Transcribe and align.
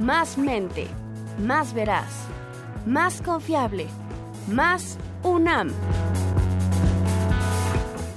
más 0.00 0.36
mente, 0.38 0.88
más 1.38 1.74
veraz, 1.74 2.26
más 2.86 3.20
confiable, 3.22 3.86
más 4.48 4.98
UNAM. 5.22 5.70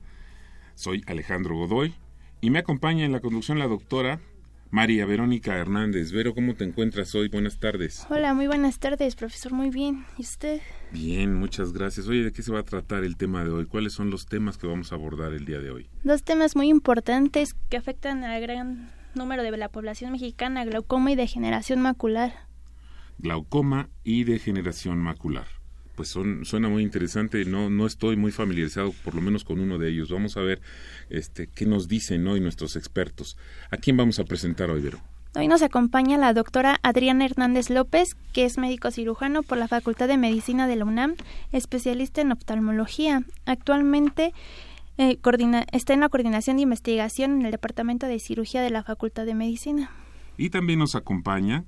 Soy 0.74 1.02
Alejandro 1.06 1.56
Godoy 1.56 1.94
y 2.40 2.50
me 2.50 2.58
acompaña 2.58 3.04
en 3.04 3.12
la 3.12 3.20
conducción 3.20 3.58
la 3.58 3.66
doctora 3.66 4.20
María 4.70 5.04
Verónica 5.04 5.56
Hernández. 5.56 6.12
Vero, 6.12 6.34
¿cómo 6.34 6.54
te 6.54 6.64
encuentras 6.64 7.14
hoy? 7.14 7.28
Buenas 7.28 7.58
tardes. 7.58 8.06
Hola, 8.08 8.32
muy 8.32 8.46
buenas 8.46 8.78
tardes, 8.78 9.16
profesor. 9.16 9.52
Muy 9.52 9.68
bien. 9.68 10.06
¿Y 10.16 10.22
usted? 10.22 10.62
Bien, 10.92 11.34
muchas 11.34 11.72
gracias. 11.72 12.08
Oye, 12.08 12.24
¿de 12.24 12.32
qué 12.32 12.42
se 12.42 12.52
va 12.52 12.60
a 12.60 12.64
tratar 12.64 13.04
el 13.04 13.16
tema 13.16 13.44
de 13.44 13.50
hoy? 13.50 13.66
¿Cuáles 13.66 13.92
son 13.92 14.10
los 14.10 14.26
temas 14.26 14.56
que 14.56 14.66
vamos 14.66 14.90
a 14.90 14.94
abordar 14.94 15.34
el 15.34 15.44
día 15.44 15.60
de 15.60 15.70
hoy? 15.70 15.90
Dos 16.04 16.22
temas 16.22 16.56
muy 16.56 16.68
importantes 16.68 17.54
que 17.68 17.76
afectan 17.76 18.24
al 18.24 18.40
gran 18.40 18.90
número 19.14 19.42
de 19.42 19.54
la 19.56 19.68
población 19.68 20.10
mexicana, 20.12 20.64
glaucoma 20.64 21.12
y 21.12 21.16
degeneración 21.16 21.82
macular. 21.82 22.32
Glaucoma 23.18 23.90
y 24.04 24.24
degeneración 24.24 24.98
macular 24.98 25.61
pues 25.94 26.08
son, 26.08 26.44
suena 26.44 26.68
muy 26.68 26.82
interesante. 26.82 27.44
No, 27.44 27.70
no 27.70 27.86
estoy 27.86 28.16
muy 28.16 28.32
familiarizado, 28.32 28.92
por 29.04 29.14
lo 29.14 29.20
menos 29.20 29.44
con 29.44 29.60
uno 29.60 29.78
de 29.78 29.90
ellos. 29.90 30.10
Vamos 30.10 30.36
a 30.36 30.40
ver 30.40 30.60
este, 31.10 31.48
qué 31.48 31.66
nos 31.66 31.88
dicen 31.88 32.26
hoy 32.26 32.40
nuestros 32.40 32.76
expertos. 32.76 33.36
¿A 33.70 33.76
quién 33.76 33.96
vamos 33.96 34.18
a 34.18 34.24
presentar 34.24 34.70
hoy, 34.70 34.80
Vero? 34.80 35.00
Hoy 35.34 35.48
nos 35.48 35.62
acompaña 35.62 36.18
la 36.18 36.34
doctora 36.34 36.78
Adriana 36.82 37.24
Hernández 37.24 37.70
López, 37.70 38.16
que 38.34 38.44
es 38.44 38.58
médico 38.58 38.90
cirujano 38.90 39.42
por 39.42 39.56
la 39.56 39.66
Facultad 39.66 40.06
de 40.06 40.18
Medicina 40.18 40.66
de 40.66 40.76
la 40.76 40.84
UNAM, 40.84 41.14
especialista 41.52 42.20
en 42.20 42.32
oftalmología. 42.32 43.22
Actualmente 43.46 44.34
eh, 44.98 45.18
está 45.72 45.94
en 45.94 46.00
la 46.00 46.10
coordinación 46.10 46.56
de 46.56 46.64
investigación 46.64 47.40
en 47.40 47.46
el 47.46 47.50
Departamento 47.52 48.06
de 48.06 48.18
Cirugía 48.18 48.60
de 48.60 48.68
la 48.68 48.82
Facultad 48.82 49.24
de 49.24 49.34
Medicina. 49.34 49.90
Y 50.36 50.50
también 50.50 50.78
nos 50.78 50.94
acompaña 50.94 51.64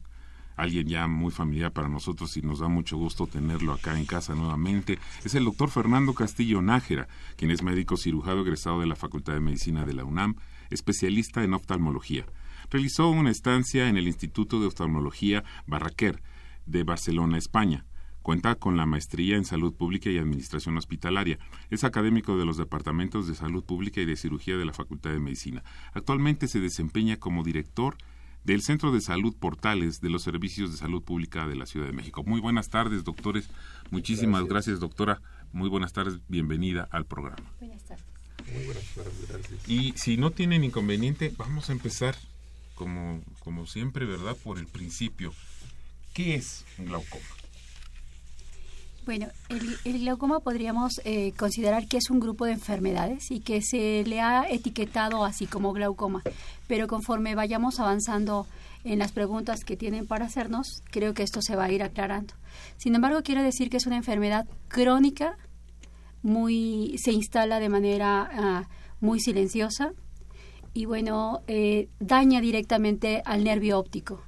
alguien 0.56 0.86
ya 0.86 1.06
muy 1.06 1.30
familiar 1.30 1.72
para 1.72 1.88
nosotros 1.88 2.36
y 2.36 2.42
nos 2.42 2.60
da 2.60 2.69
mucho 2.69 2.97
gusto 2.97 3.27
tenerlo 3.27 3.72
acá 3.72 3.98
en 3.98 4.06
casa 4.06 4.34
nuevamente, 4.34 4.98
es 5.24 5.34
el 5.34 5.44
doctor 5.44 5.70
Fernando 5.70 6.14
Castillo 6.14 6.62
Nájera, 6.62 7.08
quien 7.36 7.50
es 7.50 7.62
médico 7.62 7.97
cirujano 7.97 8.42
egresado 8.42 8.80
de 8.80 8.86
la 8.86 8.97
Facultad 8.97 9.34
de 9.34 9.41
Medicina 9.41 9.84
de 9.84 9.94
la 9.94 10.05
UNAM, 10.05 10.36
especialista 10.70 11.42
en 11.44 11.55
oftalmología. 11.55 12.27
Realizó 12.70 13.10
una 13.10 13.30
estancia 13.30 13.88
en 13.88 13.97
el 13.97 14.06
Instituto 14.06 14.60
de 14.60 14.66
Oftalmología 14.66 15.44
Barraquer 15.66 16.22
de 16.66 16.82
Barcelona, 16.82 17.38
España. 17.38 17.84
Cuenta 18.22 18.54
con 18.54 18.78
la 18.78 18.86
maestría 18.86 19.36
en 19.36 19.44
Salud 19.44 19.75
Pública 19.75 20.09
y 20.09 20.16
Administración 20.16 20.78
Hospitalaria. 20.78 21.38
Es 21.69 21.84
académico 21.84 22.38
de 22.38 22.47
los 22.47 22.56
Departamentos 22.56 23.28
de 23.28 23.34
Salud 23.34 23.62
Pública 23.62 24.00
y 24.00 24.06
de 24.06 24.16
Cirugía 24.16 24.56
de 24.56 24.65
la 24.65 24.72
Facultad 24.72 25.10
de 25.10 25.21
Medicina. 25.21 25.62
Actualmente 25.92 26.48
se 26.48 26.59
desempeña 26.59 27.19
como 27.19 27.44
director 27.44 27.98
del 28.44 28.62
Centro 28.62 28.93
de 28.93 29.00
Salud 29.00 29.34
Portales 29.34 30.00
de 30.00 30.10
los 30.10 30.22
Servicios 30.22 30.71
de 30.71 30.77
Salud 30.77 31.03
Pública 31.03 31.47
de 31.47 31.56
la 31.56 31.66
Ciudad 31.66 31.87
de 31.87 31.93
México. 31.93 32.22
Muy 32.25 32.41
buenas 32.41 32.69
tardes, 32.69 33.05
doctores. 33.05 33.49
Muchísimas 33.91 34.44
gracias, 34.44 34.81
doctora. 34.81 35.21
Muy 35.53 35.69
buenas 35.69 35.93
tardes. 35.93 36.21
Bienvenida 36.28 36.88
al 36.91 37.06
programa. 37.06 37.43
Buenas 37.60 37.83
tardes. 37.84 38.04
Muy 38.53 38.65
buenas 38.66 38.84
tardes, 38.94 39.28
gracias. 39.28 39.69
Y 39.69 39.94
si 39.97 40.16
no 40.16 40.31
tienen 40.31 40.65
inconveniente, 40.65 41.33
vamos 41.37 41.71
a 41.71 41.72
empezar 41.72 42.15
como, 42.75 43.22
como 43.41 43.66
siempre, 43.66 44.04
¿verdad? 44.04 44.37
Por 44.43 44.59
el 44.59 44.66
principio. 44.66 45.33
¿Qué 46.12 46.34
es 46.34 46.65
un 46.78 46.87
glaucoma? 46.87 47.25
Bueno, 49.04 49.26
el, 49.50 49.98
glaucoma 50.00 50.41
podríamos 50.41 51.03
eh, 51.04 51.32
considerar 51.37 51.88
que 51.88 51.98
es 51.98 52.09
un 52.09 52.20
grupo 52.20 52.47
de 52.47 52.53
enfermedades 52.53 53.31
y 53.31 53.41
que 53.41 53.60
se 53.60 54.03
le 54.06 54.22
ha 54.22 54.48
etiquetado 54.48 55.26
así 55.26 55.47
como 55.47 55.75
glaucoma, 55.75 56.22
pero 56.69 56.87
conforme 56.87 57.34
vayamos 57.34 57.81
avanzando 57.81 58.47
en 58.82 58.98
las 58.98 59.12
preguntas 59.12 59.62
que 59.65 59.76
tienen 59.76 60.06
para 60.06 60.25
hacernos, 60.25 60.82
creo 60.91 61.12
que 61.12 61.22
esto 61.22 61.42
se 61.42 61.54
va 61.54 61.65
a 61.65 61.72
ir 61.72 61.82
aclarando. 61.82 62.32
Sin 62.78 62.94
embargo, 62.94 63.22
quiero 63.22 63.42
decir 63.42 63.69
que 63.69 63.76
es 63.76 63.87
una 63.87 63.97
enfermedad 63.97 64.47
crónica, 64.69 65.36
muy 66.22 66.97
se 66.97 67.12
instala 67.12 67.60
de 67.60 67.69
manera 67.69 68.31
ah, 68.32 68.69
muy 69.00 69.21
silenciosa 69.21 69.92
y 70.72 70.86
bueno, 70.86 71.42
eh, 71.47 71.88
daña 72.00 72.41
directamente 72.41 73.21
al 73.26 73.44
nervio 73.44 73.78
óptico. 73.78 74.22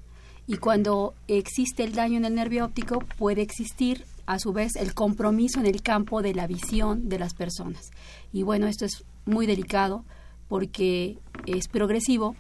Y 0.47 0.59
cuando 0.59 1.15
existe 1.29 1.83
el 1.83 1.95
daño 1.95 2.19
en 2.19 2.27
el 2.27 2.35
nervio 2.35 2.67
óptico, 2.67 2.99
puede 3.19 3.41
existir 3.41 4.05
a 4.27 4.39
su 4.39 4.53
vez 4.53 4.77
el 4.77 4.95
compromiso 4.95 5.61
en 5.61 5.67
el 5.67 5.83
campo 5.83 6.23
de 6.23 6.35
la 6.35 6.47
visión 6.47 7.09
de 7.09 7.19
las 7.19 7.35
personas. 7.35 7.91
Y 8.33 8.43
bueno, 8.43 8.67
esto 8.67 8.85
es 8.85 9.05
muy 9.25 9.47
delicado 9.47 10.05
porque 10.49 11.19
es 11.47 11.69
progresivo 11.69 12.37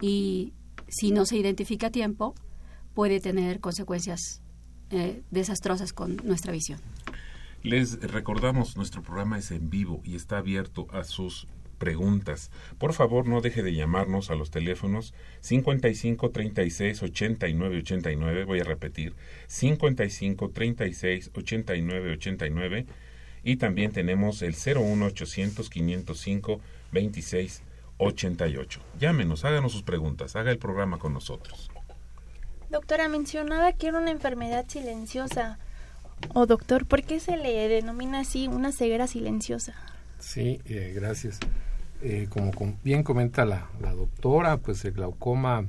y 0.00 0.52
si 0.88 1.10
no 1.10 1.26
se 1.26 1.36
identifica 1.36 1.88
a 1.88 1.90
tiempo 1.90 2.34
puede 2.94 3.20
tener 3.20 3.60
consecuencias 3.60 4.42
eh, 4.90 5.22
desastrosas 5.30 5.92
con 5.92 6.16
nuestra 6.24 6.52
visión. 6.52 6.80
Les 7.62 7.98
recordamos, 8.00 8.76
nuestro 8.76 9.02
programa 9.02 9.38
es 9.38 9.50
en 9.50 9.70
vivo 9.70 10.00
y 10.04 10.16
está 10.16 10.38
abierto 10.38 10.86
a 10.92 11.02
sus 11.04 11.46
preguntas. 11.84 12.50
Por 12.78 12.94
favor, 12.94 13.28
no 13.28 13.42
deje 13.42 13.62
de 13.62 13.74
llamarnos 13.74 14.30
a 14.30 14.36
los 14.36 14.50
teléfonos 14.50 15.12
55 15.40 16.30
36 16.30 17.02
89 17.02 17.78
89, 17.80 18.44
voy 18.44 18.60
a 18.60 18.64
repetir, 18.64 19.14
55 19.48 20.48
36 20.48 21.30
89 21.34 22.12
89 22.12 22.86
y 23.42 23.56
también 23.56 23.92
tenemos 23.92 24.40
el 24.40 24.54
01 24.54 25.04
800 25.04 25.68
505 25.68 26.60
26 26.90 27.62
88. 27.98 28.80
Llámenos, 28.98 29.44
háganos 29.44 29.72
sus 29.72 29.82
preguntas, 29.82 30.36
haga 30.36 30.50
el 30.50 30.58
programa 30.58 30.98
con 30.98 31.12
nosotros. 31.12 31.70
Doctora, 32.70 33.08
mencionaba 33.08 33.74
que 33.74 33.88
era 33.88 33.98
una 33.98 34.10
enfermedad 34.10 34.64
silenciosa. 34.68 35.58
O 36.32 36.46
doctor, 36.46 36.86
¿por 36.86 37.02
qué 37.02 37.20
se 37.20 37.36
le 37.36 37.68
denomina 37.68 38.20
así 38.20 38.48
una 38.48 38.72
ceguera 38.72 39.06
silenciosa? 39.06 39.74
Sí, 40.18 40.62
eh, 40.64 40.92
gracias. 40.94 41.38
Eh, 42.06 42.26
como 42.28 42.52
bien 42.84 43.02
comenta 43.02 43.46
la, 43.46 43.66
doctora, 43.80 44.58
pues 44.58 44.84
el 44.84 44.92
glaucoma 44.92 45.64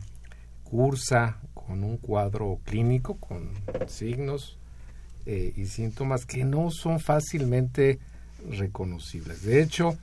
cursa 0.66 1.38
con 1.54 1.82
un 1.86 1.96
cuadro 1.96 2.60
clínico, 2.66 3.16
con 3.16 3.52
signos 3.88 4.58
eh, 5.26 5.54
y 5.56 5.68
síntomas 5.68 6.26
que 6.26 6.44
no 6.44 6.72
son 6.72 7.00
fácilmente 7.00 8.00
reconocibles. 8.50 9.44
De 9.44 9.62
hecho, 9.62 9.98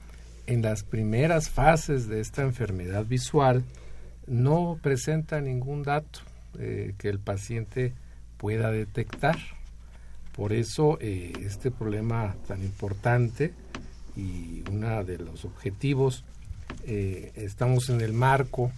en 0.47 0.63
las 0.63 0.85
primeras 0.85 1.51
fases 1.51 2.09
de 2.09 2.23
esta 2.23 2.41
enfermedad 2.41 3.05
visual 3.05 3.63
no 4.27 4.79
presenta 4.81 5.39
ningún 5.43 5.83
dato 5.83 6.21
que 6.55 7.09
el 7.09 7.19
paciente 7.19 7.93
pueda 8.39 8.71
detectar. 8.71 9.37
Por 10.35 10.55
eso 10.55 10.99
este 11.01 11.71
problema 11.71 12.37
tan 12.47 12.63
importante 12.63 13.53
y 14.17 14.63
uno 14.71 15.05
de 15.05 15.19
los 15.19 15.45
objetivos, 15.45 16.25
eh, 16.85 17.33
estamos 17.37 17.89
en 17.91 18.01
el 18.01 18.13
marco 18.13 18.73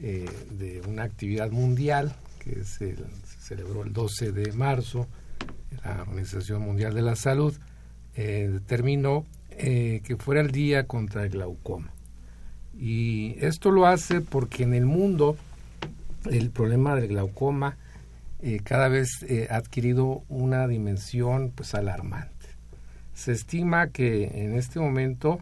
eh, 0.00 0.28
de 0.50 0.80
una 0.88 1.04
actividad 1.04 1.50
mundial 1.50 2.14
que 2.38 2.64
se 2.64 2.96
celebró 3.40 3.82
el 3.82 3.92
12 3.92 4.32
de 4.32 4.52
marzo, 4.52 5.06
la 5.84 6.02
Organización 6.02 6.62
Mundial 6.62 6.94
de 6.94 7.02
la 7.02 7.16
Salud 7.16 7.54
eh, 8.14 8.48
determinó 8.52 9.26
que 9.58 10.16
fuera 10.20 10.40
el 10.40 10.52
día 10.52 10.86
contra 10.86 11.24
el 11.24 11.30
glaucoma. 11.30 11.92
Y 12.78 13.34
esto 13.44 13.72
lo 13.72 13.86
hace 13.86 14.20
porque 14.20 14.62
en 14.62 14.72
el 14.72 14.86
mundo 14.86 15.36
el 16.30 16.50
problema 16.50 16.94
del 16.94 17.08
glaucoma 17.08 17.76
cada 18.62 18.86
vez 18.86 19.08
ha 19.50 19.56
adquirido 19.56 20.22
una 20.28 20.68
dimensión 20.68 21.50
pues 21.52 21.74
alarmante 21.74 22.37
se 23.18 23.32
estima 23.32 23.88
que 23.88 24.44
en 24.44 24.54
este 24.54 24.78
momento 24.78 25.40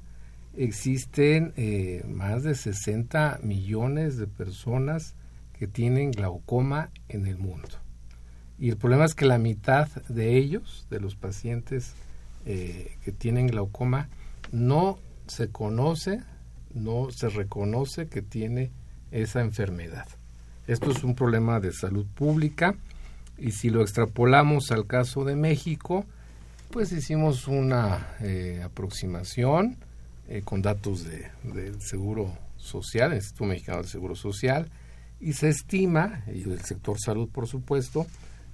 existen 0.57 1.53
eh, 1.59 2.03
más 2.09 2.43
de 2.43 2.55
60 2.55 3.41
millones 3.43 4.17
de 4.17 4.27
personas 4.27 5.15
que 5.53 5.67
tienen 5.67 6.11
glaucoma 6.11 6.89
en 7.11 7.27
el 7.27 7.37
mundo. 7.37 7.69
Y 8.59 8.71
el 8.71 8.79
problema 8.79 9.05
es 9.05 9.15
que 9.15 9.27
la 9.27 9.37
mitad 9.37 9.89
de 10.09 10.39
ellos, 10.39 10.87
de 10.89 11.01
los 11.01 11.17
pacientes 11.17 11.93
eh, 12.47 12.97
que 13.05 13.13
tienen 13.13 13.47
glaucoma, 13.47 14.09
no 14.53 14.99
se 15.27 15.51
conoce, 15.51 16.23
no 16.73 17.11
se 17.11 17.29
reconoce 17.29 18.09
que 18.09 18.23
tiene 18.23 18.71
esa 19.11 19.43
enfermedad. 19.43 20.09
Esto 20.67 20.91
es 20.93 21.05
un 21.05 21.15
problema 21.15 21.61
de 21.61 21.75
salud 21.75 22.07
pública 22.07 22.75
y 23.37 23.51
si 23.51 23.69
lo 23.69 23.83
extrapolamos 23.83 24.71
al 24.71 24.87
caso 24.87 25.27
de 25.27 25.37
México, 25.37 26.07
pues 26.71 26.93
hicimos 26.93 27.49
una 27.49 28.15
eh, 28.21 28.61
aproximación 28.65 29.77
eh, 30.29 30.43
con 30.45 30.63
datos 30.63 31.05
de, 31.05 31.31
del 31.43 31.81
Seguro 31.81 32.37
Social, 32.57 33.13
el 33.13 33.19
Instituto 33.19 33.45
Mexicano 33.45 33.79
del 33.79 33.89
Seguro 33.89 34.15
Social, 34.15 34.71
y 35.21 35.33
se 35.33 35.49
estima, 35.49 36.25
y 36.27 36.43
del 36.43 36.61
sector 36.61 37.01
salud 37.01 37.29
por 37.29 37.47
supuesto, 37.47 38.07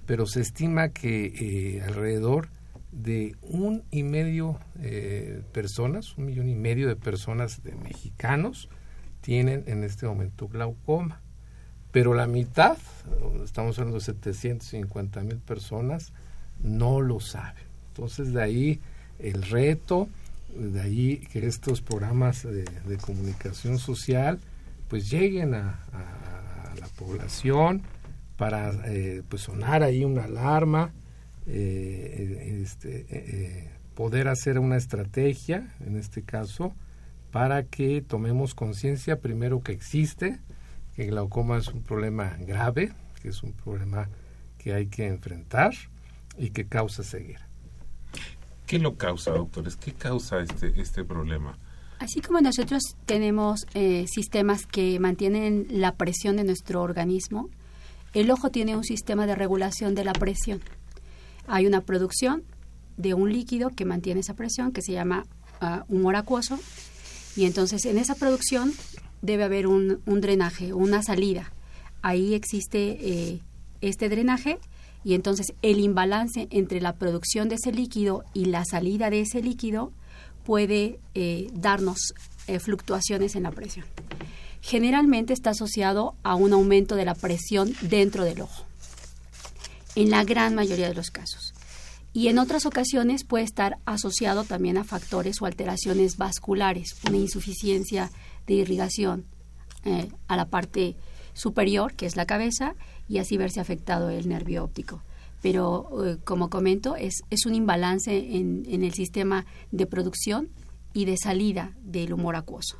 pero 0.05 0.25
se 0.25 0.41
estima 0.41 0.89
que 0.89 1.25
eh, 1.25 1.81
alrededor 1.81 2.49
de 2.91 3.35
un 3.41 3.83
y 3.89 4.03
medio 4.03 4.59
personas, 5.51 6.15
un 6.15 6.25
millón 6.25 6.47
y 6.47 6.53
medio 6.53 6.87
de 6.87 6.95
personas 6.95 7.63
de 7.63 7.73
mexicanos 7.73 8.69
tienen 9.21 9.63
en 9.65 9.83
este 9.83 10.05
momento 10.05 10.47
glaucoma. 10.47 11.21
Pero 11.91 12.13
la 12.13 12.27
mitad, 12.27 12.77
estamos 13.43 13.79
hablando 13.79 13.97
de 13.97 14.05
750 14.05 15.21
mil 15.21 15.37
personas, 15.37 16.13
no 16.61 17.01
lo 17.01 17.19
saben. 17.19 17.72
Entonces 17.93 18.33
de 18.33 18.41
ahí 18.41 18.79
el 19.19 19.43
reto, 19.43 20.09
de 20.57 20.81
ahí 20.81 21.17
que 21.31 21.45
estos 21.45 21.81
programas 21.81 22.41
de, 22.41 22.65
comunicación 22.97 23.77
social 23.77 24.39
pues 24.87 25.11
lleguen 25.11 25.53
a, 25.53 25.79
la 26.79 26.87
población 26.97 27.83
para 28.35 28.71
eh, 28.87 29.21
pues 29.29 29.43
sonar 29.43 29.83
ahí 29.83 30.03
una 30.03 30.23
alarma, 30.23 30.91
eh, 31.45 32.61
este, 32.63 33.05
eh, 33.09 33.69
poder 33.93 34.27
hacer 34.27 34.57
una 34.57 34.75
estrategia, 34.75 35.71
en 35.85 35.95
este 35.95 36.23
caso, 36.23 36.73
para 37.31 37.63
que 37.63 38.01
tomemos 38.01 38.55
conciencia 38.55 39.19
primero 39.19 39.61
que 39.61 39.71
existe, 39.71 40.39
que 40.95 41.03
el 41.03 41.11
glaucoma 41.11 41.57
es 41.57 41.67
un 41.67 41.83
problema 41.83 42.35
grave, 42.39 42.91
que 43.21 43.29
es 43.29 43.43
un 43.43 43.53
problema 43.53 44.09
que 44.57 44.73
hay 44.73 44.87
que 44.87 45.07
enfrentar 45.07 45.73
y 46.39 46.49
que 46.49 46.65
causa 46.65 47.03
ceguera. 47.03 47.42
¿Qué 48.73 48.79
lo 48.79 48.95
causa, 48.95 49.29
doctores? 49.29 49.75
¿Qué 49.75 49.93
causa 49.93 50.39
este, 50.39 50.73
este 50.81 51.03
problema? 51.03 51.55
Así 51.99 52.21
como 52.21 52.41
nosotros 52.41 52.81
tenemos 53.05 53.67
eh, 53.75 54.07
sistemas 54.11 54.65
que 54.65 54.99
mantienen 54.99 55.67
la 55.69 55.93
presión 55.93 56.37
de 56.37 56.43
nuestro 56.43 56.81
organismo, 56.81 57.51
el 58.15 58.31
ojo 58.31 58.49
tiene 58.49 58.75
un 58.75 58.83
sistema 58.83 59.27
de 59.27 59.35
regulación 59.35 59.93
de 59.93 60.05
la 60.05 60.13
presión. 60.13 60.59
Hay 61.45 61.67
una 61.67 61.81
producción 61.81 62.41
de 62.97 63.13
un 63.13 63.31
líquido 63.31 63.69
que 63.69 63.85
mantiene 63.85 64.21
esa 64.21 64.33
presión, 64.33 64.71
que 64.71 64.81
se 64.81 64.93
llama 64.93 65.27
uh, 65.61 65.93
humor 65.93 66.15
acuoso, 66.15 66.57
y 67.35 67.45
entonces 67.45 67.85
en 67.85 67.99
esa 67.99 68.15
producción 68.15 68.73
debe 69.21 69.43
haber 69.43 69.67
un, 69.67 70.01
drenaje, 70.03 70.73
una 70.73 71.03
salida. 71.03 71.53
Ahí 72.01 72.33
existe 72.33 72.97
eh, 72.99 73.39
este 73.81 74.09
drenaje 74.09 74.57
y 75.03 75.13
entonces 75.13 75.53
el 75.61 75.79
imbalance 75.79 76.47
entre 76.49 76.81
la 76.81 76.95
producción 76.95 77.49
de 77.49 77.55
ese 77.55 77.71
líquido 77.71 78.23
y 78.33 78.45
la 78.45 78.65
salida 78.65 79.09
de 79.09 79.21
ese 79.21 79.41
líquido 79.41 79.91
puede 80.45 80.99
eh, 81.13 81.47
darnos 81.53 82.13
eh, 82.47 82.59
fluctuaciones 82.59 83.35
en 83.35 83.43
la 83.43 83.51
presión. 83.51 83.85
Generalmente 84.61 85.33
está 85.33 85.51
asociado 85.51 86.15
a 86.23 86.35
un 86.35 86.53
aumento 86.53 86.95
de 86.95 87.05
la 87.05 87.15
presión 87.15 87.73
dentro 87.81 88.23
del 88.23 88.41
ojo, 88.41 88.65
en 89.95 90.09
la 90.09 90.23
gran 90.23 90.55
mayoría 90.55 90.87
de 90.87 90.95
los 90.95 91.11
casos. 91.11 91.53
Y 92.13 92.27
en 92.27 92.37
otras 92.37 92.65
ocasiones 92.65 93.23
puede 93.23 93.43
estar 93.43 93.79
asociado 93.85 94.43
también 94.43 94.77
a 94.77 94.83
factores 94.83 95.41
o 95.41 95.47
alteraciones 95.47 96.17
vasculares, 96.17 96.95
una 97.07 97.17
insuficiencia 97.17 98.11
de 98.45 98.53
irrigación 98.53 99.25
eh, 99.83 100.09
a 100.27 100.37
la 100.37 100.45
parte 100.45 100.95
superior, 101.33 101.93
que 101.95 102.05
es 102.05 102.15
la 102.15 102.27
cabeza, 102.27 102.75
y 103.07 103.17
así 103.17 103.37
verse 103.37 103.59
afectado 103.59 104.09
el 104.09 104.27
nervio 104.27 104.63
óptico. 104.63 105.01
Pero, 105.41 106.05
eh, 106.05 106.17
como 106.23 106.49
comento, 106.49 106.95
es, 106.95 107.21
es 107.29 107.45
un 107.45 107.53
imbalance 107.53 108.37
en, 108.37 108.63
en, 108.67 108.83
el 108.83 108.93
sistema 108.93 109.45
de 109.71 109.85
producción 109.85 110.49
y 110.93 111.05
de 111.05 111.17
salida 111.17 111.73
del 111.83 112.13
humor 112.13 112.37
acuoso. 112.37 112.77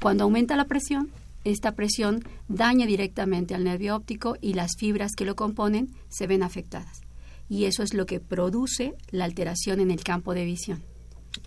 Cuando 0.00 0.24
aumenta 0.24 0.56
la 0.56 0.64
presión, 0.64 1.10
esta 1.44 1.72
presión 1.72 2.24
daña 2.48 2.86
directamente 2.86 3.54
al 3.54 3.64
nervio 3.64 3.96
óptico 3.96 4.36
y 4.40 4.54
las 4.54 4.76
fibras 4.78 5.12
que 5.14 5.24
lo 5.24 5.36
componen 5.36 5.90
se 6.08 6.26
ven 6.26 6.42
afectadas. 6.42 7.02
Y 7.50 7.64
eso 7.64 7.82
es 7.82 7.94
lo 7.94 8.06
que 8.06 8.20
produce 8.20 8.94
la 9.10 9.24
alteración 9.24 9.80
en 9.80 9.90
el 9.90 10.02
campo 10.02 10.34
de 10.34 10.44
visión. 10.44 10.82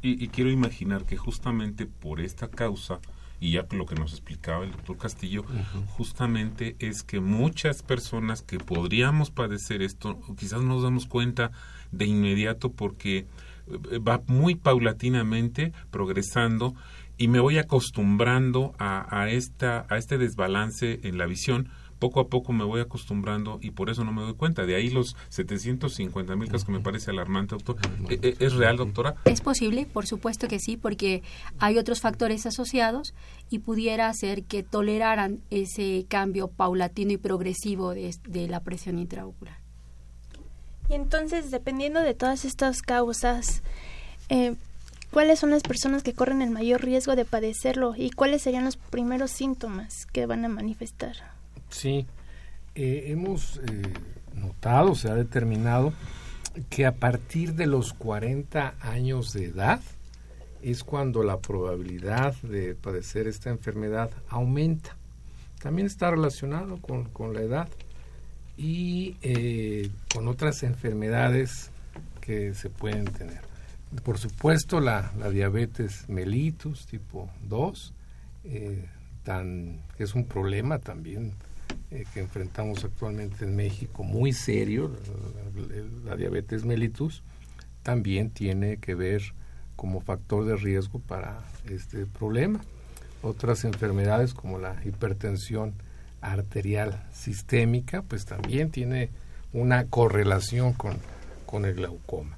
Y, 0.01 0.23
y 0.23 0.27
quiero 0.29 0.51
imaginar 0.51 1.05
que 1.05 1.17
justamente 1.17 1.85
por 1.87 2.21
esta 2.21 2.47
causa, 2.47 2.99
y 3.41 3.53
ya 3.53 3.65
lo 3.71 3.87
que 3.87 3.95
nos 3.95 4.11
explicaba 4.11 4.63
el 4.63 4.71
doctor 4.71 4.97
Castillo, 4.97 5.43
justamente 5.89 6.75
es 6.77 7.01
que 7.01 7.19
muchas 7.19 7.81
personas 7.81 8.43
que 8.43 8.59
podríamos 8.59 9.31
padecer 9.31 9.81
esto, 9.81 10.21
quizás 10.37 10.61
no 10.61 10.75
nos 10.75 10.83
damos 10.83 11.07
cuenta 11.07 11.51
de 11.91 12.05
inmediato 12.05 12.71
porque 12.71 13.17
eh, 13.17 13.97
va 13.97 14.21
muy 14.27 14.53
paulatinamente 14.53 15.73
progresando 15.89 16.75
y 17.17 17.29
me 17.29 17.39
voy 17.39 17.57
acostumbrando 17.57 18.73
a, 18.77 19.07
a, 19.09 19.31
esta, 19.31 19.87
a 19.89 19.97
este 19.97 20.19
desbalance 20.19 20.99
en 21.01 21.17
la 21.17 21.25
visión 21.25 21.69
poco 22.01 22.19
a 22.19 22.27
poco 22.27 22.51
me 22.51 22.63
voy 22.63 22.81
acostumbrando 22.81 23.59
y 23.61 23.71
por 23.71 23.91
eso 23.91 24.03
no 24.03 24.11
me 24.11 24.23
doy 24.23 24.33
cuenta. 24.33 24.65
De 24.65 24.75
ahí 24.75 24.89
los 24.89 25.15
750 25.29 26.35
mil 26.35 26.49
casos 26.49 26.65
que 26.65 26.71
me 26.71 26.79
parece 26.79 27.11
alarmante, 27.11 27.55
doctor. 27.55 27.77
¿E, 28.09 28.15
e, 28.23 28.35
¿Es 28.39 28.53
real, 28.53 28.75
doctora? 28.75 29.15
Es 29.23 29.39
posible, 29.39 29.85
por 29.85 30.07
supuesto 30.07 30.47
que 30.47 30.59
sí, 30.59 30.77
porque 30.77 31.21
hay 31.59 31.77
otros 31.77 32.01
factores 32.01 32.47
asociados 32.47 33.13
y 33.51 33.59
pudiera 33.59 34.09
hacer 34.09 34.43
que 34.43 34.63
toleraran 34.63 35.41
ese 35.51 36.07
cambio 36.09 36.47
paulatino 36.47 37.11
y 37.11 37.17
progresivo 37.17 37.93
de, 37.93 38.47
la 38.49 38.61
presión 38.61 38.97
intraocular. 38.97 39.59
Y 40.89 40.95
entonces, 40.95 41.51
dependiendo 41.51 42.01
de 42.01 42.15
todas 42.15 42.45
estas 42.45 42.81
causas, 42.81 43.61
eh, 44.29 44.55
¿cuáles 45.11 45.37
son 45.37 45.51
las 45.51 45.61
personas 45.61 46.01
que 46.01 46.13
corren 46.13 46.41
el 46.41 46.49
mayor 46.49 46.83
riesgo 46.83 47.15
de 47.15 47.25
padecerlo 47.25 47.93
y 47.95 48.09
cuáles 48.09 48.41
serían 48.41 48.65
los 48.65 48.77
primeros 48.77 49.29
síntomas 49.29 50.07
que 50.11 50.25
van 50.25 50.43
a 50.45 50.49
manifestar? 50.49 51.40
Sí, 51.71 52.05
eh, 52.75 53.05
hemos 53.07 53.57
eh, 53.57 53.81
notado, 54.35 54.93
se 54.93 55.09
ha 55.09 55.15
determinado 55.15 55.93
que 56.69 56.85
a 56.85 56.93
partir 56.93 57.55
de 57.55 57.65
los 57.65 57.93
40 57.93 58.75
años 58.81 59.31
de 59.33 59.45
edad 59.45 59.79
es 60.61 60.83
cuando 60.83 61.23
la 61.23 61.39
probabilidad 61.39 62.35
de 62.41 62.75
padecer 62.75 63.27
esta 63.27 63.49
enfermedad 63.49 64.11
aumenta. 64.27 64.95
También 65.61 65.87
está 65.87 66.11
relacionado 66.11 66.77
con, 66.77 67.33
la 67.33 67.41
edad 67.41 67.69
y 68.57 69.15
eh, 69.21 69.89
con 70.13 70.27
otras 70.27 70.63
enfermedades 70.63 71.71
que 72.19 72.53
se 72.53 72.69
pueden 72.69 73.05
tener. 73.05 73.41
Por 74.03 74.17
supuesto, 74.17 74.81
la, 74.81 75.13
la 75.17 75.29
diabetes 75.29 76.07
mellitus 76.09 76.85
tipo 76.85 77.29
2, 77.47 77.93
tan, 79.23 79.79
que 79.97 80.03
es 80.03 80.15
un 80.15 80.25
problema 80.25 80.79
también 80.79 81.33
eh, 81.89 82.05
que 82.13 82.19
enfrentamos 82.19 82.83
actualmente 82.83 83.45
en 83.45 83.55
México, 83.55 84.03
muy 84.03 84.33
serio, 84.33 84.91
la, 86.05 86.15
diabetes 86.15 86.65
mellitus, 86.65 87.23
también 87.83 88.29
tiene 88.29 88.77
que 88.77 88.95
ver 88.95 89.21
como 89.75 90.01
factor 90.01 90.45
de 90.45 90.55
riesgo 90.55 90.99
para 90.99 91.43
este 91.69 92.05
problema. 92.05 92.61
Otras 93.21 93.65
enfermedades 93.65 94.33
como 94.33 94.57
la 94.57 94.75
hipertensión 94.85 95.73
arterial 96.21 97.03
sistémica, 97.11 98.03
pues 98.03 98.25
también 98.25 98.69
tiene 98.71 99.09
una 99.53 99.85
correlación 99.85 100.73
con, 100.73 100.97
con 101.45 101.65
el 101.65 101.75
glaucoma. 101.75 102.37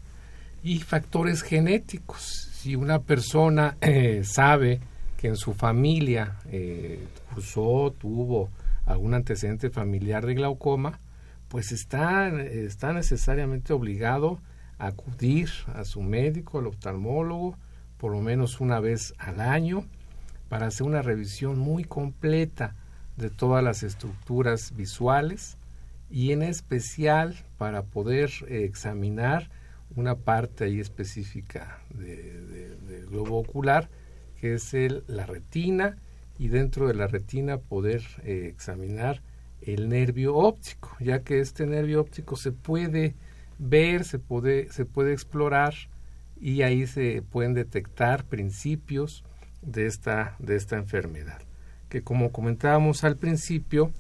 Y 0.63 0.79
factores 0.79 1.41
genéticos. 1.41 2.49
Si 2.53 2.75
una 2.75 2.99
persona 2.99 3.77
eh, 3.81 4.23
sabe 4.23 4.79
que 5.17 5.27
en 5.27 5.35
su 5.35 5.53
familia 5.53 6.37
eh, 6.45 6.99
cursó, 7.33 7.93
tuvo 7.97 8.49
algún 8.85 9.13
antecedente 9.13 9.69
familiar 9.69 10.25
de 10.25 10.35
glaucoma, 10.35 10.99
pues 11.47 11.71
está, 11.71 12.29
está 12.41 12.93
necesariamente 12.93 13.73
obligado 13.73 14.39
a 14.77 14.87
acudir 14.87 15.49
a 15.73 15.85
su 15.85 16.01
médico, 16.01 16.59
al 16.59 16.67
oftalmólogo, 16.67 17.57
por 17.97 18.11
lo 18.11 18.21
menos 18.21 18.59
una 18.59 18.79
vez 18.79 19.13
al 19.17 19.39
año, 19.39 19.85
para 20.49 20.67
hacer 20.67 20.85
una 20.85 21.01
revisión 21.01 21.57
muy 21.57 21.83
completa 21.83 22.75
de 23.17 23.29
todas 23.29 23.63
las 23.63 23.83
estructuras 23.83 24.75
visuales 24.75 25.57
y 26.09 26.31
en 26.31 26.41
especial 26.43 27.35
para 27.57 27.83
poder 27.83 28.31
eh, 28.47 28.63
examinar 28.65 29.49
una 29.95 30.15
parte 30.15 30.79
específica 30.79 31.79
del 31.91 33.07
globo 33.09 33.39
ocular 33.39 33.89
que 34.43 34.55
es 34.55 34.73
el, 34.73 35.05
la 35.07 35.25
retina, 35.25 35.95
y 36.37 36.47
dentro 36.47 36.87
de 36.87 36.93
la 36.93 37.07
retina 37.07 37.57
poder 37.57 38.03
eh, 38.23 38.47
examinar 38.47 39.21
el 39.61 39.89
nervio 39.89 40.35
óptico, 40.35 40.95
ya 40.99 41.23
que 41.23 41.39
este 41.39 41.65
nervio 41.65 42.01
óptico 42.01 42.35
se 42.35 42.51
puede 42.51 43.15
ver, 43.59 44.03
se 44.03 44.19
puede, 44.19 44.71
se 44.71 44.85
puede 44.85 45.13
explorar 45.13 45.73
y 46.39 46.63
ahí 46.63 46.85
se 46.87 47.21
pueden 47.21 47.53
detectar 47.53 48.25
principios 48.25 49.23
de 49.61 49.85
esta, 49.85 50.35
de 50.39 50.55
esta 50.55 50.75
enfermedad, 50.75 51.41
que 51.87 52.01
como 52.01 52.31
comentábamos 52.31 53.03
al 53.03 53.15
principio, 53.17 53.91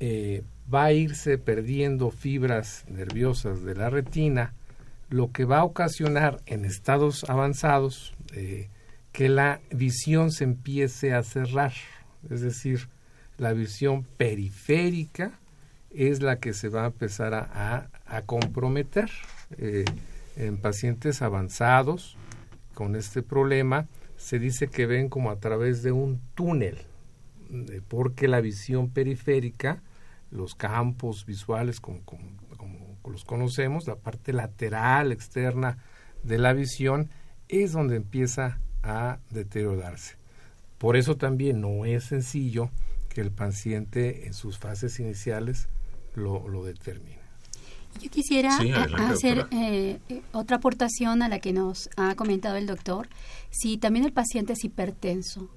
eh, 0.00 0.42
va 0.72 0.84
a 0.84 0.92
irse 0.92 1.38
perdiendo 1.38 2.10
fibras 2.10 2.84
nerviosas 2.88 3.62
de 3.62 3.74
la 3.74 3.90
retina, 3.90 4.54
lo 5.08 5.30
que 5.30 5.44
va 5.44 5.58
a 5.58 5.64
ocasionar 5.64 6.40
en 6.46 6.64
estados 6.64 7.24
avanzados 7.28 8.14
eh, 8.32 8.68
que 9.16 9.30
la 9.30 9.62
visión 9.70 10.30
se 10.30 10.44
empiece 10.44 11.14
a 11.14 11.22
cerrar, 11.22 11.72
es 12.28 12.42
decir, 12.42 12.90
la 13.38 13.54
visión 13.54 14.04
periférica 14.18 15.40
es 15.90 16.20
la 16.20 16.38
que 16.38 16.52
se 16.52 16.68
va 16.68 16.82
a 16.82 16.88
empezar 16.88 17.32
a, 17.32 17.88
comprometer 18.26 19.10
eh, 19.56 19.86
en 20.36 20.58
pacientes 20.58 21.22
avanzados 21.22 22.18
con 22.74 22.94
este 22.94 23.22
problema. 23.22 23.88
Se 24.18 24.38
dice 24.38 24.68
que 24.68 24.84
ven 24.84 25.08
como 25.08 25.30
a 25.30 25.40
través 25.40 25.82
de 25.82 25.92
un 25.92 26.20
túnel, 26.34 26.76
eh, 27.50 27.80
porque 27.88 28.28
la 28.28 28.42
visión 28.42 28.90
periférica, 28.90 29.82
los 30.30 30.54
campos 30.54 31.24
visuales 31.24 31.80
como, 31.80 32.04
como 32.04 32.98
los 33.10 33.24
conocemos, 33.24 33.86
la 33.86 33.96
parte 33.96 34.34
lateral 34.34 35.10
externa 35.10 35.78
de 36.22 36.36
la 36.36 36.52
visión, 36.52 37.08
es 37.48 37.72
donde 37.72 37.96
empieza 37.96 38.58
a 38.86 39.18
deteriorarse. 39.30 40.16
Por 40.78 40.96
eso 40.96 41.16
también 41.16 41.60
no 41.60 41.84
es 41.84 42.04
sencillo 42.04 42.70
que 43.08 43.20
el 43.20 43.30
paciente 43.30 44.26
en 44.26 44.34
sus 44.34 44.58
fases 44.58 45.00
iniciales 45.00 45.68
lo, 46.14 46.48
lo 46.48 46.64
determine. 46.64 47.16
Yo 48.00 48.10
quisiera 48.10 48.58
hacer 49.08 49.46
eh, 49.50 49.98
eh, 50.08 50.22
otra 50.32 50.56
aportación 50.56 51.22
a 51.22 51.28
la 51.28 51.38
que 51.38 51.52
nos 51.52 51.88
ha 51.96 52.14
comentado 52.14 52.56
el 52.56 52.66
doctor. 52.66 53.08
Si 53.50 53.78
también 53.78 54.04
el 54.04 54.12
paciente 54.12 54.52
es 54.52 54.64
hipertenso, 54.64 55.48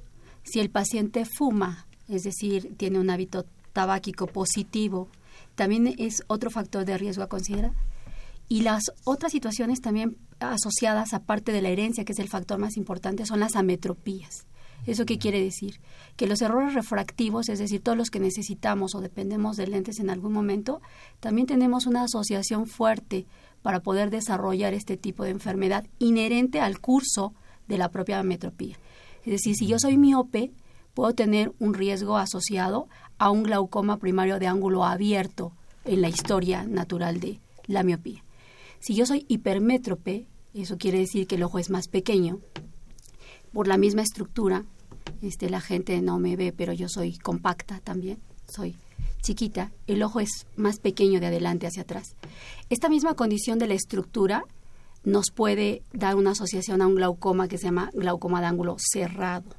si 0.43 0.59
el 0.59 0.69
paciente 0.69 1.25
fuma, 1.25 1.85
es 2.07 2.23
decir, 2.23 2.75
tiene 2.77 2.99
un 2.99 3.09
hábito 3.09 3.45
tabáquico 3.73 4.25
positivo, 4.27 5.09
también 5.55 5.93
es 5.97 6.23
otro 6.27 6.49
factor 6.49 6.85
de 6.85 6.97
riesgo 6.97 7.23
a 7.23 7.27
considerar. 7.27 7.73
Y 8.47 8.61
las 8.61 8.83
otras 9.03 9.31
situaciones 9.31 9.81
también 9.81 10.17
asociadas, 10.39 11.13
aparte 11.13 11.51
de 11.51 11.61
la 11.61 11.69
herencia, 11.69 12.05
que 12.05 12.13
es 12.13 12.19
el 12.19 12.29
factor 12.29 12.59
más 12.59 12.77
importante, 12.77 13.25
son 13.25 13.39
las 13.39 13.55
ametropías. 13.55 14.45
¿Eso 14.85 15.05
qué 15.05 15.17
quiere 15.17 15.41
decir? 15.41 15.79
Que 16.15 16.27
los 16.27 16.41
errores 16.41 16.73
refractivos, 16.73 17.49
es 17.49 17.59
decir, 17.59 17.81
todos 17.81 17.97
los 17.97 18.09
que 18.09 18.19
necesitamos 18.19 18.95
o 18.95 19.01
dependemos 19.01 19.57
de 19.57 19.67
lentes 19.67 19.99
en 19.99 20.09
algún 20.09 20.33
momento, 20.33 20.81
también 21.19 21.47
tenemos 21.47 21.85
una 21.85 22.03
asociación 22.03 22.65
fuerte 22.65 23.25
para 23.61 23.81
poder 23.81 24.09
desarrollar 24.09 24.73
este 24.73 24.97
tipo 24.97 25.23
de 25.23 25.31
enfermedad 25.31 25.85
inherente 25.99 26.61
al 26.61 26.79
curso 26.79 27.33
de 27.67 27.77
la 27.77 27.91
propia 27.91 28.19
ametropía. 28.19 28.77
Es 29.25 29.31
decir, 29.31 29.55
si 29.55 29.67
yo 29.67 29.79
soy 29.79 29.97
miope, 29.97 30.51
puedo 30.93 31.13
tener 31.13 31.53
un 31.59 31.73
riesgo 31.73 32.17
asociado 32.17 32.87
a 33.17 33.31
un 33.31 33.43
glaucoma 33.43 33.97
primario 33.97 34.39
de 34.39 34.47
ángulo 34.47 34.85
abierto 34.85 35.51
en 35.85 36.01
la 36.01 36.09
historia 36.09 36.63
natural 36.63 37.19
de 37.19 37.39
la 37.67 37.83
miopía. 37.83 38.23
Si 38.79 38.95
yo 38.95 39.05
soy 39.05 39.25
hipermétrope, 39.27 40.27
eso 40.53 40.77
quiere 40.77 40.99
decir 40.99 41.27
que 41.27 41.35
el 41.35 41.43
ojo 41.43 41.59
es 41.59 41.69
más 41.69 41.87
pequeño, 41.87 42.39
por 43.53 43.67
la 43.67 43.77
misma 43.77 44.01
estructura, 44.01 44.65
este, 45.21 45.49
la 45.49 45.61
gente 45.61 46.01
no 46.01 46.19
me 46.19 46.35
ve, 46.35 46.53
pero 46.55 46.73
yo 46.73 46.87
soy 46.87 47.17
compacta 47.17 47.79
también, 47.83 48.19
soy 48.47 48.75
chiquita, 49.21 49.71
el 49.87 50.01
ojo 50.03 50.19
es 50.19 50.47
más 50.55 50.79
pequeño 50.79 51.19
de 51.19 51.27
adelante 51.27 51.67
hacia 51.67 51.83
atrás. 51.83 52.15
Esta 52.69 52.89
misma 52.89 53.15
condición 53.15 53.59
de 53.59 53.67
la 53.67 53.73
estructura 53.73 54.45
nos 55.03 55.31
puede 55.31 55.81
dar 55.93 56.15
una 56.15 56.31
asociación 56.31 56.81
a 56.81 56.87
un 56.87 56.95
glaucoma 56.95 57.47
que 57.47 57.57
se 57.57 57.65
llama 57.65 57.89
glaucoma 57.93 58.41
de 58.41 58.47
ángulo 58.47 58.77
cerrado. 58.79 59.49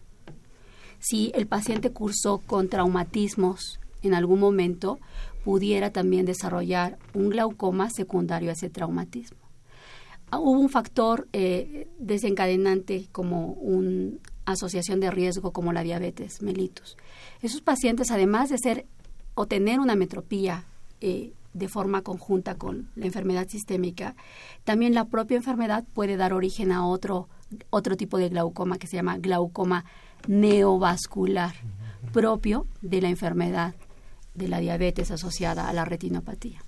Si 0.99 1.33
el 1.35 1.47
paciente 1.47 1.91
cursó 1.91 2.39
con 2.39 2.69
traumatismos 2.69 3.81
en 4.03 4.15
algún 4.15 4.41
momento, 4.41 4.99
pudiera 5.45 5.91
también 5.91 6.27
desarrollar 6.27 6.99
un 7.15 7.31
glaucoma 7.31 7.91
secundario 7.91 8.51
a 8.51 8.53
ese 8.53 8.71
traumatismo. 8.71 9.39
Ah, 10.31 10.39
hubo 10.39 10.61
un 10.61 10.69
factor 10.69 11.27
eh, 11.33 11.89
desencadenante 11.99 13.09
como 13.11 13.53
una 13.55 14.13
asociación 14.45 15.01
de 15.01 15.11
riesgo 15.11 15.53
como 15.53 15.73
la 15.73 15.83
diabetes 15.83 16.41
mellitus. 16.41 16.97
Esos 17.43 17.63
pacientes, 17.63 18.11
además 18.11 18.51
de 18.51 18.59
ser 18.59 18.87
o 19.35 19.47
tener 19.47 19.81
una 19.81 19.97
metropía 19.97 20.65
eh, 21.01 21.33
de 21.53 21.69
forma 21.69 22.03
conjunta 22.03 22.55
con 22.55 22.91
la 22.95 23.07
enfermedad 23.07 23.49
sistémica, 23.49 24.15
también 24.63 24.95
la 24.95 25.07
propia 25.07 25.37
enfermedad 25.37 25.85
puede 25.95 26.17
dar 26.17 26.33
origen 26.33 26.71
a 26.71 26.87
otro, 26.87 27.29
otro 27.71 27.97
tipo 27.97 28.19
de 28.19 28.29
glaucoma 28.29 28.79
que 28.79 28.87
se 28.87 28.97
llama 28.97 29.19
glaucoma 29.19 29.85
neovascular, 30.29 31.55
propio 32.13 32.67
de 32.83 33.01
la 33.01 33.09
enfermedad 33.09 33.75
de 34.35 34.49
la 34.49 34.61
diabetes 34.61 35.11
asociada 35.11 35.69
a 35.69 35.73
la 35.73 35.85
retinopatía. 35.85 36.63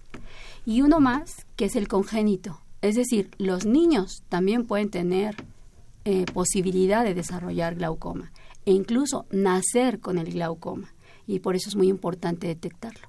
Y 0.64 0.82
uno 0.82 1.00
más, 1.00 1.46
que 1.56 1.66
es 1.66 1.76
el 1.76 1.88
congénito, 1.88 2.60
es 2.82 2.96
decir, 2.96 3.30
los 3.38 3.64
niños 3.64 4.22
también 4.28 4.66
pueden 4.66 4.90
tener 4.90 5.36
eh, 6.04 6.24
posibilidad 6.32 7.04
de 7.04 7.14
desarrollar 7.14 7.76
glaucoma 7.76 8.32
e 8.64 8.72
incluso 8.72 9.26
nacer 9.30 10.00
con 10.00 10.18
el 10.18 10.32
glaucoma 10.32 10.92
y 11.26 11.38
por 11.38 11.54
eso 11.54 11.68
es 11.68 11.76
muy 11.76 11.88
importante 11.88 12.48
detectarlo. 12.48 13.08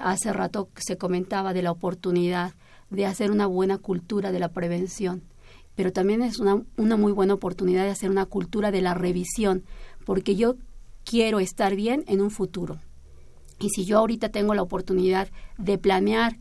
Hace 0.00 0.32
rato 0.32 0.68
se 0.76 0.96
comentaba 0.96 1.52
de 1.52 1.62
la 1.62 1.70
oportunidad 1.70 2.54
de 2.90 3.06
hacer 3.06 3.30
una 3.30 3.46
buena 3.46 3.78
cultura 3.78 4.32
de 4.32 4.40
la 4.40 4.48
prevención, 4.48 5.22
pero 5.76 5.92
también 5.92 6.22
es 6.22 6.38
una, 6.38 6.62
una 6.76 6.96
muy 6.96 7.12
buena 7.12 7.34
oportunidad 7.34 7.84
de 7.84 7.90
hacer 7.90 8.10
una 8.10 8.26
cultura 8.26 8.70
de 8.70 8.82
la 8.82 8.94
revisión, 8.94 9.62
porque 10.04 10.34
yo 10.34 10.56
quiero 11.04 11.38
estar 11.38 11.76
bien 11.76 12.04
en 12.08 12.20
un 12.20 12.30
futuro. 12.30 12.78
Y 13.58 13.70
si 13.70 13.84
yo 13.84 13.98
ahorita 13.98 14.28
tengo 14.28 14.54
la 14.54 14.62
oportunidad 14.62 15.28
de 15.58 15.78
planear 15.78 16.36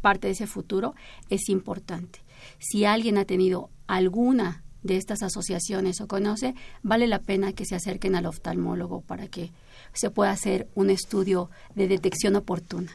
parte 0.00 0.28
de 0.28 0.34
ese 0.34 0.46
futuro, 0.46 0.94
es 1.30 1.48
importante. 1.48 2.20
Si 2.58 2.84
alguien 2.84 3.18
ha 3.18 3.24
tenido 3.24 3.70
alguna 3.86 4.62
de 4.82 4.96
estas 4.96 5.22
asociaciones 5.22 6.00
o 6.00 6.06
conoce, 6.06 6.54
vale 6.82 7.06
la 7.06 7.20
pena 7.20 7.52
que 7.52 7.64
se 7.64 7.74
acerquen 7.74 8.14
al 8.14 8.26
oftalmólogo 8.26 9.00
para 9.00 9.26
que 9.28 9.50
se 9.92 10.10
pueda 10.10 10.30
hacer 10.30 10.68
un 10.74 10.90
estudio 10.90 11.50
de 11.74 11.88
detección 11.88 12.36
oportuna. 12.36 12.92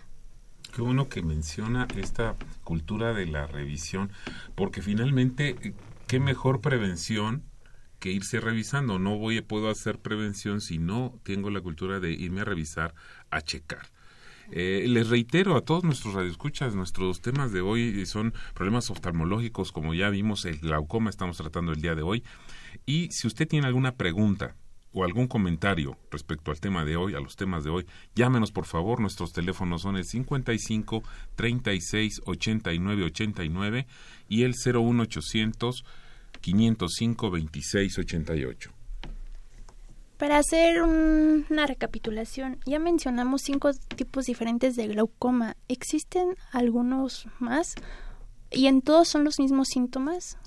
Qué 0.74 0.82
bueno 0.82 1.08
que 1.08 1.22
menciona 1.22 1.88
esta 1.98 2.36
cultura 2.64 3.14
de 3.14 3.28
la 3.28 3.46
revisión, 3.46 4.12
porque 4.56 4.82
finalmente, 4.82 5.76
qué 6.08 6.20
mejor 6.20 6.62
prevención 6.62 7.44
que 8.04 8.12
irse 8.12 8.42
revisando. 8.42 9.00
No 9.00 9.18
voy, 9.18 9.40
puedo 9.40 9.70
hacer 9.70 9.98
prevención 9.98 10.60
si 10.60 10.78
no 10.78 11.18
tengo 11.24 11.50
la 11.50 11.62
cultura 11.62 12.02
de 12.02 12.12
irme 12.12 12.42
a 12.42 12.44
revisar, 12.44 12.94
a 13.32 13.42
checar. 13.42 13.88
Eh, 14.52 14.84
les 14.90 15.08
reitero 15.08 15.56
a 15.56 15.62
todos 15.62 15.86
nuestros 15.86 16.14
radioescuchas, 16.14 16.76
nuestros 16.76 17.22
temas 17.22 17.54
de 17.54 17.62
hoy 17.62 18.06
son 18.06 18.34
problemas 18.56 18.90
oftalmológicos, 18.90 19.72
como 19.72 19.94
ya 19.94 20.10
vimos, 20.10 20.44
el 20.44 20.60
glaucoma 20.60 21.10
estamos 21.10 21.38
tratando 21.38 21.72
el 21.72 21.80
día 21.80 21.96
de 21.96 22.02
hoy. 22.02 22.26
Y 22.86 23.10
si 23.12 23.26
usted 23.26 23.48
tiene 23.48 23.68
alguna 23.68 23.96
pregunta 23.96 24.58
o 24.92 25.06
algún 25.06 25.28
comentario 25.28 25.98
respecto 26.12 26.52
al 26.52 26.60
tema 26.60 26.84
de 26.84 26.98
hoy, 26.98 27.16
a 27.16 27.22
los 27.22 27.38
temas 27.38 27.64
de 27.64 27.70
hoy, 27.70 27.86
llámenos 28.16 28.52
por 28.52 28.66
favor. 28.66 29.00
Nuestros 29.00 29.32
teléfonos 29.32 29.84
son 29.84 29.96
el 29.96 30.04
55 30.04 31.04
36 31.38 32.22
89 32.26 33.06
89 33.06 33.88
y 34.28 34.44
el 34.44 34.56
01800 34.56 35.86
505 36.44 37.32
26 37.32 38.00
88. 38.00 38.72
Para 40.18 40.38
hacer 40.38 40.82
una 40.82 41.66
recapitulación, 41.66 42.60
ya 42.66 42.80
mencionamos 42.80 43.42
cinco 43.42 43.72
tipos 43.96 44.26
diferentes 44.26 44.76
de 44.76 44.88
glaucoma. 44.88 45.56
¿Existen 45.68 46.36
algunos 46.52 47.28
más? 47.40 47.76
¿Y 48.52 48.68
en 48.68 48.82
todos 48.82 49.08
son 49.08 49.24
los 49.24 49.40
mismos 49.40 49.70
síntomas? 49.70 50.38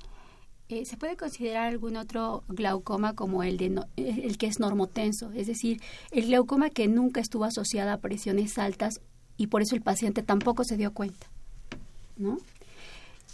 Eh, 0.69 0.85
se 0.85 0.97
puede 0.97 1.17
considerar 1.17 1.67
algún 1.67 1.97
otro 1.97 2.45
glaucoma 2.49 3.15
como 3.15 3.43
el, 3.43 3.57
de 3.57 3.83
el 3.97 4.37
que 4.37 4.47
es 4.47 4.61
normotenso, 4.61 5.33
es 5.33 5.47
decir, 5.47 5.81
el 6.11 6.27
glaucoma 6.27 6.71
que 6.71 6.89
nunca 6.89 7.21
estuvo 7.21 7.45
asociado 7.45 7.91
a 7.91 7.99
presiones 7.99 8.59
altas 8.59 9.01
y 9.37 9.47
por 9.47 9.63
eso 9.63 9.75
el 9.75 9.83
paciente 9.83 10.23
tampoco 10.23 10.65
se 10.65 10.77
dio 10.77 10.93
cuenta. 10.93 11.29
¿no? 12.17 12.39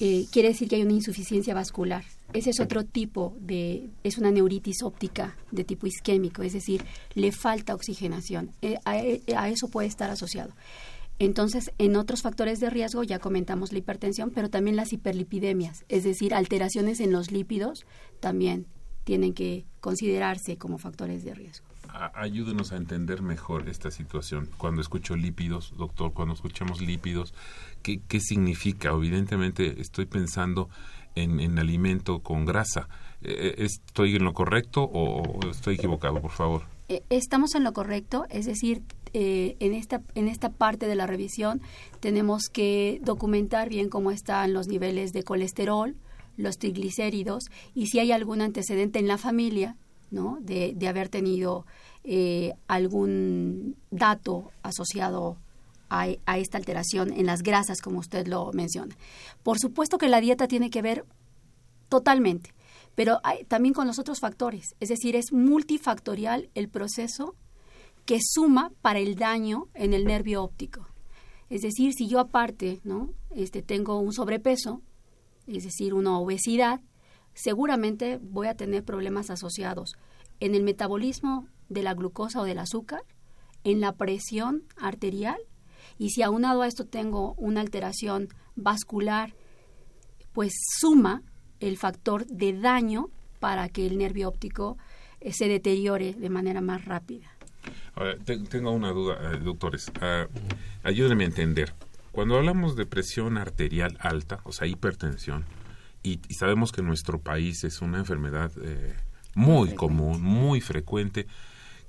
Eh, 0.01 0.27
quiere 0.33 0.49
decir 0.49 0.69
que 0.69 0.77
hay 0.77 0.83
una 0.83 0.93
insuficiencia 0.93 1.55
vascular. 1.55 2.05
Ese 2.33 2.51
es 2.51 2.61
otro 2.61 2.85
tipo 2.85 3.37
de, 3.41 3.91
es 4.05 4.17
una 4.19 4.31
neuritis 4.31 4.83
óptica 4.83 5.37
de 5.51 5.65
tipo 5.65 5.87
isquémico, 5.87 6.43
es 6.43 6.55
decir, 6.55 6.85
le 7.15 7.31
falta 7.31 7.75
oxigenación. 7.75 8.51
Eh, 8.63 8.79
eh, 8.87 9.35
a, 9.37 9.49
eso 9.49 9.69
puede 9.69 9.89
estar 9.89 10.11
asociado. 10.11 10.53
Entonces, 11.19 11.71
en 11.79 11.95
otros 11.97 12.23
factores 12.23 12.59
de 12.59 12.71
riesgo 12.71 13.05
ya 13.05 13.19
comentamos 13.19 13.71
la 13.73 13.79
hipertensión, 13.79 14.31
pero 14.31 14.49
también 14.49 14.77
las 14.77 14.93
hiperlipidemias, 14.93 15.85
es 15.89 16.05
decir, 16.05 16.35
alteraciones 16.35 17.01
en 17.01 17.13
los 17.13 17.31
lípidos 17.31 17.85
también 18.19 18.67
tienen 19.05 19.35
que 19.35 19.67
considerarse 19.81 20.57
como 20.57 20.79
factores 20.79 21.25
de 21.25 21.35
riesgo. 21.35 21.67
Ayúdenos 22.15 22.73
a 22.73 22.77
entender 22.77 23.21
mejor 23.21 23.69
esta 23.69 23.91
situación. 23.91 24.49
Cuando 24.57 24.81
escucho 24.81 25.15
lípidos, 25.15 25.75
doctor, 25.77 26.15
cuando 26.15 26.33
escuchamos 26.35 26.81
lípidos, 26.81 27.35
¿qué, 27.83 28.21
significa? 28.21 28.91
Evidentemente 28.91 29.81
estoy 29.81 30.07
pensando 30.07 30.69
en, 31.15 31.41
en 31.41 31.59
alimento 31.59 32.21
con 32.21 32.45
grasa. 32.45 32.89
Eh, 33.23 33.55
eh, 33.59 33.65
¿Estoy 33.65 34.17
en 34.17 34.25
lo 34.25 34.33
correcto 34.33 34.83
o 34.83 35.49
estoy 35.51 35.75
equivocado, 35.75 36.21
por 36.21 36.31
favor? 36.31 36.63
Eh, 36.89 37.03
estamos 37.11 37.55
en 37.55 37.65
lo 37.65 37.73
correcto, 37.73 38.27
es 38.31 38.47
decir, 38.47 38.83
en, 39.15 39.75
esta, 39.75 40.01
en 40.15 40.27
esta 40.27 40.49
parte 40.49 40.87
de 40.87 40.95
la 40.95 41.07
revisión 41.07 41.61
tenemos 42.01 42.45
que 42.51 42.99
documentar 43.03 43.69
bien 43.69 43.91
cómo 43.91 44.11
están 44.11 44.55
los 44.55 44.69
niveles 44.69 45.13
de 45.13 45.23
colesterol, 45.23 45.95
los 46.39 46.57
triglicéridos 46.57 47.45
y 47.75 47.89
si 47.89 47.99
hay 47.99 48.11
algún 48.11 48.41
antecedente 48.41 48.99
en 48.99 49.09
la 49.09 49.19
familia, 49.19 49.77
¿no? 50.11 50.39
De, 50.41 50.73
de 50.75 50.89
haber 50.89 51.11
tenido 51.11 51.67
algún 52.69 53.77
dato 53.91 54.51
asociado 54.63 55.37
a, 55.93 56.39
esta 56.39 56.59
alteración 56.59 57.13
en 57.13 57.27
las 57.27 57.43
grasas, 57.43 57.81
como 57.81 57.99
usted 57.99 58.27
lo 58.27 58.53
menciona. 58.53 58.97
Por 59.43 59.59
supuesto 59.59 59.99
que 59.99 60.09
la 60.09 60.21
dieta 60.21 60.49
tiene 60.49 60.71
que 60.71 60.83
ver 60.83 61.05
totalmente 61.89 62.55
pero 62.95 63.21
también 63.49 63.73
con 63.73 63.87
los 63.87 63.99
otros 63.99 64.21
factores. 64.21 64.75
Es 64.79 64.91
decir, 64.91 65.17
es 65.17 65.33
multifactorial 65.33 66.51
el 66.55 66.69
proceso 66.69 67.35
que 68.05 68.19
suma 68.23 68.73
para 68.83 68.99
el 68.99 69.15
daño 69.15 69.69
en 69.75 69.95
el 69.95 70.05
nervio 70.05 70.43
óptico. 70.43 70.87
Es 71.49 71.63
decir, 71.63 71.93
si 71.95 72.09
yo 72.09 72.19
aparte 72.19 72.81
¿no? 72.85 73.13
este, 73.31 73.63
tengo 73.63 73.99
un 73.99 74.13
sobrepeso, 74.13 74.83
es 75.47 75.65
decir, 75.65 75.95
una 75.95 76.19
obesidad, 76.19 76.81
seguramente 77.35 78.19
voy 78.23 78.47
a 78.47 78.57
tener 78.57 78.85
problemas 78.85 79.31
asociados 79.31 79.95
en 80.41 80.55
el 80.55 80.63
metabolismo 80.63 81.47
de 81.69 81.83
la 81.83 81.95
glucosa 81.95 82.41
o 82.41 82.45
del 82.45 82.59
azúcar, 82.59 83.03
en 83.65 83.81
la 83.81 83.93
presión 83.93 84.65
arterial, 84.77 85.39
y 86.03 86.11
si 86.11 86.23
aunado 86.23 86.63
a 86.63 86.67
esto 86.67 86.85
tengo 86.85 87.35
una 87.35 87.61
alteración 87.61 88.27
vascular, 88.57 89.37
pues 90.33 90.53
suma 90.81 91.23
el 91.61 91.77
factor 91.77 92.27
de 92.27 92.59
daño 92.59 93.11
para 93.39 93.69
que 93.69 93.87
el 93.87 93.99
nervio 93.99 94.29
óptico 94.29 94.79
eh, 95.21 95.33
se 95.33 95.47
deteriore 95.47 96.15
de 96.15 96.29
manera 96.29 96.61
más 96.61 96.87
rápida. 96.87 97.31
Ahora, 97.95 98.17
tengo 98.19 98.73
una 98.73 98.91
duda, 98.91 99.33
eh, 99.33 99.39
doctores. 99.39 99.93
Uh, 100.01 100.27
ayúdenme 100.83 101.23
a 101.23 101.29
entender. 101.29 101.73
Cuando 102.11 102.37
hablamos 102.37 102.75
de 102.75 102.85
presión 102.85 103.39
arterial 103.39 103.97
alta, 104.01 104.41
o 104.43 104.51
sea, 104.51 104.67
hipertensión, 104.67 105.45
y, 106.03 106.19
sabemos 106.37 106.73
que 106.73 106.81
en 106.81 106.89
nuestro 106.89 107.21
país 107.21 107.63
es 107.63 107.81
una 107.81 107.99
enfermedad 107.99 108.51
eh, 108.61 108.97
muy 109.37 109.77
común, 109.77 110.21
muy 110.21 110.61
frecuente, 110.61 111.29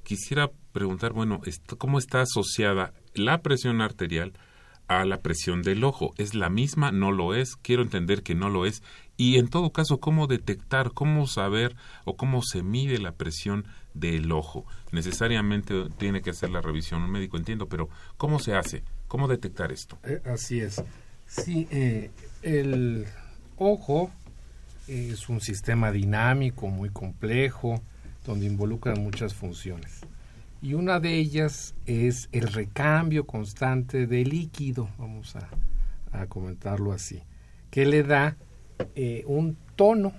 quisiera 0.04 0.52
preguntar, 0.72 1.14
bueno, 1.14 1.42
¿cómo 1.80 1.98
está 1.98 2.22
asociada 2.22 2.94
la 3.16 3.42
presión 3.42 3.82
arterial 3.82 4.34
a 4.88 5.06
la 5.06 5.22
presión 5.22 5.62
del 5.62 5.84
ojo? 5.84 6.14
¿Es 6.18 6.36
la 6.36 6.50
misma? 6.50 6.92
¿No 6.92 7.12
lo 7.12 7.36
es? 7.36 7.56
Quiero 7.56 7.82
entender 7.82 8.24
que 8.24 8.36
no 8.36 8.50
lo 8.50 8.66
es. 8.66 8.84
Y 9.16 9.38
en 9.38 9.48
todo 9.48 9.72
caso, 9.72 10.00
¿cómo 10.00 10.28
detectar, 10.28 10.92
cómo 10.94 11.28
saber 11.28 11.76
o 12.06 12.16
cómo 12.16 12.42
se 12.42 12.64
mide 12.64 12.98
la 12.98 13.14
presión 13.14 13.66
del 13.94 14.32
ojo? 14.32 14.66
Necesariamente 14.92 15.90
tiene 15.98 16.22
que 16.22 16.32
hacer 16.32 16.50
la 16.50 16.62
revisión 16.62 17.04
un 17.04 17.12
médico, 17.12 17.38
entiendo, 17.38 17.68
pero 17.68 17.90
¿cómo 18.18 18.40
se 18.40 18.56
hace? 18.56 18.84
¿Cómo 19.08 19.28
detectar 19.28 19.72
esto? 19.72 19.98
Eh, 20.04 20.22
así 20.26 20.60
es. 20.60 20.84
Sí, 21.28 21.68
eh, 21.72 22.12
el 22.42 23.06
ojo 23.58 24.12
es 24.88 25.30
un 25.30 25.40
sistema 25.40 25.92
dinámico 25.92 26.68
muy 26.68 26.90
complejo 26.90 27.82
donde 28.26 28.46
involucran 28.46 29.02
muchas 29.02 29.34
funciones. 29.34 30.02
Y 30.64 30.76
una 30.76 31.02
de 31.02 31.18
ellas 31.18 31.76
es 31.86 32.30
el 32.32 32.48
recambio 32.48 33.28
constante 33.28 34.08
de 34.08 34.24
líquido, 34.24 34.90
vamos 34.98 35.36
a, 35.36 36.26
comentarlo 36.28 36.94
así, 36.94 37.22
que 37.70 37.86
le 37.86 38.04
da 38.04 38.38
eh, 38.96 39.26
un 39.28 39.58
tono, 39.76 40.14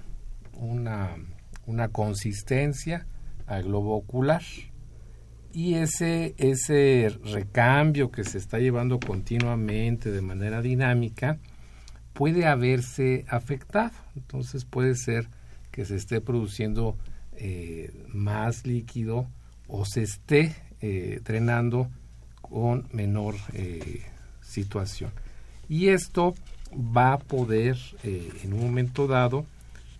una, 0.53 1.17
una 1.65 1.89
consistencia 1.89 3.07
al 3.47 3.63
globo 3.63 3.97
ocular. 3.97 4.43
Y 5.55 5.77
ese, 5.77 6.35
ese 6.37 7.17
recambio 7.25 8.11
que 8.11 8.25
se 8.25 8.37
está 8.37 8.59
llevando 8.59 9.01
continuamente 9.01 10.11
de 10.11 10.21
manera 10.21 10.61
dinámica 10.61 11.39
puede 12.13 12.45
haberse 12.45 13.25
afectado. 13.29 13.95
Entonces 14.15 14.67
puede 14.67 14.95
ser 14.95 15.27
que 15.71 15.87
se 15.87 15.97
esté 15.97 16.21
produciendo 16.21 16.99
eh, 17.33 17.95
más 18.09 18.67
líquido 18.67 19.27
o 19.69 19.85
se 19.85 20.03
esté 20.03 20.55
eh, 20.81 21.21
drenando 21.25 21.89
con 22.41 22.87
menor 22.93 23.35
situación. 24.43 25.11
Y 25.69 25.89
esto 25.89 26.35
va 26.75 27.15
a 27.15 27.19
poder 27.19 27.77
eh, 28.03 28.31
en 28.43 28.53
un 28.53 28.61
momento 28.61 29.07
dado 29.07 29.47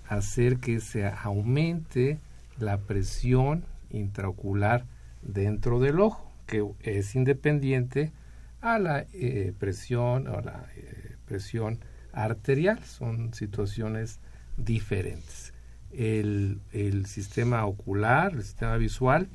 hacer 0.09 0.59
que 0.59 0.81
se 0.81 1.07
aumente 1.07 2.19
la 2.59 2.79
presión 2.79 3.65
intraocular 3.91 4.85
dentro 5.23 5.81
del 5.81 6.01
ojo, 6.01 6.31
que 6.47 6.65
es 6.81 7.15
independiente 7.15 8.13
a 8.61 8.79
la 8.79 9.07
eh, 9.13 9.53
presión 9.59 10.29
o 10.29 10.41
la 10.41 10.67
eh, 10.77 11.17
presión 11.27 11.79
arterial. 12.13 12.83
Son 12.85 13.33
situaciones 13.35 14.21
diferentes. 14.57 15.53
El, 15.93 16.61
el 16.73 17.07
sistema 17.07 17.65
ocular, 17.67 18.33
el 18.35 18.43
sistema 18.43 18.77
visual, 18.77 19.29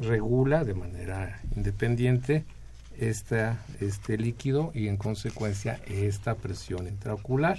regula 0.00 0.64
de 0.64 0.74
manera 0.74 1.40
independiente 1.56 2.44
esta, 2.98 3.58
este 3.80 4.16
líquido 4.16 4.70
y 4.74 4.88
en 4.88 4.96
consecuencia 4.96 5.80
esta 5.86 6.34
presión 6.34 6.86
intraocular. 6.86 7.58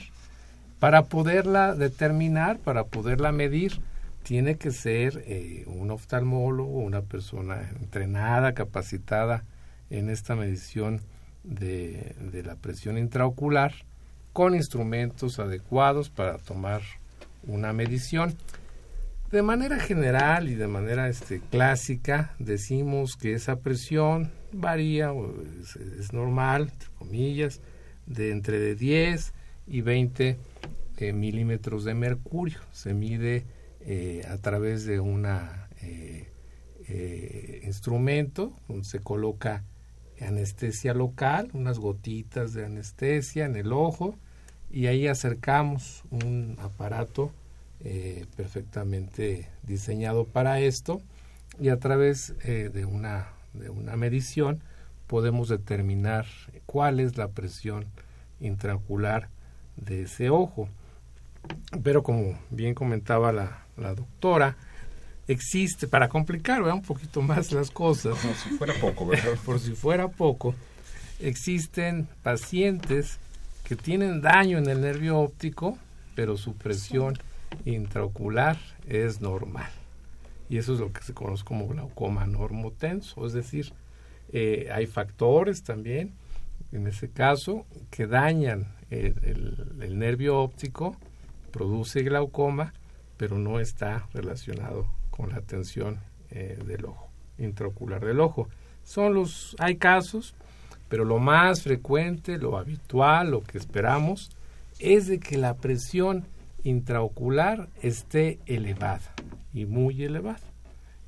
Para 0.80 1.04
poderla 1.06 1.76
determinar, 1.76 2.60
para 2.60 2.86
poderla 2.86 3.32
medir, 3.32 3.80
tiene 4.24 4.56
que 4.56 4.72
ser 4.72 5.24
eh, 5.28 5.64
un 5.68 5.92
oftalmólogo, 5.92 6.80
una 6.80 7.02
persona 7.02 7.70
entrenada, 7.80 8.54
capacitada 8.54 9.44
en 9.90 10.10
esta 10.10 10.36
medición 10.36 11.02
de, 11.44 12.16
de 12.32 12.44
la 12.44 12.56
presión 12.56 12.98
intraocular, 12.98 13.74
con 14.34 14.56
instrumentos 14.56 15.40
adecuados 15.40 16.10
para 16.10 16.38
tomar 16.38 16.82
una 17.48 17.72
medición. 17.72 18.36
De 19.32 19.42
manera 19.42 19.80
general 19.80 20.50
y 20.50 20.56
de 20.56 20.68
manera 20.68 21.10
este, 21.10 21.40
clásica 21.40 22.36
decimos 22.38 23.18
que 23.18 23.34
esa 23.34 23.60
presión 23.60 24.32
varía, 24.52 25.12
es, 26.00 26.14
normal, 26.14 26.70
entre 26.72 26.90
comillas, 26.98 27.60
de 28.06 28.32
entre 28.32 28.60
de 28.60 28.76
10 28.76 29.34
y 29.68 29.82
20 29.82 30.38
eh, 30.98 31.14
milímetros 31.14 31.86
de 31.86 31.96
mercurio. 31.96 32.60
Se 32.72 32.94
mide 32.94 33.46
eh, 33.82 34.24
a 34.30 34.38
través 34.38 34.86
de 34.86 35.00
un 35.00 35.26
eh, 35.82 36.30
instrumento 37.66 38.54
donde 38.68 38.86
se 38.86 39.00
coloca 39.00 39.64
anestesia 40.22 40.94
local, 40.94 41.50
unas 41.54 41.80
gotitas 41.80 42.54
de 42.54 42.66
anestesia 42.66 43.46
en 43.46 43.56
el 43.56 43.74
ojo 43.74 44.16
y 44.72 44.86
ahí 44.86 45.08
acercamos 45.08 46.04
un 46.12 46.58
aparato 46.62 47.32
perfectamente 48.36 49.50
diseñado 49.64 50.26
para 50.26 50.60
esto. 50.60 51.02
Y 51.60 51.70
a 51.70 51.78
través 51.80 52.34
de 52.40 52.86
una 52.86 53.36
de 53.60 53.70
una 53.70 53.96
medición 53.96 54.62
podemos 55.08 55.50
determinar 55.50 56.26
cuál 56.66 57.00
es 57.00 57.18
la 57.18 57.30
presión 57.30 57.86
intraocular 58.40 59.30
de 59.78 60.04
ese 60.04 60.30
ojo. 60.30 60.68
Pero 61.84 62.04
como 62.04 62.38
bien 62.50 62.74
comentaba 62.74 63.32
la, 63.32 63.66
doctora, 63.94 64.58
existe, 65.28 65.88
para 65.88 66.10
complicar 66.10 66.64
un 66.64 66.82
poquito 66.82 67.22
más 67.22 67.52
las 67.52 67.70
cosas, 67.70 68.18
por 68.18 68.36
si 68.36 68.50
fuera 68.58 68.74
poco, 68.80 69.10
por 69.46 69.60
si 69.60 69.74
fuera 69.74 70.08
poco, 70.08 70.56
existen 71.20 72.08
pacientes 72.24 73.20
que 73.64 73.76
tienen 73.76 74.22
daño 74.22 74.58
en 74.58 74.70
el 74.70 74.82
nervio 74.82 75.20
óptico, 75.20 75.78
pero 76.16 76.38
su 76.38 76.56
presión 76.56 77.18
intraocular 77.66 78.58
es 78.88 79.22
normal 79.22 79.70
y 80.50 80.58
eso 80.58 80.74
es 80.74 80.80
lo 80.80 80.92
que 80.92 81.02
se 81.02 81.14
conoce 81.14 81.44
como 81.44 81.68
glaucoma 81.68 82.26
normotenso, 82.26 83.26
es 83.26 83.34
decir, 83.34 83.74
eh, 84.32 84.70
hay 84.72 84.86
factores 84.86 85.64
también, 85.64 86.14
en 86.72 86.88
ese 86.88 87.10
caso, 87.10 87.66
que 87.90 88.08
dañan 88.08 88.68
el, 88.90 89.98
nervio 89.98 90.40
óptico, 90.40 90.96
produce 91.52 92.04
glaucoma, 92.04 92.74
pero 93.18 93.38
no 93.38 93.60
está 93.60 94.08
relacionado 94.14 94.88
con 95.10 95.30
la 95.30 95.42
tensión 95.42 96.00
eh, 96.30 96.60
del 96.66 96.86
ojo, 96.86 97.10
intraocular 97.38 98.04
del 98.06 98.20
ojo. 98.20 98.50
Son 98.84 99.14
los, 99.14 99.56
hay 99.60 99.78
casos, 99.78 100.36
pero 100.90 101.06
lo 101.06 101.18
más 101.18 101.64
frecuente, 101.64 102.38
lo 102.38 102.58
habitual, 102.58 103.32
lo 103.32 103.42
que 103.42 103.58
esperamos, 103.58 104.30
es 104.80 105.08
de 105.08 105.20
que 105.20 105.38
la 105.38 105.56
presión 105.56 106.26
intraocular 106.66 107.70
esté 107.82 108.40
elevada 108.46 109.14
y 109.54 109.66
muy 109.66 110.04
elevada. 110.04 110.42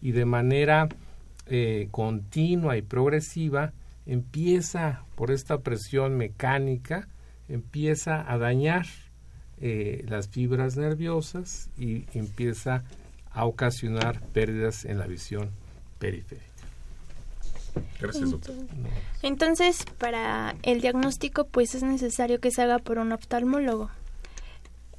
Y 0.01 0.11
de 0.11 0.25
manera 0.25 0.87
eh, 1.47 1.89
continua 1.91 2.77
y 2.77 2.81
progresiva 2.81 3.73
empieza, 4.05 5.03
por 5.15 5.31
esta 5.31 5.59
presión 5.59 6.15
mecánica, 6.15 7.09
empieza 7.49 8.31
a 8.31 8.37
dañar 8.37 8.85
eh, 9.59 10.05
las 10.07 10.29
fibras 10.29 10.77
nerviosas 10.77 11.69
y 11.77 12.05
empieza 12.13 12.83
a 13.31 13.45
ocasionar 13.45 14.21
pérdidas 14.33 14.85
en 14.85 14.99
la 14.99 15.07
visión 15.07 15.49
periférica. 15.99 16.45
Gracias, 17.99 18.31
doctor. 18.31 18.55
Entonces, 19.21 19.85
para 19.97 20.55
el 20.63 20.81
diagnóstico, 20.81 21.47
pues 21.47 21.75
es 21.75 21.83
necesario 21.83 22.39
que 22.39 22.51
se 22.51 22.61
haga 22.61 22.79
por 22.79 22.99
un 22.99 23.11
oftalmólogo. 23.11 23.89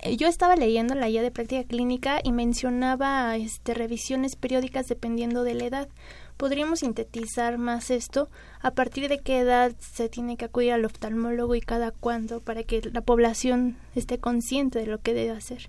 Eh, 0.01 0.17
yo 0.17 0.29
estaba 0.29 0.55
leyendo 0.55 0.95
la 0.95 1.09
guía 1.09 1.23
de 1.23 1.31
práctica 1.31 1.65
clínica 1.65 2.21
y 2.23 2.33
mencionaba 2.33 3.37
este, 3.37 3.75
revisiones 3.75 4.37
periódicas 4.37 4.87
dependiendo 4.87 5.43
de 5.43 5.55
la 5.55 5.65
edad. 5.65 5.89
¿Podríamos 6.37 6.81
sintetizar 6.81 7.59
más 7.59 7.91
esto? 7.91 8.29
¿A 8.61 8.71
partir 8.71 9.09
de 9.09 9.19
qué 9.19 9.41
edad 9.41 9.75
se 9.81 10.09
tiene 10.09 10.37
que 10.37 10.45
acudir 10.45 10.73
al 10.73 10.85
oftalmólogo 10.85 11.57
y 11.57 11.61
cada 11.61 11.91
cuándo 11.91 12.41
para 12.41 12.63
que 12.63 12.81
la 12.93 13.01
población 13.01 13.77
esté 13.97 14.19
consciente 14.19 14.79
de 14.79 14.87
lo 14.87 14.99
que 15.01 15.15
debe 15.15 15.33
hacer? 15.33 15.69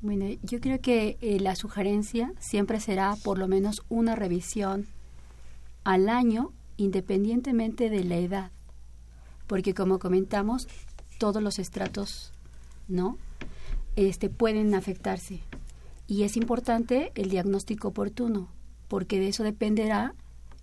Bueno, 0.00 0.26
yo 0.42 0.60
creo 0.60 0.80
que 0.80 1.16
eh, 1.20 1.40
la 1.40 1.56
sugerencia 1.56 2.32
siempre 2.38 2.80
será 2.80 3.14
por 3.22 3.38
lo 3.38 3.48
menos 3.48 3.82
una 3.88 4.16
revisión 4.16 4.86
al 5.82 6.08
año 6.08 6.52
independientemente 6.76 7.88
de 7.88 8.04
la 8.04 8.16
edad, 8.16 8.50
porque 9.46 9.74
como 9.74 9.98
comentamos, 9.98 10.68
todos 11.18 11.42
los 11.42 11.58
estratos, 11.58 12.33
¿no? 12.88 13.18
Este 13.96 14.28
pueden 14.28 14.74
afectarse 14.74 15.40
y 16.06 16.24
es 16.24 16.36
importante 16.36 17.12
el 17.14 17.30
diagnóstico 17.30 17.88
oportuno, 17.88 18.48
porque 18.88 19.18
de 19.18 19.28
eso 19.28 19.42
dependerá 19.44 20.14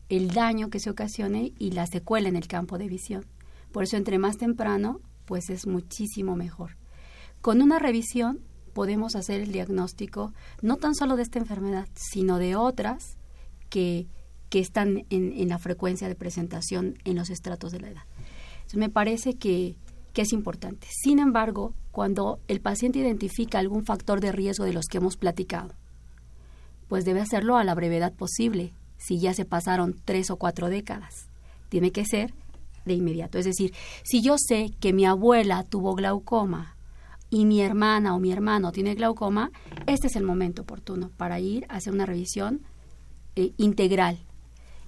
el 0.10 0.32
daño 0.32 0.70
que 0.70 0.80
se 0.80 0.90
ocasione 0.90 1.54
y 1.58 1.72
la 1.72 1.88
secuela 1.88 2.30
en 2.30 2.36
el 2.36 2.48
campo 2.48 2.78
de 2.78 2.88
visión. 2.88 3.26
Por 3.72 3.84
eso 3.84 3.98
entre 3.98 4.20
más 4.20 4.38
temprano, 4.38 5.00
pues 5.26 5.50
es 5.50 5.66
muchísimo 5.66 6.36
mejor. 6.36 6.78
Con 7.42 7.62
una 7.62 7.80
revisión 7.80 8.40
podemos 8.74 9.16
hacer 9.16 9.42
el 9.42 9.52
diagnóstico 9.52 10.34
no 10.62 10.78
tan 10.78 10.96
solo 10.96 11.16
de 11.16 11.24
esta 11.24 11.40
enfermedad, 11.40 11.88
sino 11.96 12.38
de 12.38 12.56
otras 12.56 13.18
que 13.70 14.08
que 14.52 14.60
están 14.60 15.06
en, 15.10 15.48
la 15.48 15.58
frecuencia 15.58 16.10
de 16.10 16.16
presentación 16.16 16.98
en 17.06 17.16
los 17.16 17.30
estratos 17.30 17.72
de 17.72 17.80
la 17.80 17.90
edad. 17.90 18.04
Entonces, 18.56 18.80
me 18.80 18.90
parece 18.90 19.36
que, 19.36 19.78
que 20.14 20.24
es 20.24 20.34
importante. 20.34 20.88
Sin 20.90 21.20
embargo, 21.20 21.74
cuando 21.92 22.40
el 22.48 22.62
paciente 22.62 23.00
identifica 23.00 23.60
algún 23.60 23.86
factor 23.86 24.20
de 24.20 24.32
riesgo 24.32 24.66
de 24.66 24.74
los 24.74 24.86
que 24.86 24.98
hemos 24.98 25.18
platicado, 25.18 25.74
pues 26.88 27.06
debe 27.06 27.22
hacerlo 27.22 27.58
a 27.58 27.64
la 27.64 27.76
brevedad 27.76 28.14
posible, 28.14 28.74
si 28.98 29.20
ya 29.20 29.34
se 29.34 29.46
pasaron 29.46 29.96
tres 30.06 30.30
o 30.30 30.36
cuatro 30.36 30.70
décadas. 30.70 31.28
Tiene 31.70 31.92
que 31.92 32.06
ser 32.06 32.34
de 32.86 32.94
inmediato. 32.94 33.38
Es 33.38 33.46
decir, 33.46 33.74
si 34.04 34.22
yo 34.22 34.36
sé 34.38 34.72
que 34.80 34.94
mi 34.94 35.06
abuela 35.06 35.64
tuvo 35.64 35.96
glaucoma 35.96 36.76
y 37.30 37.46
mi 37.46 37.62
hermana 37.62 38.16
o 38.16 38.20
mi 38.20 38.32
hermano 38.32 38.72
tiene 38.72 38.96
glaucoma, 38.96 39.52
este 39.88 40.08
es 40.08 40.16
el 40.16 40.24
momento 40.24 40.64
oportuno 40.64 41.12
para 41.16 41.40
ir 41.40 41.66
a 41.70 41.78
hacer 41.78 41.94
una 41.94 42.06
revisión 42.06 42.62
eh, 43.36 43.54
integral 43.58 44.20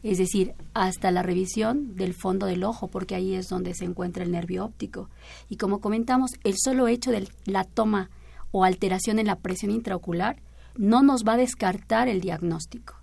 es 0.03 0.17
decir, 0.17 0.53
hasta 0.73 1.11
la 1.11 1.23
revisión 1.23 1.95
del 1.95 2.13
fondo 2.13 2.45
del 2.45 2.65
ojo, 2.65 2.89
porque 2.89 3.15
ahí 3.15 3.35
es 3.35 3.47
donde 3.47 3.73
se 3.73 3.85
encuentra 3.85 4.23
el 4.23 4.31
nervio 4.31 4.65
óptico. 4.65 5.09
Y 5.49 5.55
como 5.55 5.79
comentamos, 5.79 6.31
el 6.43 6.55
solo 6.57 6.89
hecho 6.89 7.11
de 7.11 7.27
la 7.45 7.63
toma 7.63 8.09
o 8.51 8.65
alteración 8.65 9.17
en 9.17 9.27
la 9.27 9.37
presión 9.37 9.71
intraocular 9.71 10.41
no 10.75 11.03
nos 11.03 11.23
va 11.23 11.33
a 11.33 11.37
descartar 11.37 12.09
el 12.09 12.19
diagnóstico. 12.19 12.95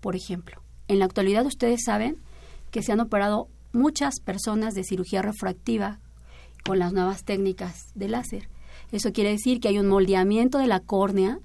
Por 0.00 0.16
ejemplo, 0.16 0.60
en 0.88 0.98
la 0.98 1.04
actualidad 1.04 1.46
ustedes 1.46 1.82
saben 1.84 2.18
que 2.72 2.82
se 2.82 2.90
han 2.90 3.00
operado 3.00 3.48
muchas 3.72 4.18
personas 4.18 4.74
de 4.74 4.82
cirugía 4.82 5.22
refractiva 5.22 6.00
con 6.64 6.78
las 6.80 6.92
nuevas 6.92 7.24
técnicas 7.24 7.92
de 7.94 8.08
láser. 8.08 8.48
Eso 8.90 9.12
quiere 9.12 9.30
decir 9.30 9.60
que 9.60 9.68
hay 9.68 9.78
un 9.78 9.88
moldeamiento 9.88 10.58
de 10.58 10.66
la 10.66 10.80
córnea 10.80 11.38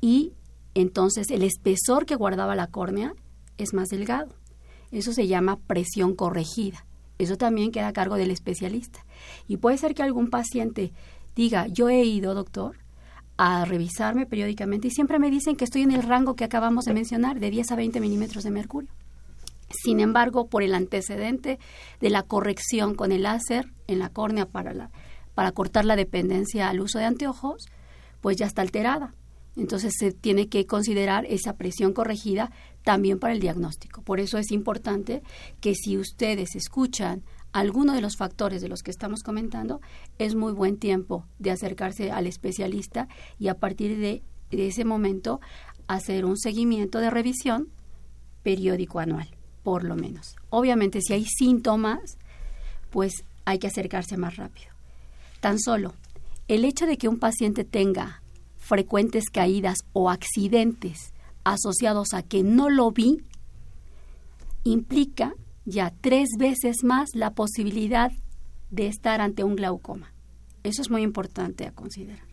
y 0.00 0.32
entonces 0.74 1.30
el 1.30 1.42
espesor 1.42 2.06
que 2.06 2.14
guardaba 2.14 2.54
la 2.54 2.68
córnea 2.68 3.14
es 3.58 3.74
más 3.74 3.88
delgado. 3.88 4.34
Eso 4.92 5.12
se 5.12 5.26
llama 5.26 5.58
presión 5.66 6.14
corregida. 6.14 6.84
Eso 7.18 7.36
también 7.36 7.72
queda 7.72 7.88
a 7.88 7.92
cargo 7.92 8.16
del 8.16 8.30
especialista. 8.30 9.04
Y 9.48 9.56
puede 9.56 9.78
ser 9.78 9.94
que 9.94 10.02
algún 10.02 10.28
paciente 10.28 10.92
diga, 11.34 11.66
yo 11.66 11.88
he 11.88 12.04
ido, 12.04 12.34
doctor, 12.34 12.76
a 13.36 13.64
revisarme 13.64 14.26
periódicamente 14.26 14.88
y 14.88 14.90
siempre 14.90 15.18
me 15.18 15.30
dicen 15.30 15.56
que 15.56 15.64
estoy 15.64 15.82
en 15.82 15.92
el 15.92 16.02
rango 16.02 16.36
que 16.36 16.44
acabamos 16.44 16.84
de 16.84 16.94
mencionar, 16.94 17.38
de 17.38 17.50
10 17.50 17.72
a 17.72 17.76
20 17.76 18.00
milímetros 18.00 18.44
de 18.44 18.50
mercurio. 18.50 18.90
Sin 19.68 20.00
embargo, 20.00 20.46
por 20.46 20.62
el 20.62 20.74
antecedente 20.74 21.58
de 22.00 22.10
la 22.10 22.22
corrección 22.22 22.94
con 22.94 23.12
el 23.12 23.24
láser 23.24 23.66
en 23.88 23.98
la 23.98 24.08
córnea 24.08 24.46
para, 24.46 24.72
la, 24.72 24.90
para 25.34 25.52
cortar 25.52 25.84
la 25.84 25.96
dependencia 25.96 26.68
al 26.68 26.80
uso 26.80 26.98
de 26.98 27.04
anteojos, 27.04 27.66
pues 28.20 28.36
ya 28.36 28.46
está 28.46 28.62
alterada. 28.62 29.14
Entonces 29.56 29.94
se 29.98 30.12
tiene 30.12 30.48
que 30.48 30.66
considerar 30.66 31.24
esa 31.26 31.56
presión 31.56 31.92
corregida 31.92 32.50
también 32.86 33.18
para 33.18 33.32
el 33.32 33.40
diagnóstico. 33.40 34.00
Por 34.02 34.20
eso 34.20 34.38
es 34.38 34.52
importante 34.52 35.24
que 35.60 35.74
si 35.74 35.98
ustedes 35.98 36.54
escuchan 36.54 37.24
alguno 37.50 37.92
de 37.92 38.00
los 38.00 38.16
factores 38.16 38.62
de 38.62 38.68
los 38.68 38.84
que 38.84 38.92
estamos 38.92 39.24
comentando, 39.24 39.80
es 40.20 40.36
muy 40.36 40.52
buen 40.52 40.76
tiempo 40.76 41.26
de 41.40 41.50
acercarse 41.50 42.12
al 42.12 42.28
especialista 42.28 43.08
y 43.40 43.48
a 43.48 43.54
partir 43.54 43.98
de, 43.98 44.22
ese 44.52 44.84
momento 44.84 45.40
hacer 45.88 46.24
un 46.24 46.38
seguimiento 46.38 47.00
de 47.00 47.10
revisión 47.10 47.70
periódico 48.44 49.00
anual, 49.00 49.28
por 49.64 49.82
lo 49.82 49.96
menos. 49.96 50.36
Obviamente, 50.50 51.00
si 51.00 51.12
hay 51.12 51.24
síntomas, 51.24 52.18
pues 52.90 53.24
hay 53.46 53.58
que 53.58 53.66
acercarse 53.66 54.16
más 54.16 54.36
rápido. 54.36 54.68
Tan 55.40 55.58
solo 55.58 55.92
el 56.46 56.64
hecho 56.64 56.86
de 56.86 56.98
que 56.98 57.08
un 57.08 57.18
paciente 57.18 57.64
tenga 57.64 58.22
frecuentes 58.58 59.24
caídas 59.28 59.78
o 59.92 60.08
accidentes 60.08 61.12
asociados 61.46 62.12
a 62.12 62.22
que 62.22 62.42
no 62.42 62.68
lo 62.68 62.90
vi, 62.90 63.22
implica 64.64 65.34
ya 65.64 65.94
tres 66.00 66.30
veces 66.38 66.82
más 66.82 67.10
la 67.14 67.34
posibilidad 67.34 68.10
de 68.70 68.88
estar 68.88 69.20
ante 69.20 69.44
un 69.44 69.54
glaucoma. 69.54 70.12
Eso 70.64 70.82
es 70.82 70.90
muy 70.90 71.02
importante 71.02 71.64
a 71.64 71.72
considerar. 71.72 72.26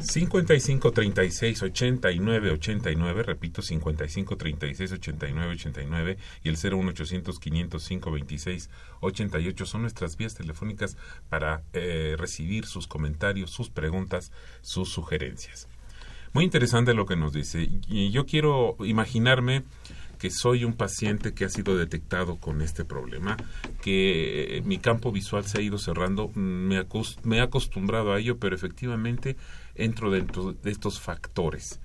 55 0.00 0.92
36 0.92 1.62
89 1.62 2.50
89, 2.52 3.22
repito, 3.24 3.60
55 3.60 4.36
36 4.36 4.92
89 4.92 5.52
89 5.52 6.18
y 6.42 6.48
el 6.48 6.56
01800 6.56 7.38
505 7.38 8.10
26 8.10 8.70
88 9.00 9.66
son 9.66 9.82
nuestras 9.82 10.16
vías 10.16 10.34
telefónicas 10.34 10.96
para 11.28 11.62
eh, 11.72 12.16
recibir 12.18 12.66
sus 12.66 12.86
comentarios, 12.86 13.50
sus 13.50 13.68
preguntas, 13.68 14.32
sus 14.62 14.88
sugerencias. 14.88 15.68
Muy 16.32 16.44
interesante 16.44 16.94
lo 16.94 17.06
que 17.06 17.16
nos 17.16 17.32
dice. 17.32 17.68
Y 17.88 18.10
yo 18.10 18.24
quiero 18.24 18.76
imaginarme 18.84 19.64
que 20.18 20.30
soy 20.30 20.64
un 20.64 20.74
paciente 20.74 21.34
que 21.34 21.44
ha 21.44 21.48
sido 21.48 21.76
detectado 21.76 22.36
con 22.36 22.62
este 22.62 22.84
problema, 22.84 23.36
que 23.82 24.58
eh, 24.58 24.62
mi 24.62 24.78
campo 24.78 25.10
visual 25.10 25.44
se 25.44 25.58
ha 25.58 25.62
ido 25.62 25.78
cerrando, 25.78 26.28
mm, 26.28 26.38
me, 26.38 26.86
me 27.24 27.38
he 27.38 27.40
acostumbrado 27.40 28.12
a 28.12 28.20
ello, 28.20 28.38
pero 28.38 28.54
efectivamente 28.54 29.36
entro 29.74 30.12
dentro 30.12 30.52
de 30.52 30.70
estos 30.70 31.00
factores. 31.00 31.80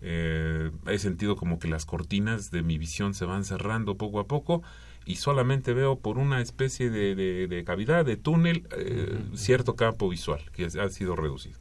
Eh, 0.00 0.70
he 0.86 0.98
sentido 0.98 1.36
como 1.36 1.58
que 1.58 1.68
las 1.68 1.84
cortinas 1.84 2.50
de 2.50 2.62
mi 2.62 2.78
visión 2.78 3.12
se 3.12 3.26
van 3.26 3.44
cerrando 3.44 3.96
poco 3.96 4.20
a 4.20 4.26
poco 4.26 4.62
y 5.04 5.16
solamente 5.16 5.74
veo 5.74 5.98
por 5.98 6.16
una 6.16 6.40
especie 6.40 6.88
de, 6.88 7.14
de, 7.14 7.64
cavidad, 7.64 8.06
de 8.06 8.16
túnel, 8.16 8.66
eh, 8.76 9.18
cierto 9.34 9.76
campo 9.76 10.08
visual 10.08 10.40
que 10.52 10.64
ha 10.64 10.88
sido 10.88 11.14
reducido. 11.14 11.58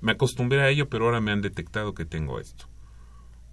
Me 0.00 0.12
acostumbré 0.12 0.62
a 0.62 0.68
ello, 0.68 0.88
pero 0.88 1.06
ahora 1.06 1.20
me 1.20 1.32
han 1.32 1.42
detectado 1.42 1.94
que 1.94 2.04
tengo 2.04 2.38
esto. 2.40 2.66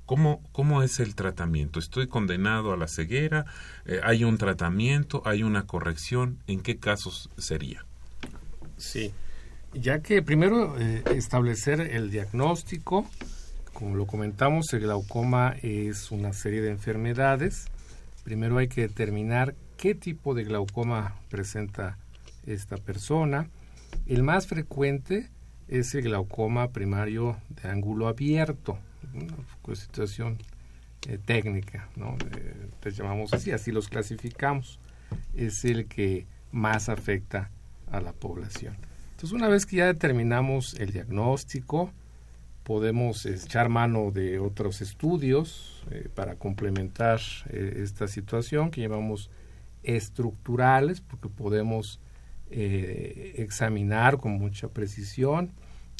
¿Cómo, 0.06 0.42
¿Cómo 0.52 0.84
es 0.84 1.00
el 1.00 1.16
tratamiento? 1.16 1.80
¿Estoy 1.80 2.08
condenado 2.08 2.74
a 2.74 2.78
la 2.78 2.88
ceguera? 2.88 3.46
Eh, 3.86 4.02
¿Hay 4.04 4.26
un 4.26 4.38
tratamiento? 4.38 5.22
¿Hay 5.26 5.44
una 5.44 5.66
corrección? 5.66 6.40
¿En 6.46 6.62
qué 6.62 6.78
casos 6.78 7.30
sería? 7.38 7.86
Sí, 8.78 9.14
ya 9.74 10.02
que 10.02 10.22
primero 10.22 10.78
eh, 10.78 11.04
establecer 11.16 11.80
el 11.80 12.12
diagnóstico, 12.12 13.08
como 13.72 13.96
lo 13.96 14.06
comentamos, 14.06 14.72
el 14.74 14.82
glaucoma 14.82 15.56
es 15.62 16.12
una 16.12 16.34
serie 16.34 16.62
de 16.62 16.70
enfermedades. 16.70 17.66
Primero 18.24 18.58
hay 18.58 18.68
que 18.68 18.82
determinar 18.82 19.56
qué 19.78 19.96
tipo 19.96 20.36
de 20.36 20.44
glaucoma 20.44 21.16
presenta 21.30 21.98
esta 22.46 22.78
persona. 22.78 23.50
El 24.06 24.22
más 24.24 24.48
frecuente 24.48 25.30
es 25.74 25.96
el 25.96 26.04
glaucoma 26.04 26.72
primario 26.72 27.38
de 27.50 27.68
ángulo 27.68 28.08
abierto, 28.08 28.78
una 29.12 29.76
situación 29.76 30.38
eh, 31.08 31.18
técnica, 31.18 31.90
¿no? 31.96 32.16
Eh, 32.38 32.92
llamamos 32.92 33.34
así, 33.34 33.52
así 33.52 33.72
los 33.72 33.88
clasificamos. 33.88 34.80
Es 35.34 35.66
el 35.66 35.88
que 35.88 36.28
más 36.52 36.90
afecta 36.90 37.50
a 37.92 38.02
la 38.02 38.14
población. 38.14 38.76
Entonces, 39.12 39.32
una 39.32 39.48
vez 39.48 39.66
que 39.66 39.78
ya 39.78 39.88
determinamos 39.88 40.76
el 40.76 40.92
diagnóstico, 40.92 41.92
podemos 42.64 43.26
echar 43.26 43.68
mano 43.70 44.12
de 44.12 44.38
otros 44.38 44.80
estudios 44.82 45.84
eh, 45.90 46.08
para 46.14 46.36
complementar 46.36 47.20
eh, 47.50 47.80
esta 47.82 48.08
situación 48.08 48.70
que 48.70 48.82
llamamos 48.82 49.32
estructurales, 49.82 51.02
porque 51.02 51.30
podemos 51.30 52.00
examinar 52.56 54.18
con 54.18 54.34
mucha 54.34 54.68
precisión 54.68 55.52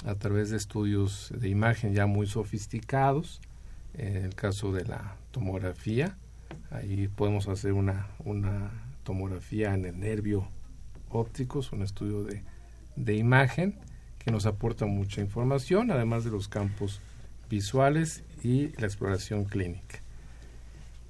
a 0.06 0.16
través 0.16 0.50
de 0.50 0.58
estudios 0.58 1.32
de 1.36 1.50
imagen 1.50 1.94
ya 1.94 2.06
muy 2.06 2.28
sofisticados, 2.28 3.42
en 3.94 4.18
el 4.18 4.36
caso 4.36 4.72
de 4.72 4.86
la 4.86 5.16
tomografía, 5.32 6.18
ahí 6.72 7.08
podemos 7.08 7.48
hacer 7.48 7.74
una, 7.74 8.08
una 8.26 8.72
tomografía 9.04 9.74
en 9.74 9.86
el 9.86 10.00
nervio 10.00 10.48
óptico, 11.10 11.60
es 11.60 11.72
un 11.72 11.84
estudio 11.84 12.24
de, 12.24 12.44
de 12.96 13.16
imagen 13.16 13.76
que 14.20 14.32
nos 14.32 14.46
aporta 14.46 14.86
mucha 14.86 15.22
información, 15.22 15.92
además 15.92 16.24
de 16.24 16.32
los 16.32 16.48
campos 16.48 17.02
visuales 17.50 18.24
y 18.44 18.70
la 18.80 18.88
exploración 18.88 19.46
clínica. 19.46 20.00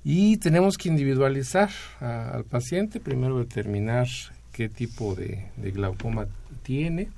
Y 0.04 0.38
tenemos 0.38 0.78
que 0.78 0.90
individualizar 0.90 1.70
al 2.00 2.44
paciente, 2.44 3.00
primero 3.00 3.40
determinar 3.40 4.08
qué 4.52 4.68
tipo 4.68 5.16
de, 5.16 5.48
de, 5.56 5.72
glaucoma 5.72 6.28
tiene 6.64 7.10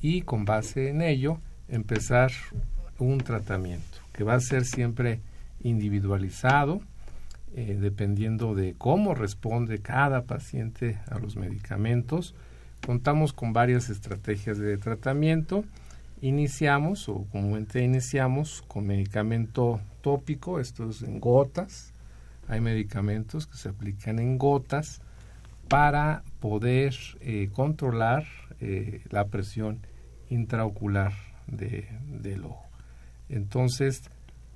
y 0.00 0.22
con 0.22 0.44
base 0.44 0.88
en 0.88 1.02
ello 1.02 1.38
empezar 1.68 2.32
un 2.98 3.18
tratamiento 3.18 3.98
que 4.12 4.24
va 4.24 4.34
a 4.34 4.40
ser 4.40 4.64
siempre 4.64 5.20
individualizado 5.60 6.80
eh, 7.54 7.76
dependiendo 7.80 8.54
de 8.54 8.74
cómo 8.78 9.14
responde 9.14 9.80
cada 9.80 10.24
paciente 10.24 10.98
a 11.10 11.18
los 11.18 11.36
medicamentos 11.36 12.34
Contamos 12.84 13.32
con 13.32 13.52
varias 13.52 13.90
estrategias 13.90 14.58
de 14.58 14.76
tratamiento. 14.76 15.64
Iniciamos 16.20 17.08
o 17.08 17.26
comúnmente 17.30 17.80
iniciamos 17.80 18.64
con 18.66 18.88
medicamento 18.88 19.80
tópico, 20.00 20.58
esto 20.58 20.90
es 20.90 21.02
en 21.02 21.20
gotas. 21.20 21.94
Hay 22.48 22.60
medicamentos 22.60 23.46
que 23.46 23.56
se 23.56 23.68
aplican 23.68 24.18
en 24.18 24.36
gotas 24.36 25.00
para 25.72 26.22
poder 26.38 26.94
eh, 27.22 27.48
controlar 27.50 28.26
eh, 28.60 29.00
la 29.08 29.28
presión 29.28 29.78
intraocular 30.28 31.14
de, 31.46 31.88
del 32.20 32.44
ojo. 32.44 32.68
Entonces, 33.30 34.02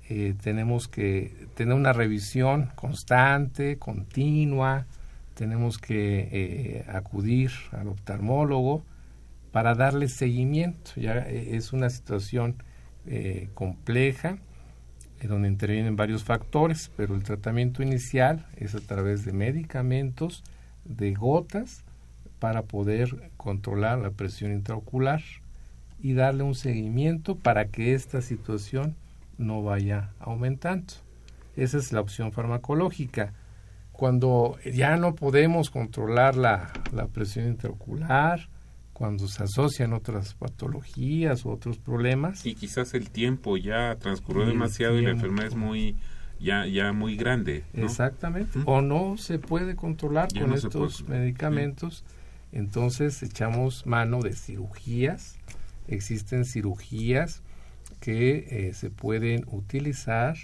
eh, 0.09 0.35
tenemos 0.39 0.87
que 0.87 1.47
tener 1.55 1.73
una 1.73 1.91
revisión 1.91 2.69
constante, 2.75 3.79
continua, 3.79 4.85
tenemos 5.33 5.79
que 5.79 6.85
acudir 6.87 7.49
al 7.71 7.87
oftalmólogo 7.87 8.83
para 9.51 9.73
darle 9.73 10.09
seguimiento. 10.09 10.91
Ya 10.97 11.17
es 11.17 11.73
una 11.73 11.89
situación 11.89 12.61
compleja 13.55 14.37
donde 15.23 15.47
intervienen 15.47 15.95
varios 15.95 16.23
factores, 16.23 16.91
pero 16.95 17.15
el 17.15 17.23
tratamiento 17.23 17.81
inicial 17.81 18.45
es 18.55 18.75
a 18.75 18.79
través 18.79 19.25
de 19.25 19.31
medicamentos, 19.33 20.43
de 20.87 21.13
gotas, 21.13 21.83
para 22.39 22.63
poder 22.63 23.31
controlar 23.37 23.99
la 23.99 24.11
presión 24.11 24.51
intraocular 24.51 25.21
y 25.99 26.13
darle 26.13 26.43
un 26.43 26.55
seguimiento 26.55 27.35
para 27.35 27.69
que 27.69 27.93
esta 27.93 28.21
situación 28.21 28.95
no 29.37 29.63
vaya 29.63 30.11
aumentando. 30.19 30.93
Esa 31.55 31.77
es 31.77 31.91
la 31.91 32.01
opción 32.01 32.31
farmacológica 32.31 33.33
cuando 33.97 34.57
ya 34.63 34.95
no 34.95 35.15
podemos 35.15 35.71
controlar 35.71 36.35
la, 36.35 36.71
presión 37.11 37.47
intraocular, 37.47 38.47
cuando 38.93 39.27
se 39.27 39.43
asocian 39.43 39.93
otras 39.93 40.35
patologías 40.35 41.43
u 41.45 41.49
otros 41.49 41.79
problemas. 41.79 42.45
Y 42.45 42.53
quizás 42.53 42.93
el 42.93 43.09
tiempo 43.09 43.57
ya 43.57 43.95
transcurrió 43.95 44.45
demasiado 44.45 44.99
y 44.99 45.01
la 45.03 45.11
enfermedad 45.11 45.47
es 45.47 45.55
muy 45.55 45.95
ya 46.39 46.65
ya 46.65 46.93
muy 46.93 47.15
grande. 47.15 47.63
Exactamente. 47.73 48.59
O 48.65 48.81
no 48.81 49.17
se 49.17 49.39
puede 49.39 49.75
controlar 49.75 50.29
con 50.33 50.53
estos 50.53 51.07
medicamentos. 51.07 52.03
Entonces 52.51 53.21
echamos 53.23 53.85
mano 53.85 54.21
de 54.21 54.33
cirugías. 54.33 55.37
Existen 55.87 56.45
cirugías 56.45 57.41
que 57.99 58.67
eh, 58.69 58.73
se 58.73 58.89
pueden 58.89 59.45
utilizar 59.47 60.35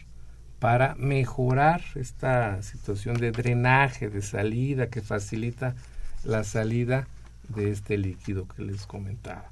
para 0.60 0.96
mejorar 0.96 1.82
esta 1.96 2.62
situación 2.64 3.18
de 3.18 3.32
drenaje, 3.32 4.10
de 4.10 4.22
salida, 4.22 4.88
que 4.88 5.02
facilita 5.02 5.76
la 6.24 6.46
salida 6.46 7.08
de 7.50 7.72
este 7.72 7.98
líquido 7.98 8.48
que 8.48 8.64
les 8.64 8.86
comentaba. 8.86 9.52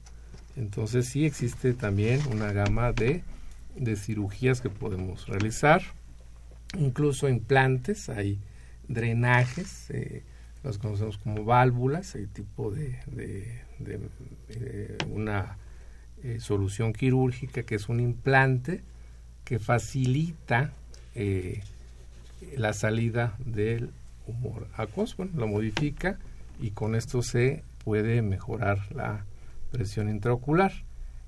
Entonces 0.56 1.08
sí 1.08 1.26
existe 1.26 1.74
también 1.74 2.22
una 2.32 2.52
gama 2.52 2.92
de, 2.94 3.24
cirugías 3.96 4.62
que 4.62 4.70
podemos 4.70 5.28
realizar, 5.28 5.82
incluso 6.78 7.30
implantes, 7.30 8.10
hay 8.10 8.40
drenajes, 8.88 9.90
eh, 9.90 10.24
los 10.64 10.78
conocemos 10.78 11.18
como 11.18 11.44
válvulas, 11.44 12.16
hay 12.16 12.28
tipo 12.28 12.72
de, 12.72 13.00
eh, 13.86 14.98
una 15.10 15.58
eh, 16.24 16.40
solución 16.40 16.94
quirúrgica 16.94 17.64
que 17.64 17.76
es 17.76 17.90
un 17.90 18.00
implante 18.00 18.82
que 19.44 19.60
facilita 19.60 20.72
eh, 21.16 21.62
la 22.58 22.74
salida 22.74 23.36
del 23.40 23.90
humor 24.28 24.68
acuoso, 24.76 25.16
bueno, 25.18 25.32
lo 25.36 25.48
modifica 25.48 26.18
y 26.60 26.72
con 26.72 26.96
esto 26.96 27.24
se 27.24 27.64
puede 27.84 28.22
mejorar 28.22 28.80
la 28.94 29.26
presión 29.72 30.10
intraocular. 30.10 30.72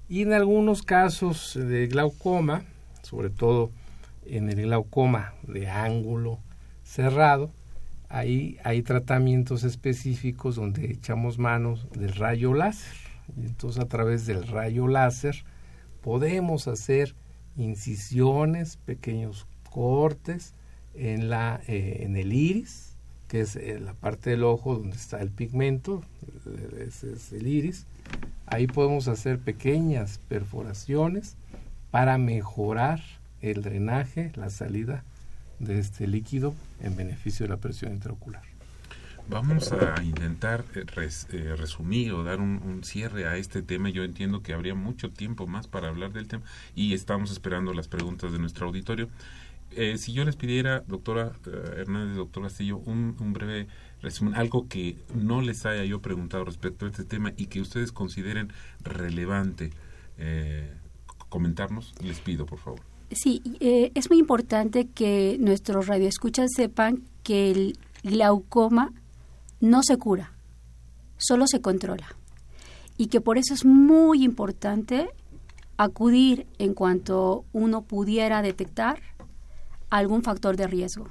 Y 0.09 0.21
en 0.21 0.33
algunos 0.33 0.83
casos 0.83 1.57
de 1.59 1.87
glaucoma, 1.87 2.63
sobre 3.01 3.29
todo 3.29 3.71
en 4.25 4.49
el 4.49 4.61
glaucoma 4.63 5.33
de 5.43 5.69
ángulo 5.69 6.39
cerrado, 6.83 7.51
ahí 8.09 8.57
hay 8.63 8.81
tratamientos 8.81 9.63
específicos 9.63 10.55
donde 10.55 10.91
echamos 10.91 11.39
manos 11.39 11.87
del 11.91 12.13
rayo 12.13 12.53
láser. 12.53 12.95
Y 13.37 13.45
entonces 13.45 13.81
a 13.81 13.87
través 13.87 14.25
del 14.25 14.47
rayo 14.47 14.87
láser 14.87 15.43
podemos 16.01 16.67
hacer 16.67 17.15
incisiones, 17.55 18.77
pequeños 18.77 19.47
cortes 19.69 20.53
en, 20.93 21.29
la, 21.29 21.61
eh, 21.67 22.01
en 22.01 22.15
el 22.15 22.33
iris, 22.33 22.97
que 23.27 23.41
es 23.41 23.55
eh, 23.55 23.79
la 23.79 23.93
parte 23.93 24.31
del 24.31 24.43
ojo 24.43 24.75
donde 24.75 24.95
está 24.95 25.21
el 25.21 25.31
pigmento, 25.31 26.03
ese 26.79 27.13
es 27.13 27.31
el 27.33 27.47
iris. 27.47 27.87
Ahí 28.45 28.67
podemos 28.67 29.07
hacer 29.07 29.39
pequeñas 29.39 30.19
perforaciones 30.27 31.37
para 31.89 32.17
mejorar 32.17 33.01
el 33.43 33.61
drenaje, 33.61 34.31
la 34.35 34.49
salida 34.49 35.03
de 35.59 35.77
este 35.77 36.07
líquido 36.07 36.55
en 36.81 36.95
beneficio 36.95 37.45
de 37.45 37.49
la 37.49 37.57
presión 37.57 37.93
intraocular. 37.93 38.41
Vamos 39.29 39.71
a 39.71 40.03
intentar 40.03 40.65
eh, 40.75 41.55
resumir 41.57 42.11
o 42.11 42.23
dar 42.23 42.41
un, 42.41 42.83
cierre 42.83 43.25
a 43.25 43.37
este 43.37 43.61
tema. 43.61 43.89
Yo 43.89 44.03
entiendo 44.03 44.41
que 44.41 44.53
habría 44.53 44.75
mucho 44.75 45.09
tiempo 45.09 45.47
más 45.47 45.67
para 45.67 45.87
hablar 45.87 46.11
del 46.11 46.27
tema 46.27 46.43
y 46.75 46.93
estamos 46.93 47.31
esperando 47.31 47.73
las 47.73 47.87
preguntas 47.87 48.31
de 48.31 48.39
nuestro 48.39 48.67
auditorio. 48.67 49.09
Eh, 49.71 49.97
si 49.97 50.13
yo 50.13 50.23
les 50.23 50.35
pidiera, 50.35 50.81
doctora 50.81 51.31
eh, 51.47 51.75
Hernández, 51.77 52.17
doctor 52.17 52.43
Castillo, 52.43 52.77
un, 52.77 53.15
breve 53.33 53.67
resumen, 54.01 54.35
algo 54.35 54.67
que 54.67 54.97
no 55.15 55.41
les 55.41 55.65
haya 55.65 55.83
yo 55.83 56.01
preguntado 56.01 56.45
respecto 56.45 56.85
a 56.85 56.89
este 56.89 57.05
tema 57.05 57.33
y 57.37 57.47
que 57.47 57.61
ustedes 57.61 57.91
consideren 57.91 58.51
relevante 58.81 59.71
eh, 60.17 60.71
comentarnos, 61.29 61.95
les 62.01 62.19
pido, 62.19 62.45
por 62.45 62.59
favor. 62.59 62.92
Sí, 63.15 63.41
es 63.59 64.09
muy 64.09 64.19
importante 64.19 64.87
que 64.87 65.37
nuestros 65.39 65.87
radioescuchas 65.87 66.49
sepan 66.55 67.03
que 67.23 67.51
el 67.51 67.79
glaucoma 68.03 68.91
no 69.59 69.81
se 69.83 69.97
cura, 69.97 70.33
solo 71.17 71.47
se 71.47 71.61
controla. 71.61 72.15
Y 72.97 73.07
que 73.07 73.21
por 73.21 73.37
eso 73.37 73.53
es 73.53 73.65
muy 73.65 74.23
importante 74.23 75.09
acudir 75.77 76.45
en 76.59 76.73
cuanto 76.73 77.45
uno 77.53 77.81
pudiera 77.81 78.41
detectar 78.41 79.01
algún 79.89 80.21
factor 80.21 80.57
de 80.57 80.67
riesgo. 80.67 81.07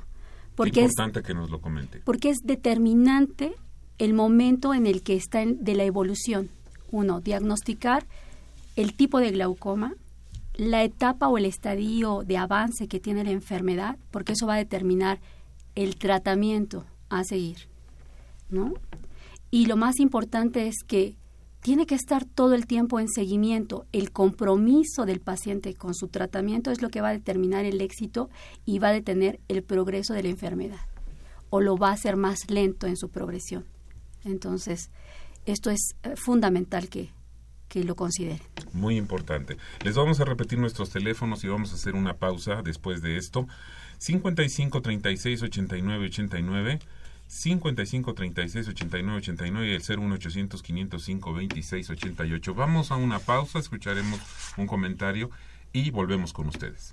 Porque 0.55 0.85
es 0.85 0.91
importante 0.93 1.23
que 1.23 1.35
nos 1.35 1.51
lo 1.51 1.61
comente. 1.61 2.01
Porque 2.05 2.31
es 2.31 2.39
determinante 2.45 3.55
el 3.99 4.15
momento 4.15 4.75
en 4.75 4.87
el 4.87 5.03
que 5.03 5.17
está 5.17 5.45
de 5.45 5.75
la 5.75 5.85
evolución. 5.85 6.51
Uno, 6.91 7.21
diagnosticar 7.21 8.07
el 8.77 8.95
tipo 8.95 9.19
de 9.19 9.31
glaucoma, 9.31 9.95
la 10.55 10.83
etapa 10.83 11.29
o 11.29 11.39
el 11.39 11.45
estadio 11.45 12.23
de 12.25 12.37
avance 12.37 12.89
que 12.89 13.01
tiene 13.01 13.25
la 13.25 13.31
enfermedad, 13.31 13.99
porque 14.11 14.33
eso 14.33 14.47
va 14.47 14.55
a 14.55 14.59
determinar 14.59 15.21
el 15.75 15.97
tratamiento 15.97 16.85
a 17.09 17.25
seguir, 17.25 17.69
¿no? 18.51 18.75
Y 19.51 19.67
lo 19.67 19.77
más 19.77 20.01
importante 20.01 20.69
es 20.69 20.77
que 20.87 21.17
tiene 21.61 21.87
que 21.87 21.95
estar 21.95 22.25
todo 22.25 22.55
el 22.55 22.67
tiempo 22.67 22.99
en 22.99 23.09
seguimiento. 23.09 23.87
El 23.93 24.11
compromiso 24.11 25.07
del 25.07 25.21
paciente 25.21 25.75
con 25.75 25.95
su 25.95 26.09
tratamiento 26.09 26.71
es 26.71 26.83
lo 26.83 26.89
que 26.89 27.01
va 27.01 27.11
a 27.11 27.13
determinar 27.13 27.65
el 27.65 27.81
éxito 27.81 28.31
y 28.65 28.79
va 28.79 28.89
a 28.89 28.93
detener 28.93 29.41
el 29.49 29.63
progreso 29.63 30.13
de 30.13 30.25
la 30.25 30.31
enfermedad 30.31 30.81
o 31.51 31.61
lo 31.61 31.77
va 31.77 31.91
a 31.91 31.93
hacer 31.93 32.17
más 32.17 32.51
lento 32.51 32.87
en 32.87 32.97
su 32.97 33.11
progresión. 33.11 33.67
Entonces, 34.25 34.91
esto 35.45 35.71
es 35.71 35.95
eh, 36.03 36.15
fundamental 36.17 36.89
que, 36.89 37.11
que 37.73 37.83
lo 37.85 37.97
consideren. 37.97 38.39
Muy 38.75 38.99
importante. 38.99 39.57
Les 39.83 39.95
vamos 39.95 40.21
a 40.21 40.27
repetir 40.27 40.59
nuestros 40.59 40.91
teléfonos 40.91 41.43
y 41.43 41.49
vamos 41.49 41.73
a 41.73 41.77
hacer 41.77 41.95
una 41.95 42.19
pausa 42.19 42.61
después 42.63 43.01
de 43.01 43.17
esto. 43.17 43.49
55 43.97 44.83
36 44.83 45.43
89 45.43 46.07
89 46.07 46.79
55 47.29 48.15
36 48.15 48.69
89 48.69 49.19
89 49.19 49.69
y 49.69 49.73
el 49.73 49.83
01 49.83 50.15
800 50.17 50.63
505 50.63 51.33
26 51.33 51.91
88. 51.91 52.55
Vamos 52.55 52.91
a 52.91 52.97
una 52.97 53.19
pausa, 53.21 53.59
escucharemos 53.59 54.21
un 54.59 54.67
comentario 54.67 55.31
y 55.73 55.91
volvemos 55.91 56.35
con 56.35 56.49
ustedes. 56.49 56.91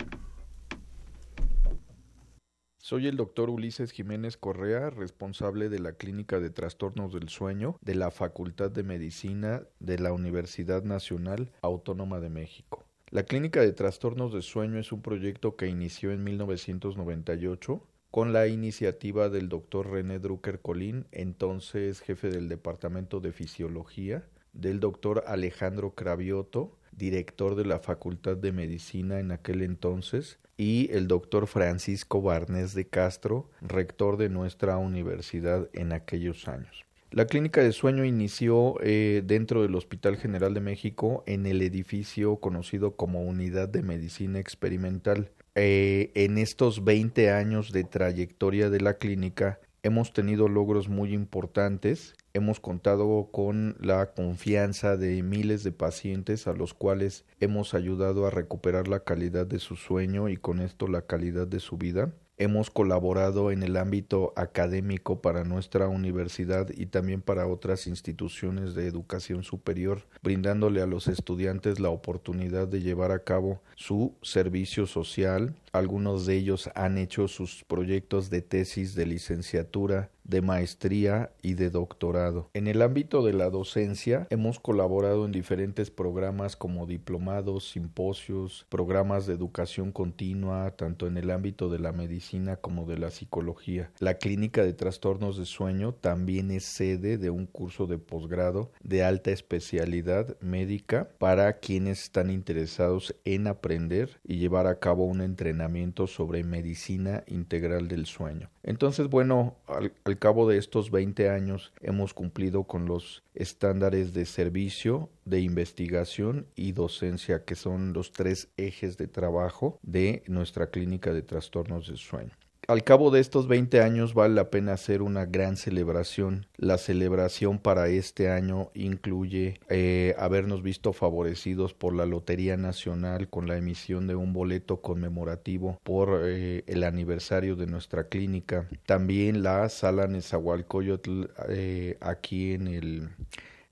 Soy 2.90 3.06
el 3.06 3.16
doctor 3.16 3.50
Ulises 3.50 3.92
Jiménez 3.92 4.36
Correa, 4.36 4.90
responsable 4.90 5.68
de 5.68 5.78
la 5.78 5.92
Clínica 5.92 6.40
de 6.40 6.50
Trastornos 6.50 7.12
del 7.12 7.28
Sueño 7.28 7.78
de 7.82 7.94
la 7.94 8.10
Facultad 8.10 8.68
de 8.68 8.82
Medicina 8.82 9.62
de 9.78 10.00
la 10.00 10.12
Universidad 10.12 10.82
Nacional 10.82 11.52
Autónoma 11.62 12.18
de 12.18 12.30
México. 12.30 12.84
La 13.10 13.22
Clínica 13.22 13.60
de 13.60 13.72
Trastornos 13.72 14.32
del 14.32 14.42
Sueño 14.42 14.80
es 14.80 14.90
un 14.90 15.02
proyecto 15.02 15.54
que 15.54 15.68
inició 15.68 16.10
en 16.10 16.24
1998 16.24 17.80
con 18.10 18.32
la 18.32 18.48
iniciativa 18.48 19.28
del 19.28 19.48
doctor 19.48 19.88
René 19.88 20.18
Drucker 20.18 20.58
Colín, 20.58 21.06
entonces 21.12 22.00
jefe 22.00 22.28
del 22.28 22.48
Departamento 22.48 23.20
de 23.20 23.30
Fisiología, 23.30 24.26
del 24.52 24.80
doctor 24.80 25.22
Alejandro 25.28 25.94
Cravioto, 25.94 26.76
director 26.92 27.54
de 27.54 27.64
la 27.64 27.78
Facultad 27.78 28.36
de 28.36 28.52
Medicina 28.52 29.20
en 29.20 29.32
aquel 29.32 29.62
entonces, 29.62 30.38
y 30.56 30.90
el 30.92 31.08
doctor 31.08 31.46
Francisco 31.46 32.20
Barnes 32.20 32.74
de 32.74 32.86
Castro, 32.86 33.50
rector 33.62 34.16
de 34.18 34.28
nuestra 34.28 34.76
universidad 34.76 35.68
en 35.72 35.92
aquellos 35.92 36.48
años. 36.48 36.84
La 37.12 37.26
clínica 37.26 37.60
de 37.60 37.72
sueño 37.72 38.04
inició 38.04 38.76
eh, 38.82 39.22
dentro 39.24 39.62
del 39.62 39.74
Hospital 39.74 40.16
General 40.16 40.54
de 40.54 40.60
México 40.60 41.24
en 41.26 41.44
el 41.46 41.60
edificio 41.62 42.36
conocido 42.36 42.94
como 42.94 43.22
Unidad 43.22 43.68
de 43.68 43.82
Medicina 43.82 44.38
Experimental. 44.38 45.32
Eh, 45.56 46.12
en 46.14 46.38
estos 46.38 46.84
20 46.84 47.32
años 47.32 47.72
de 47.72 47.82
trayectoria 47.82 48.70
de 48.70 48.80
la 48.80 48.98
clínica 48.98 49.58
hemos 49.82 50.12
tenido 50.12 50.46
logros 50.46 50.88
muy 50.88 51.12
importantes 51.12 52.14
hemos 52.32 52.60
contado 52.60 53.28
con 53.32 53.76
la 53.80 54.12
confianza 54.12 54.96
de 54.96 55.22
miles 55.22 55.64
de 55.64 55.72
pacientes 55.72 56.46
a 56.46 56.52
los 56.52 56.74
cuales 56.74 57.24
hemos 57.40 57.74
ayudado 57.74 58.26
a 58.26 58.30
recuperar 58.30 58.88
la 58.88 59.00
calidad 59.00 59.46
de 59.46 59.58
su 59.58 59.76
sueño 59.76 60.28
y 60.28 60.36
con 60.36 60.60
esto 60.60 60.86
la 60.86 61.02
calidad 61.02 61.46
de 61.46 61.60
su 61.60 61.76
vida. 61.76 62.12
Hemos 62.40 62.70
colaborado 62.70 63.50
en 63.50 63.62
el 63.62 63.76
ámbito 63.76 64.32
académico 64.34 65.20
para 65.20 65.44
nuestra 65.44 65.88
universidad 65.88 66.70
y 66.74 66.86
también 66.86 67.20
para 67.20 67.46
otras 67.46 67.86
instituciones 67.86 68.74
de 68.74 68.86
educación 68.86 69.42
superior, 69.42 70.06
brindándole 70.22 70.80
a 70.80 70.86
los 70.86 71.06
estudiantes 71.06 71.80
la 71.80 71.90
oportunidad 71.90 72.66
de 72.66 72.80
llevar 72.80 73.12
a 73.12 73.24
cabo 73.24 73.60
su 73.74 74.14
servicio 74.22 74.86
social. 74.86 75.54
Algunos 75.72 76.26
de 76.26 76.36
ellos 76.36 76.68
han 76.74 76.98
hecho 76.98 77.28
sus 77.28 77.62
proyectos 77.62 78.28
de 78.28 78.42
tesis 78.42 78.96
de 78.96 79.06
licenciatura 79.06 80.10
de 80.24 80.42
maestría 80.42 81.32
y 81.42 81.54
de 81.54 81.70
doctorado. 81.70 82.50
En 82.54 82.68
el 82.68 82.82
ámbito 82.82 83.24
de 83.24 83.32
la 83.32 83.50
docencia 83.50 84.28
hemos 84.30 84.60
colaborado 84.60 85.24
en 85.24 85.32
diferentes 85.32 85.90
programas 85.90 86.56
como 86.56 86.86
diplomados, 86.86 87.70
simposios, 87.70 88.66
programas 88.68 89.26
de 89.26 89.34
educación 89.34 89.90
continua, 89.90 90.70
tanto 90.76 91.08
en 91.08 91.16
el 91.16 91.30
ámbito 91.30 91.68
de 91.68 91.80
la 91.80 91.90
medicina 91.90 92.56
como 92.56 92.84
de 92.84 92.98
la 92.98 93.10
psicología. 93.10 93.90
La 93.98 94.14
clínica 94.14 94.62
de 94.62 94.72
trastornos 94.72 95.36
de 95.36 95.46
sueño 95.46 95.94
también 95.94 96.52
es 96.52 96.64
sede 96.64 97.18
de 97.18 97.30
un 97.30 97.46
curso 97.46 97.86
de 97.86 97.98
posgrado 97.98 98.70
de 98.84 99.02
alta 99.02 99.32
especialidad 99.32 100.36
médica 100.40 101.08
para 101.18 101.58
quienes 101.58 102.04
están 102.04 102.30
interesados 102.30 103.16
en 103.24 103.48
aprender 103.48 104.20
y 104.24 104.38
llevar 104.38 104.68
a 104.68 104.78
cabo 104.78 105.04
un 105.04 105.22
entrenamiento 105.22 105.59
sobre 106.06 106.44
medicina 106.44 107.24
integral 107.26 107.88
del 107.88 108.06
sueño. 108.06 108.50
Entonces, 108.62 109.08
bueno, 109.08 109.56
al, 109.66 110.18
cabo 110.18 110.48
de 110.48 110.58
estos 110.58 110.90
20 110.90 111.28
años 111.28 111.72
hemos 111.80 112.14
cumplido 112.14 112.64
con 112.64 112.86
los 112.86 113.22
estándares 113.34 114.12
de 114.12 114.26
servicio, 114.26 115.10
de 115.24 115.40
investigación 115.40 116.46
y 116.54 116.72
docencia, 116.72 117.44
que 117.44 117.54
son 117.54 117.92
los 117.92 118.12
tres 118.12 118.48
ejes 118.56 118.96
de 118.96 119.08
trabajo 119.08 119.78
de 119.82 120.22
nuestra 120.26 120.70
clínica 120.70 121.12
de 121.12 121.22
trastornos 121.22 121.88
del 121.88 121.98
sueño. 121.98 122.32
Al 122.70 122.84
cabo 122.84 123.10
de 123.10 123.18
estos 123.18 123.48
20 123.48 123.80
años 123.80 124.14
vale 124.14 124.32
la 124.36 124.48
pena 124.48 124.74
hacer 124.74 125.02
una 125.02 125.26
gran 125.26 125.56
celebración. 125.56 126.46
La 126.56 126.78
celebración 126.78 127.58
para 127.58 127.88
este 127.88 128.30
año 128.30 128.70
incluye 128.74 129.58
eh, 129.68 130.14
habernos 130.16 130.62
visto 130.62 130.92
favorecidos 130.92 131.74
por 131.74 131.96
la 131.96 132.06
Lotería 132.06 132.56
Nacional 132.56 133.28
con 133.28 133.48
la 133.48 133.56
emisión 133.56 134.06
de 134.06 134.14
un 134.14 134.32
boleto 134.32 134.80
conmemorativo 134.82 135.80
por 135.82 136.20
eh, 136.22 136.62
el 136.68 136.84
aniversario 136.84 137.56
de 137.56 137.66
nuestra 137.66 138.04
clínica. 138.04 138.68
También 138.86 139.42
la 139.42 139.68
sala 139.68 140.06
Nezahualcóyotl 140.06 141.24
eh, 141.48 141.98
aquí 142.00 142.52
en 142.52 142.68
el 142.68 143.08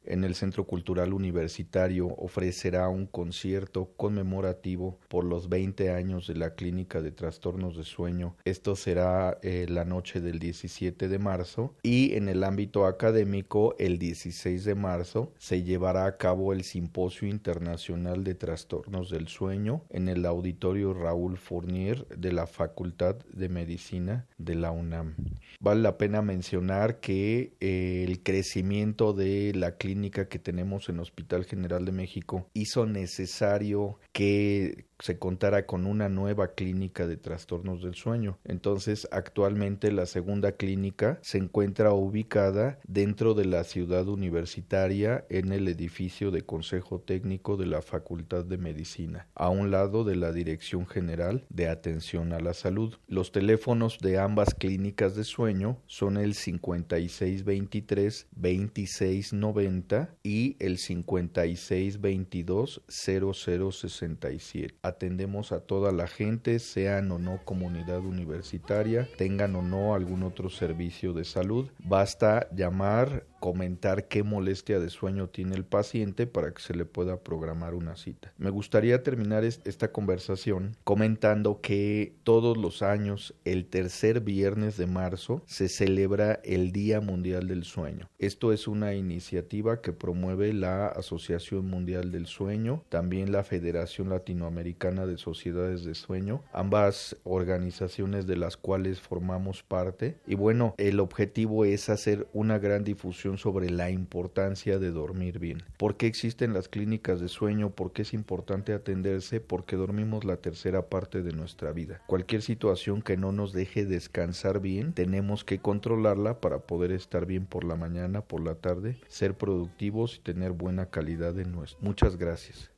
en 0.08 0.24
el 0.24 0.34
Centro 0.34 0.64
Cultural 0.64 1.12
Universitario 1.12 2.08
ofrecerá 2.16 2.88
un 2.88 3.06
concierto 3.06 3.92
conmemorativo 3.96 4.98
por 5.08 5.24
los 5.24 5.48
20 5.48 5.90
años 5.90 6.26
de 6.26 6.34
la 6.34 6.54
Clínica 6.54 7.02
de 7.02 7.12
Trastornos 7.12 7.76
de 7.76 7.84
Sueño. 7.84 8.34
Esto 8.44 8.74
será 8.74 9.38
eh, 9.42 9.66
la 9.68 9.84
noche 9.84 10.20
del 10.20 10.38
17 10.38 11.08
de 11.08 11.18
marzo 11.18 11.74
y 11.82 12.14
en 12.14 12.28
el 12.28 12.42
ámbito 12.42 12.86
académico 12.86 13.76
el 13.78 13.98
16 13.98 14.64
de 14.64 14.74
marzo 14.74 15.32
se 15.38 15.62
llevará 15.62 16.06
a 16.06 16.16
cabo 16.16 16.52
el 16.52 16.64
Simposio 16.64 17.28
Internacional 17.28 18.24
de 18.24 18.34
Trastornos 18.34 19.10
del 19.10 19.28
Sueño 19.28 19.84
en 19.90 20.08
el 20.08 20.24
Auditorio 20.24 20.94
Raúl 20.94 21.36
Fournier 21.36 22.06
de 22.08 22.32
la 22.32 22.46
Facultad 22.46 23.16
de 23.32 23.48
Medicina 23.48 24.26
de 24.38 24.54
la 24.54 24.70
UNAM. 24.70 25.16
Vale 25.60 25.82
la 25.82 25.98
pena 25.98 26.22
mencionar 26.22 27.00
que 27.00 27.52
eh, 27.60 28.04
el 28.08 28.22
crecimiento 28.22 29.12
de 29.12 29.52
la 29.54 29.76
clínica 29.76 29.97
que 30.00 30.38
tenemos 30.38 30.88
en 30.88 31.00
Hospital 31.00 31.44
General 31.44 31.84
de 31.84 31.92
México 31.92 32.48
hizo 32.54 32.86
necesario 32.86 33.98
que 34.12 34.86
se 35.00 35.18
contara 35.18 35.66
con 35.66 35.86
una 35.86 36.08
nueva 36.08 36.54
clínica 36.54 37.06
de 37.06 37.16
trastornos 37.16 37.82
del 37.82 37.94
sueño. 37.94 38.38
Entonces, 38.44 39.06
actualmente 39.12 39.92
la 39.92 40.06
segunda 40.06 40.52
clínica 40.52 41.18
se 41.22 41.38
encuentra 41.38 41.92
ubicada 41.92 42.80
dentro 42.86 43.34
de 43.34 43.44
la 43.44 43.62
ciudad 43.64 44.08
universitaria 44.08 45.24
en 45.30 45.52
el 45.52 45.68
edificio 45.68 46.30
de 46.30 46.42
Consejo 46.42 47.00
Técnico 47.00 47.56
de 47.56 47.66
la 47.66 47.82
Facultad 47.82 48.44
de 48.44 48.58
Medicina, 48.58 49.28
a 49.34 49.50
un 49.50 49.70
lado 49.70 50.02
de 50.02 50.16
la 50.16 50.32
Dirección 50.32 50.86
General 50.86 51.44
de 51.48 51.68
Atención 51.68 52.32
a 52.32 52.40
la 52.40 52.54
Salud. 52.54 52.94
Los 53.06 53.30
teléfonos 53.30 53.98
de 54.00 54.18
ambas 54.18 54.54
clínicas 54.54 55.14
de 55.14 55.24
sueño 55.24 55.80
son 55.86 56.16
el 56.16 56.34
5623 56.34 58.26
2690 58.32 59.87
y 60.22 60.56
el 60.60 60.78
5622 60.78 62.82
0067 62.88 64.74
atendemos 64.82 65.52
a 65.52 65.60
toda 65.60 65.92
la 65.92 66.06
gente, 66.06 66.58
sean 66.58 67.10
o 67.12 67.18
no 67.18 67.40
comunidad 67.44 68.00
universitaria, 68.00 69.08
tengan 69.16 69.56
o 69.56 69.62
no 69.62 69.94
algún 69.94 70.22
otro 70.22 70.50
servicio 70.50 71.12
de 71.12 71.24
salud. 71.24 71.70
Basta 71.78 72.48
llamar 72.54 73.24
comentar 73.40 74.08
qué 74.08 74.22
molestia 74.22 74.78
de 74.80 74.90
sueño 74.90 75.28
tiene 75.28 75.56
el 75.56 75.64
paciente 75.64 76.26
para 76.26 76.52
que 76.52 76.62
se 76.62 76.74
le 76.74 76.84
pueda 76.84 77.20
programar 77.20 77.74
una 77.74 77.96
cita. 77.96 78.32
Me 78.38 78.50
gustaría 78.50 79.02
terminar 79.02 79.44
esta 79.44 79.92
conversación 79.92 80.76
comentando 80.84 81.60
que 81.60 82.14
todos 82.24 82.56
los 82.56 82.82
años, 82.82 83.34
el 83.44 83.66
tercer 83.66 84.20
viernes 84.20 84.76
de 84.76 84.86
marzo, 84.86 85.42
se 85.46 85.68
celebra 85.68 86.40
el 86.44 86.72
Día 86.72 87.00
Mundial 87.00 87.48
del 87.48 87.64
Sueño. 87.64 88.08
Esto 88.18 88.52
es 88.52 88.68
una 88.68 88.94
iniciativa 88.94 89.80
que 89.80 89.92
promueve 89.92 90.52
la 90.52 90.86
Asociación 90.86 91.66
Mundial 91.66 92.10
del 92.10 92.26
Sueño, 92.26 92.84
también 92.88 93.32
la 93.32 93.44
Federación 93.44 94.08
Latinoamericana 94.08 95.06
de 95.06 95.18
Sociedades 95.18 95.84
de 95.84 95.94
Sueño, 95.94 96.42
ambas 96.52 97.16
organizaciones 97.24 98.26
de 98.26 98.36
las 98.36 98.56
cuales 98.56 99.00
formamos 99.00 99.62
parte. 99.62 100.16
Y 100.26 100.34
bueno, 100.34 100.74
el 100.78 101.00
objetivo 101.00 101.64
es 101.64 101.88
hacer 101.88 102.26
una 102.32 102.58
gran 102.58 102.84
difusión 102.84 103.27
sobre 103.36 103.68
la 103.68 103.90
importancia 103.90 104.78
de 104.78 104.90
dormir 104.90 105.38
bien. 105.38 105.62
¿Por 105.76 105.98
qué 105.98 106.06
existen 106.06 106.54
las 106.54 106.68
clínicas 106.68 107.20
de 107.20 107.28
sueño? 107.28 107.70
¿Por 107.70 107.92
qué 107.92 108.02
es 108.02 108.14
importante 108.14 108.72
atenderse? 108.72 109.40
Porque 109.40 109.76
dormimos 109.76 110.24
la 110.24 110.38
tercera 110.38 110.86
parte 110.88 111.22
de 111.22 111.32
nuestra 111.32 111.72
vida. 111.72 112.00
Cualquier 112.06 112.40
situación 112.40 113.02
que 113.02 113.16
no 113.18 113.32
nos 113.32 113.52
deje 113.52 113.84
descansar 113.84 114.60
bien, 114.60 114.94
tenemos 114.94 115.44
que 115.44 115.58
controlarla 115.58 116.40
para 116.40 116.60
poder 116.60 116.92
estar 116.92 117.26
bien 117.26 117.44
por 117.44 117.64
la 117.64 117.76
mañana, 117.76 118.22
por 118.22 118.40
la 118.40 118.54
tarde, 118.54 118.96
ser 119.08 119.34
productivos 119.34 120.16
y 120.16 120.20
tener 120.20 120.52
buena 120.52 120.86
calidad 120.86 121.38
en 121.38 121.52
nuestro. 121.52 121.78
Muchas 121.82 122.16
gracias. 122.16 122.70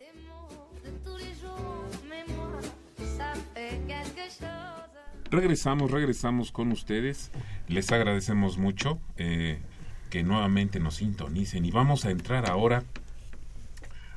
Regresamos, 5.31 5.93
regresamos 5.93 6.51
con 6.51 6.73
ustedes. 6.73 7.31
Les 7.69 7.93
agradecemos 7.93 8.59
mucho. 8.59 8.99
Eh, 9.17 9.61
que 10.11 10.23
nuevamente 10.23 10.81
nos 10.81 10.97
sintonicen 10.97 11.65
y 11.65 11.71
vamos 11.71 12.05
a 12.05 12.11
entrar 12.11 12.51
ahora 12.51 12.83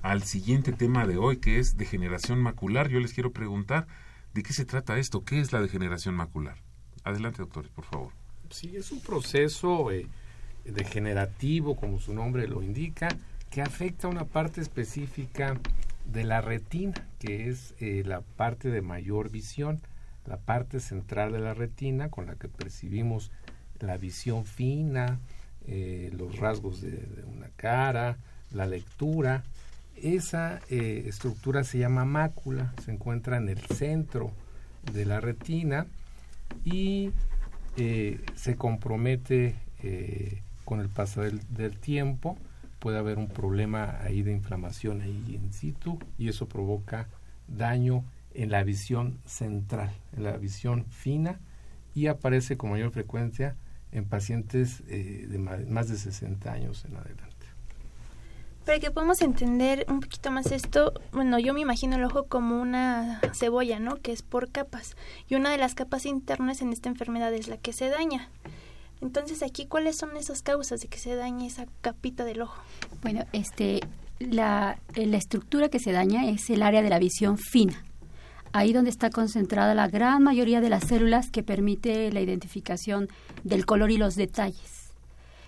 al 0.01 0.23
siguiente 0.23 0.73
tema 0.73 1.07
de 1.07 1.17
hoy 1.17 1.37
que 1.37 1.59
es 1.59 1.77
degeneración 1.77 2.41
macular. 2.41 2.89
Yo 2.89 2.99
les 2.99 3.13
quiero 3.13 3.31
preguntar 3.31 3.87
de 4.33 4.43
qué 4.43 4.51
se 4.51 4.65
trata 4.65 4.97
esto, 4.97 5.23
qué 5.23 5.39
es 5.39 5.53
la 5.53 5.61
degeneración 5.61 6.15
macular. 6.15 6.57
Adelante, 7.03 7.37
doctores, 7.37 7.71
por 7.71 7.85
favor. 7.85 8.11
Sí, 8.49 8.75
es 8.75 8.91
un 8.91 9.01
proceso 9.01 9.91
eh, 9.91 10.07
degenerativo, 10.65 11.75
como 11.75 11.99
su 11.99 12.13
nombre 12.13 12.47
lo 12.47 12.61
indica, 12.61 13.07
que 13.49 13.61
afecta 13.61 14.07
una 14.07 14.25
parte 14.25 14.61
específica 14.61 15.59
de 16.11 16.23
la 16.23 16.41
retina, 16.41 16.93
que 17.19 17.49
es 17.49 17.75
eh, 17.79 18.03
la 18.05 18.21
parte 18.21 18.69
de 18.69 18.81
mayor 18.81 19.29
visión, 19.29 19.79
la 20.25 20.37
parte 20.37 20.79
central 20.79 21.31
de 21.31 21.39
la 21.39 21.53
retina 21.53 22.09
con 22.09 22.25
la 22.25 22.35
que 22.35 22.47
percibimos 22.47 23.31
la 23.79 23.97
visión 23.97 24.45
fina, 24.45 25.19
eh, 25.67 26.11
los 26.17 26.37
rasgos 26.37 26.81
de, 26.81 26.99
una 27.25 27.49
cara, 27.55 28.17
la 28.51 28.65
lectura. 28.65 29.43
Esa 29.95 30.59
eh, 30.69 31.05
estructura 31.07 31.63
se 31.63 31.79
llama 31.79 32.05
mácula, 32.05 32.73
se 32.83 32.91
encuentra 32.91 33.37
en 33.37 33.49
el 33.49 33.59
centro 33.59 34.31
de 34.91 35.05
la 35.05 35.21
retina 35.21 35.85
y 36.65 37.11
se 38.35 38.55
compromete 38.55 39.55
con 40.63 40.79
el 40.79 40.89
paso 40.89 41.21
del 41.21 41.77
tiempo 41.79 42.37
puede 42.83 42.97
haber 42.97 43.17
un 43.17 43.29
problema 43.29 43.97
ahí 44.01 44.23
de 44.23 44.33
inflamación 44.33 45.01
ahí 45.01 45.23
in 45.29 45.53
situ 45.53 45.97
y 46.17 46.27
eso 46.27 46.49
provoca 46.49 47.07
daño 47.47 48.03
en 48.33 48.51
la 48.51 48.61
visión 48.65 49.19
central, 49.25 49.89
en 50.17 50.25
la 50.25 50.35
visión 50.35 50.83
fina 50.87 51.39
y 51.95 52.07
aparece 52.07 52.57
con 52.57 52.71
mayor 52.71 52.91
frecuencia 52.91 53.55
en 53.93 54.05
pacientes 54.05 54.83
eh, 54.87 55.27
de 55.29 55.37
más 55.37 55.87
de 55.87 55.97
60 55.97 56.51
años 56.51 56.83
en 56.85 56.97
adelante. 56.97 57.33
Para 58.65 58.79
que 58.79 58.91
podamos 58.91 59.21
entender 59.21 59.85
un 59.89 59.99
poquito 59.99 60.31
más 60.31 60.51
esto, 60.51 60.93
bueno, 61.11 61.37
yo 61.37 61.53
me 61.53 61.59
imagino 61.59 61.97
el 61.97 62.03
ojo 62.05 62.27
como 62.27 62.61
una 62.61 63.19
cebolla, 63.37 63.79
¿no? 63.79 63.97
Que 63.97 64.13
es 64.13 64.21
por 64.21 64.51
capas. 64.51 64.95
Y 65.27 65.35
una 65.35 65.51
de 65.51 65.57
las 65.57 65.75
capas 65.75 66.05
internas 66.05 66.61
en 66.61 66.71
esta 66.71 66.87
enfermedad 66.87 67.33
es 67.33 67.49
la 67.49 67.57
que 67.57 67.73
se 67.73 67.89
daña. 67.89 68.29
Entonces, 69.01 69.43
aquí, 69.43 69.65
¿cuáles 69.65 69.97
son 69.97 70.15
esas 70.15 70.41
causas 70.41 70.79
de 70.79 70.87
que 70.87 70.97
se 70.97 71.13
dañe 71.15 71.45
esa 71.45 71.65
capita 71.81 72.23
del 72.23 72.41
ojo? 72.41 72.61
Bueno, 73.01 73.25
este, 73.33 73.81
la, 74.19 74.79
la 74.95 75.17
estructura 75.17 75.67
que 75.67 75.79
se 75.79 75.91
daña 75.91 76.29
es 76.29 76.49
el 76.49 76.63
área 76.63 76.81
de 76.81 76.89
la 76.89 76.99
visión 76.99 77.37
fina. 77.37 77.83
Ahí 78.53 78.71
donde 78.71 78.91
está 78.91 79.09
concentrada 79.09 79.75
la 79.75 79.87
gran 79.87 80.23
mayoría 80.23 80.61
de 80.61 80.69
las 80.69 80.85
células 80.85 81.29
que 81.29 81.43
permite 81.43 82.11
la 82.11 82.21
identificación 82.21 83.09
del 83.43 83.65
color 83.65 83.91
y 83.91 83.97
los 83.97 84.15
detalles. 84.15 84.93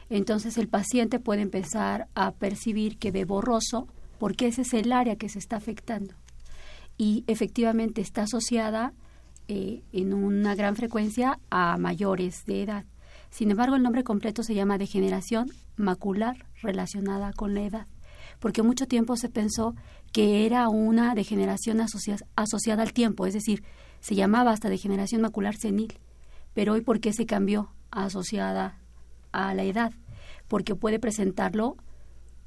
Entonces 0.09 0.57
el 0.57 0.67
paciente 0.67 1.19
puede 1.19 1.41
empezar 1.41 2.07
a 2.15 2.31
percibir 2.31 2.97
que 2.97 3.11
ve 3.11 3.23
borroso 3.25 3.87
porque 4.19 4.47
ese 4.47 4.63
es 4.63 4.73
el 4.73 4.91
área 4.91 5.15
que 5.15 5.29
se 5.29 5.39
está 5.39 5.57
afectando. 5.57 6.13
Y 6.97 7.23
efectivamente 7.27 8.01
está 8.01 8.23
asociada 8.23 8.93
eh, 9.47 9.83
en 9.91 10.13
una 10.13 10.55
gran 10.55 10.75
frecuencia 10.75 11.39
a 11.49 11.77
mayores 11.77 12.45
de 12.45 12.63
edad. 12.63 12.85
Sin 13.29 13.51
embargo, 13.51 13.75
el 13.75 13.83
nombre 13.83 14.03
completo 14.03 14.43
se 14.43 14.55
llama 14.55 14.77
degeneración 14.77 15.51
macular 15.75 16.45
relacionada 16.61 17.33
con 17.33 17.53
la 17.53 17.63
edad, 17.63 17.87
porque 18.39 18.63
mucho 18.63 18.87
tiempo 18.87 19.17
se 19.17 19.29
pensó 19.29 19.75
que 20.15 20.45
era 20.45 20.69
una 20.69 21.13
degeneración 21.13 21.81
asociada 21.81 22.81
al 22.81 22.93
tiempo, 22.93 23.25
es 23.25 23.33
decir, 23.33 23.65
se 23.99 24.15
llamaba 24.15 24.53
hasta 24.53 24.69
degeneración 24.69 25.19
macular 25.21 25.57
senil, 25.57 25.99
pero 26.53 26.71
hoy 26.71 26.79
¿por 26.79 27.01
qué 27.01 27.11
se 27.11 27.25
cambió 27.25 27.73
asociada 27.91 28.79
a 29.33 29.53
la 29.53 29.63
edad? 29.63 29.91
Porque 30.47 30.73
puede 30.73 30.99
presentarlo 30.99 31.75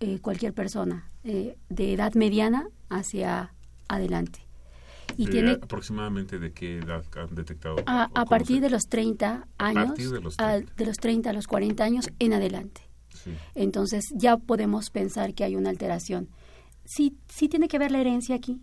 eh, 0.01 0.19
cualquier 0.21 0.55
persona, 0.55 1.11
eh, 1.25 1.59
de 1.69 1.93
edad 1.93 2.15
mediana 2.15 2.69
hacia 2.89 3.53
adelante. 3.87 4.47
Y 5.19 5.27
tiene 5.27 5.59
aproximadamente 5.61 6.39
de 6.39 6.53
qué 6.55 6.79
edad 6.79 7.05
han 7.19 7.35
detectado? 7.35 7.77
A, 7.85 8.25
partir 8.25 8.63
de 8.63 8.71
los 8.71 8.85
30 8.89 9.47
años, 9.59 9.95
de 9.95 10.21
los 10.23 10.39
30. 10.39 10.43
A, 10.43 10.75
de 10.75 10.87
los 10.87 10.97
30 10.97 11.29
a 11.29 11.33
los 11.35 11.47
40 11.47 11.85
años 11.85 12.11
en 12.19 12.33
adelante. 12.33 12.89
Entonces 13.55 14.07
ya 14.15 14.39
podemos 14.39 14.89
pensar 14.89 15.35
que 15.35 15.45
hay 15.45 15.55
una 15.55 15.69
alteración. 15.69 16.31
Sí, 16.89 17.19
sí 17.29 17.51
tiene 17.51 17.69
que 17.69 17.79
ver 17.79 17.91
la 17.91 18.01
herencia 18.01 18.35
aquí, 18.35 18.63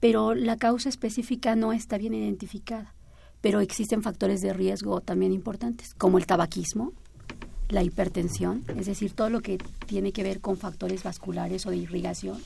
pero 0.00 0.34
la 0.34 0.56
causa 0.56 0.88
específica 0.88 1.54
no 1.54 1.72
está 1.72 1.98
bien 1.98 2.12
identificada. 2.12 2.96
Pero 3.40 3.60
existen 3.60 4.02
factores 4.02 4.40
de 4.40 4.52
riesgo 4.52 5.00
también 5.00 5.32
importantes, 5.32 5.94
como 5.94 6.18
el 6.18 6.26
tabaquismo, 6.26 6.92
la 7.68 7.84
hipertensión, 7.84 8.64
es 8.76 8.86
decir, 8.86 9.12
todo 9.12 9.30
lo 9.30 9.40
que 9.40 9.58
tiene 9.86 10.10
que 10.10 10.24
ver 10.24 10.40
con 10.40 10.56
factores 10.56 11.04
vasculares 11.04 11.64
o 11.64 11.70
de 11.70 11.76
irrigación. 11.76 12.42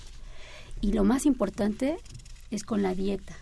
Y 0.83 0.93
lo 0.93 1.05
más 1.05 1.25
importante 1.25 1.97
es 2.51 2.63
con 2.63 2.83
la 2.83 2.95
dieta. 2.95 3.35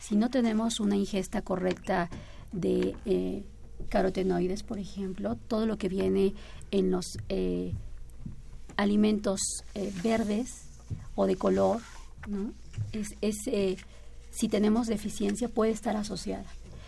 Si 0.00 0.16
no 0.16 0.28
tenemos 0.28 0.80
una 0.80 0.96
ingesta 0.96 1.40
correcta 1.40 2.10
de 2.50 2.96
eh, 3.04 3.44
carotenoides, 3.90 4.64
por 4.64 4.80
ejemplo, 4.80 5.36
todo 5.46 5.66
lo 5.66 5.78
que 5.78 5.88
viene 5.88 6.34
en 6.72 6.90
los 6.90 7.18
eh, 7.28 7.74
alimentos 8.76 9.40
eh, 9.76 9.92
verdes 10.02 10.66
o 11.16 11.26
de 11.26 11.36
color, 11.36 11.80
¿no? 12.28 12.52
es, 12.92 13.16
es 13.20 13.36
si 14.30 14.48
tenemos 14.48 14.86
deficiencia 14.86 15.48
puede 15.48 15.72
estar 15.72 15.96
asociada. 15.96 16.44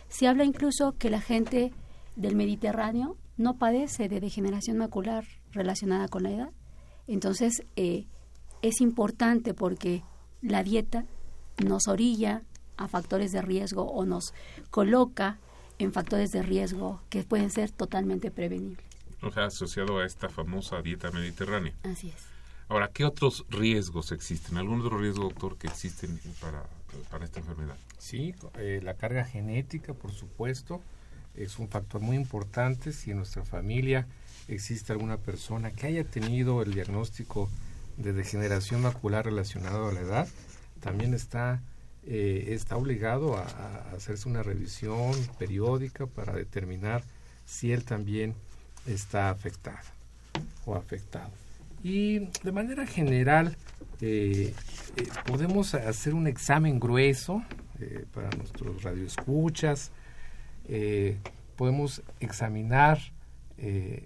Se 0.09 0.29
habla 0.29 0.45
incluso 0.45 0.93
que 0.99 1.11
la 1.11 1.21
gente 1.21 1.73
del 2.15 2.37
Mediterráneo 2.37 3.17
no 3.37 3.57
padece 3.57 4.09
de 4.09 4.21
degeneración 4.21 4.79
macular 4.79 5.25
relacionada 5.53 6.09
con 6.09 6.25
la 6.25 6.31
edad. 6.31 6.51
Entonces, 7.07 7.63
es 7.77 8.81
importante 8.81 9.55
porque 9.55 10.03
la 10.43 10.63
dieta 10.63 11.07
nos 11.65 11.89
orilla 11.89 12.43
a 12.77 12.89
factores 12.89 13.33
de 13.33 13.43
riesgo 13.43 13.83
o 13.85 14.05
nos 14.05 14.35
coloca 14.71 15.39
en 15.79 15.93
factores 15.93 16.31
de 16.31 16.43
riesgo 16.43 17.01
que 17.09 17.23
pueden 17.25 17.51
ser 17.51 17.71
totalmente 17.71 18.31
prevenibles. 18.31 18.85
O 19.23 19.31
sea, 19.33 19.47
asociado 19.47 19.99
a 19.99 20.07
esta 20.07 20.29
famosa 20.29 20.83
dieta 20.83 21.11
mediterránea. 21.11 21.75
Así 21.83 22.09
es. 22.09 22.38
Ahora, 22.69 22.91
¿qué 22.93 23.05
otros 23.05 23.47
riesgos 23.49 24.13
existen? 24.13 24.59
¿Algún 24.59 24.83
otro 24.83 24.99
riesgo, 24.99 25.25
doctor, 25.25 25.57
que 25.57 25.69
existen 25.69 26.21
para, 26.41 26.65
para 27.11 27.25
esta 27.25 27.41
enfermedad? 27.41 27.77
Sí, 27.99 28.35
eh, 28.59 28.81
la 28.83 28.95
carga 28.95 29.25
genética, 29.25 29.95
por 29.95 30.13
supuesto, 30.13 30.83
es 31.35 31.59
un 31.59 31.69
factor 31.69 32.03
muy 32.03 32.17
importante. 32.17 32.93
Si 32.93 33.11
en 33.11 33.17
nuestra 33.17 33.45
familia 33.45 34.07
existe 34.49 34.93
alguna 34.93 35.17
persona 35.17 35.71
que 35.71 35.87
haya 35.87 36.05
tenido 36.05 36.63
el 36.63 36.75
diagnóstico 36.75 37.49
de 37.97 38.13
degeneración 38.13 38.83
macular 38.83 39.25
relacionado 39.25 39.89
a 39.89 39.93
la 39.93 40.01
edad, 40.01 40.29
también 40.81 41.15
está, 41.15 41.63
eh, 42.05 42.49
está 42.49 42.77
obligado 42.77 43.37
a, 43.37 43.45
hacerse 43.97 44.29
una 44.29 44.43
revisión 44.43 45.13
periódica 45.39 46.07
para 46.07 46.35
determinar 46.35 47.03
si 47.47 47.73
él 47.73 47.85
también 47.85 48.35
está 48.87 49.31
afectado 49.31 49.89
o 50.67 50.75
afectado. 50.75 51.31
Y 51.83 52.19
de 52.43 52.53
manera 52.53 52.87
general, 52.87 53.57
eh, 54.01 54.53
eh, 54.97 55.09
podemos 55.27 55.75
hacer 55.75 56.15
un 56.15 56.27
examen 56.27 56.81
grueso 56.81 57.43
para 58.13 58.29
nuestros 58.31 58.83
radioescuchas, 58.83 59.93
podemos 61.57 62.03
examinar 62.19 62.99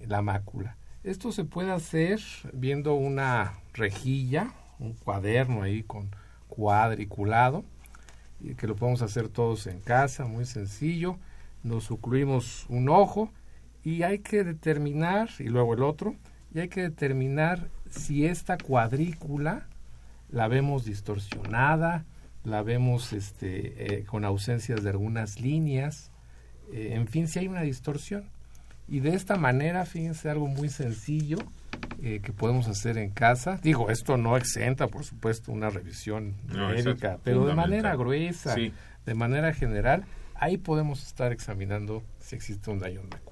la 0.07 0.21
mácula. 0.21 0.77
Esto 1.05 1.33
se 1.33 1.45
puede 1.45 1.73
hacer 1.73 2.21
viendo 2.53 2.93
una 2.95 3.55
rejilla, 3.73 4.53
un 4.79 4.93
cuaderno 4.93 5.63
ahí 5.63 5.83
con 5.83 6.11
cuadriculado, 6.49 7.65
que 8.59 8.67
lo 8.67 8.77
podemos 8.77 9.01
hacer 9.01 9.29
todos 9.29 9.67
en 9.67 9.81
casa, 9.81 10.27
muy 10.27 10.45
sencillo. 10.45 11.17
Nos 11.63 11.91
ocluimos 11.91 12.67
un 12.69 12.91
ojo 12.91 13.31
y 13.83 14.03
hay 14.03 14.19
que 14.19 14.45
determinar, 14.45 15.31
y 15.39 15.45
luego 15.45 15.75
el 15.75 15.83
otro, 15.83 16.15
y 16.55 16.61
hay 16.61 16.69
que 16.69 16.83
determinar 16.83 17.69
si 17.91 18.27
esta 18.27 18.59
cuadrícula 18.59 19.67
la 20.31 20.49
vemos 20.49 20.85
distorsionada, 20.85 22.05
la 22.45 22.63
vemos 22.63 23.13
este, 23.13 24.01
eh, 24.01 24.05
con 24.05 24.25
ausencias 24.25 24.83
de 24.83 24.91
algunas 24.91 25.41
líneas, 25.41 26.11
eh, 26.73 26.91
en 26.93 27.07
fin, 27.07 27.29
si 27.29 27.39
hay 27.39 27.49
una 27.49 27.63
distorsión. 27.63 28.25
Y 28.89 29.01
de 29.01 29.15
esta 29.15 29.37
manera, 29.37 29.85
fíjense, 29.87 30.29
algo 30.29 30.49
muy 30.49 30.69
sencillo, 30.69 31.39
eh, 32.03 32.21
que 32.23 32.33
podemos 32.33 32.69
hacer 32.69 32.99
en 32.99 33.11
casa. 33.11 33.59
Digo, 33.63 33.91
esto 33.91 34.17
no 34.17 34.37
exenta, 34.37 34.89
por 34.89 35.05
supuesto, 35.05 35.53
una 35.53 35.71
revisión 35.71 36.35
médica, 36.49 37.19
pero 37.23 37.47
de 37.47 37.55
manera 37.55 37.95
gruesa, 37.95 38.57
de 38.57 39.15
manera 39.15 39.53
general, 39.55 40.05
ahí 40.35 40.59
podemos 40.59 41.07
estar 41.07 41.33
examinando 41.33 42.03
si 42.19 42.35
existe 42.35 42.71
un 42.71 42.81
daño 42.81 43.03
macular. 43.03 43.32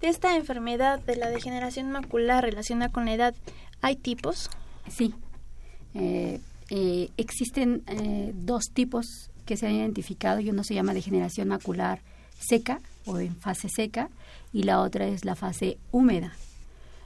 esta 0.00 0.36
enfermedad 0.36 1.00
de 1.00 1.16
la 1.16 1.30
degeneración 1.30 1.90
macular 1.90 2.44
relacionada 2.44 2.92
con 2.92 3.06
la 3.06 3.14
edad, 3.14 3.34
¿hay 3.80 3.96
tipos? 3.96 4.50
Sí. 4.88 5.14
Eh, 5.94 6.40
eh, 6.70 7.10
existen 7.16 7.82
dos 8.34 8.64
tipos 8.72 9.30
que 9.44 9.56
se 9.56 9.66
han 9.66 9.74
identificado 9.74 10.40
y 10.40 10.50
uno 10.50 10.64
se 10.64 10.74
llama 10.74 10.92
degeneración 10.94 11.48
macular 11.48 12.02
seca 12.38 12.80
o 13.06 13.18
en 13.18 13.36
fase 13.36 13.68
seca 13.68 14.10
y 14.52 14.64
la 14.64 14.80
otra 14.80 15.06
es 15.06 15.24
la 15.24 15.36
fase 15.36 15.78
húmeda. 15.90 16.34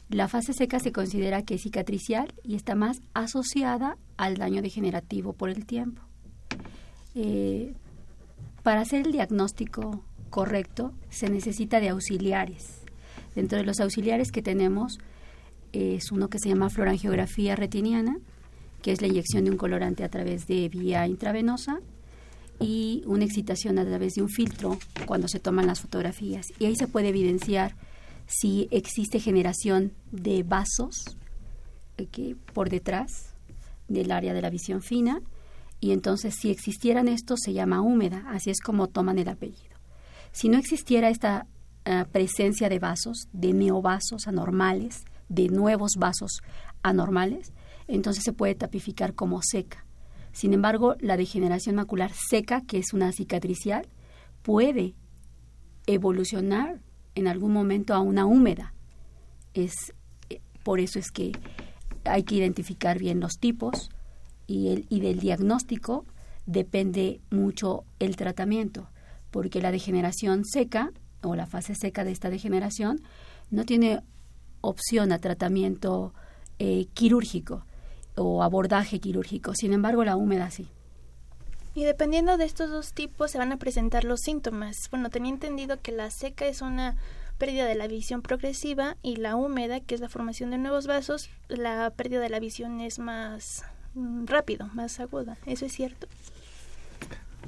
La 0.09 0.27
fase 0.27 0.53
seca 0.53 0.81
se 0.81 0.91
considera 0.91 1.43
que 1.43 1.55
es 1.55 1.63
cicatricial 1.63 2.35
y 2.43 2.57
está 2.57 2.75
más 2.75 3.01
asociada 3.15 3.97
al 4.17 4.39
daño 4.39 4.61
degenerativo 4.61 5.33
por 5.35 5.51
el 5.51 5.67
tiempo. 5.67 6.03
Eh, 7.15 7.75
para 8.65 8.81
hacer 8.81 9.07
el 9.07 9.13
diagnóstico 9.13 10.03
correcto 10.31 10.93
se 11.11 11.29
necesita 11.29 11.81
de 11.81 11.91
auxiliares. 11.91 12.80
Dentro 13.35 13.59
de 13.59 13.65
los 13.65 13.81
auxiliares 13.81 14.33
que 14.33 14.43
tenemos 14.43 14.99
es 15.73 16.11
uno 16.11 16.29
que 16.29 16.39
se 16.39 16.49
llama 16.49 16.71
fluorangiografía 16.71 17.57
retiniana, 17.57 18.19
que 18.83 18.93
es 18.93 19.01
la 19.01 19.09
inyección 19.09 19.45
de 19.45 19.51
un 19.51 19.57
colorante 19.57 20.05
a 20.05 20.09
través 20.09 20.47
de 20.47 20.69
vía 20.69 21.07
intravenosa 21.07 21.81
y 22.59 23.03
una 23.07 23.25
excitación 23.25 23.79
a 23.79 23.85
través 23.85 24.15
de 24.15 24.23
un 24.23 24.29
filtro 24.29 24.79
cuando 25.07 25.29
se 25.29 25.41
toman 25.41 25.67
las 25.67 25.81
fotografías. 25.81 26.47
Y 26.59 26.67
ahí 26.67 26.77
se 26.77 26.89
puede 26.89 27.09
evidenciar 27.09 27.75
si 28.27 28.69
existe 28.71 29.21
generación 29.21 29.93
de 30.13 30.43
vasos 30.43 31.05
eh, 31.99 32.37
por 32.53 32.71
detrás 32.71 33.35
del 33.89 34.13
área 34.13 34.35
de 34.35 34.43
la 34.43 34.51
visión 34.51 34.83
fina 34.83 35.21
y 35.81 35.93
entonces 35.93 36.35
si 36.39 36.51
existieran 36.51 37.09
estos 37.09 37.41
se 37.43 37.53
llama 37.53 37.81
húmeda, 37.81 38.25
así 38.29 38.51
es 38.51 38.61
como 38.61 38.89
toman 38.89 39.19
el 39.19 39.29
apellido. 39.29 39.77
Si 40.31 40.49
no 40.49 40.59
existiera 40.59 41.09
esta 41.09 41.47
ah, 41.91 42.09
presencia 42.11 42.69
de 42.69 42.79
vasos, 42.79 43.29
de 43.33 43.53
neovasos 43.53 44.27
anormales, 44.27 45.05
de 45.29 45.49
nuevos 45.49 45.93
vasos 45.99 46.41
anormales, 46.83 47.53
entonces 47.89 48.25
se 48.25 48.33
puede 48.33 48.55
tapificar 48.55 49.15
como 49.15 49.41
seca. 49.43 49.85
Sin 50.33 50.55
embargo, 50.55 50.97
la 51.01 51.17
degeneración 51.17 51.77
macular 51.77 52.13
seca, 52.13 52.63
que 52.63 52.79
es 52.79 52.93
una 52.93 53.13
cicatricial, 53.13 53.89
puede 54.43 54.95
evolucionar 55.87 56.81
en 57.15 57.27
algún 57.27 57.53
momento 57.53 57.95
a 57.95 58.01
una 58.01 58.27
húmeda. 58.27 58.75
Es, 59.55 59.75
eh, 60.29 60.41
por 60.63 60.81
eso 60.81 60.99
es 60.99 61.11
que 61.11 61.33
hay 62.05 62.23
que 62.23 62.37
identificar 62.37 62.99
bien 62.99 63.21
los 63.21 63.39
tipos 63.39 63.91
y, 64.47 64.69
el, 64.69 64.87
y 64.89 65.01
del 65.01 65.19
diagnóstico 65.19 66.07
depende 66.47 67.21
mucho 67.31 67.85
el 67.99 68.17
tratamiento, 68.17 68.89
porque 69.31 69.61
la 69.61 69.73
degeneración 69.73 70.45
seca 70.45 70.93
o 71.23 71.35
la 71.35 71.47
fase 71.47 71.75
seca 71.75 72.05
de 72.05 72.13
esta 72.13 72.31
degeneración 72.31 73.03
no 73.51 73.65
tiene 73.65 74.03
opción 74.61 75.13
a 75.13 75.19
tratamiento 75.19 76.13
eh, 76.59 76.87
quirúrgico 76.95 77.65
o 78.17 78.43
abordaje 78.43 79.01
quirúrgico. 79.01 79.55
Sin 79.55 79.73
embargo, 79.73 80.05
la 80.05 80.17
húmeda 80.17 80.51
sí. 80.51 80.69
Y 81.75 81.85
dependiendo 81.85 82.37
de 82.37 82.45
estos 82.45 82.71
dos 82.71 82.93
tipos 82.93 83.31
se 83.31 83.39
van 83.39 83.53
a 83.53 83.57
presentar 83.57 84.05
los 84.05 84.21
síntomas. 84.21 84.77
Bueno, 84.91 85.09
tenía 85.09 85.31
entendido 85.31 85.81
que 85.81 85.93
la 85.93 86.11
seca 86.11 86.47
es 86.47 86.63
una 86.63 86.97
pérdida 87.39 87.65
de 87.65 87.75
la 87.75 87.87
visión 87.87 88.21
progresiva 88.23 88.97
y 89.03 89.17
la 89.17 89.37
húmeda, 89.37 89.81
que 89.81 89.95
es 89.95 90.01
la 90.01 90.09
formación 90.09 90.51
de 90.51 90.59
nuevos 90.59 90.87
vasos, 90.87 91.31
la 91.49 91.91
pérdida 91.91 92.21
de 92.21 92.29
la 92.29 92.41
visión 92.41 92.81
es 92.81 92.99
más 92.99 93.65
mm, 93.95 94.27
rápido, 94.27 94.69
más 94.75 95.01
aguda. 95.01 95.39
¿Eso 95.47 95.65
es 95.65 95.73
cierto? 95.73 96.07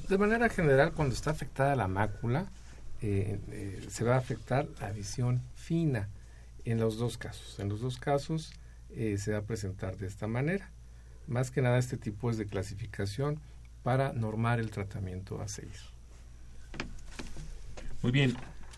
De 0.09 0.17
manera 0.17 0.49
general, 0.49 0.93
cuando 0.93 1.15
está 1.15 1.31
afectada 1.31 1.77
la 1.77 1.89
mácula, 1.89 2.47
eh, 3.03 3.41
eh, 3.51 3.87
se 3.89 4.05
va 4.05 4.15
a 4.15 4.19
afectar 4.19 4.69
la 4.81 4.93
visión 4.93 5.43
fina 5.57 6.09
en 6.65 6.79
los 6.79 6.99
dos 6.99 7.19
casos. 7.19 7.59
En 7.59 7.69
los 7.69 7.81
dos 7.81 7.99
casos 7.99 8.53
eh, 8.91 9.19
se 9.19 9.33
va 9.33 9.39
a 9.39 9.43
presentar 9.43 9.97
de 9.97 10.07
esta 10.07 10.29
manera. 10.29 10.71
Más 11.27 11.51
que 11.51 11.63
nada 11.63 11.79
este 11.79 11.97
tipo 11.97 12.31
es 12.31 12.37
de 12.37 12.47
clasificación 12.47 13.41
para 13.83 14.13
normar 14.13 14.61
el 14.61 14.71
tratamiento 14.71 15.41
a 15.41 15.49
seguir. 15.49 15.81
Muy 18.03 18.13
bien, 18.13 18.37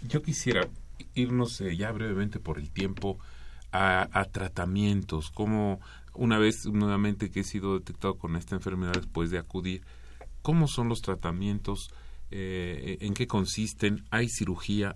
yo 0.09 0.23
quisiera 0.23 0.69
irnos 1.15 1.59
ya 1.59 1.93
brevemente 1.93 2.41
por 2.41 2.59
el 2.59 2.71
tiempo 2.71 3.19
a, 3.73 4.27
tratamientos, 4.31 5.31
como 5.31 5.81
una 6.15 6.39
vez 6.39 6.65
nuevamente 6.67 7.31
que 7.31 7.41
he 7.41 7.45
sido 7.45 7.79
detectado 7.79 8.17
con 8.17 8.37
esta 8.37 8.55
enfermedad 8.55 8.95
después 8.95 9.31
de 9.31 9.39
acudir, 9.39 9.83
¿cómo 10.43 10.69
son 10.69 10.89
los 10.89 11.03
tratamientos? 11.03 11.91
Eh, 12.31 12.99
¿En 13.01 13.15
qué 13.15 13.27
consisten? 13.27 14.05
¿Hay 14.11 14.29
cirugía? 14.29 14.95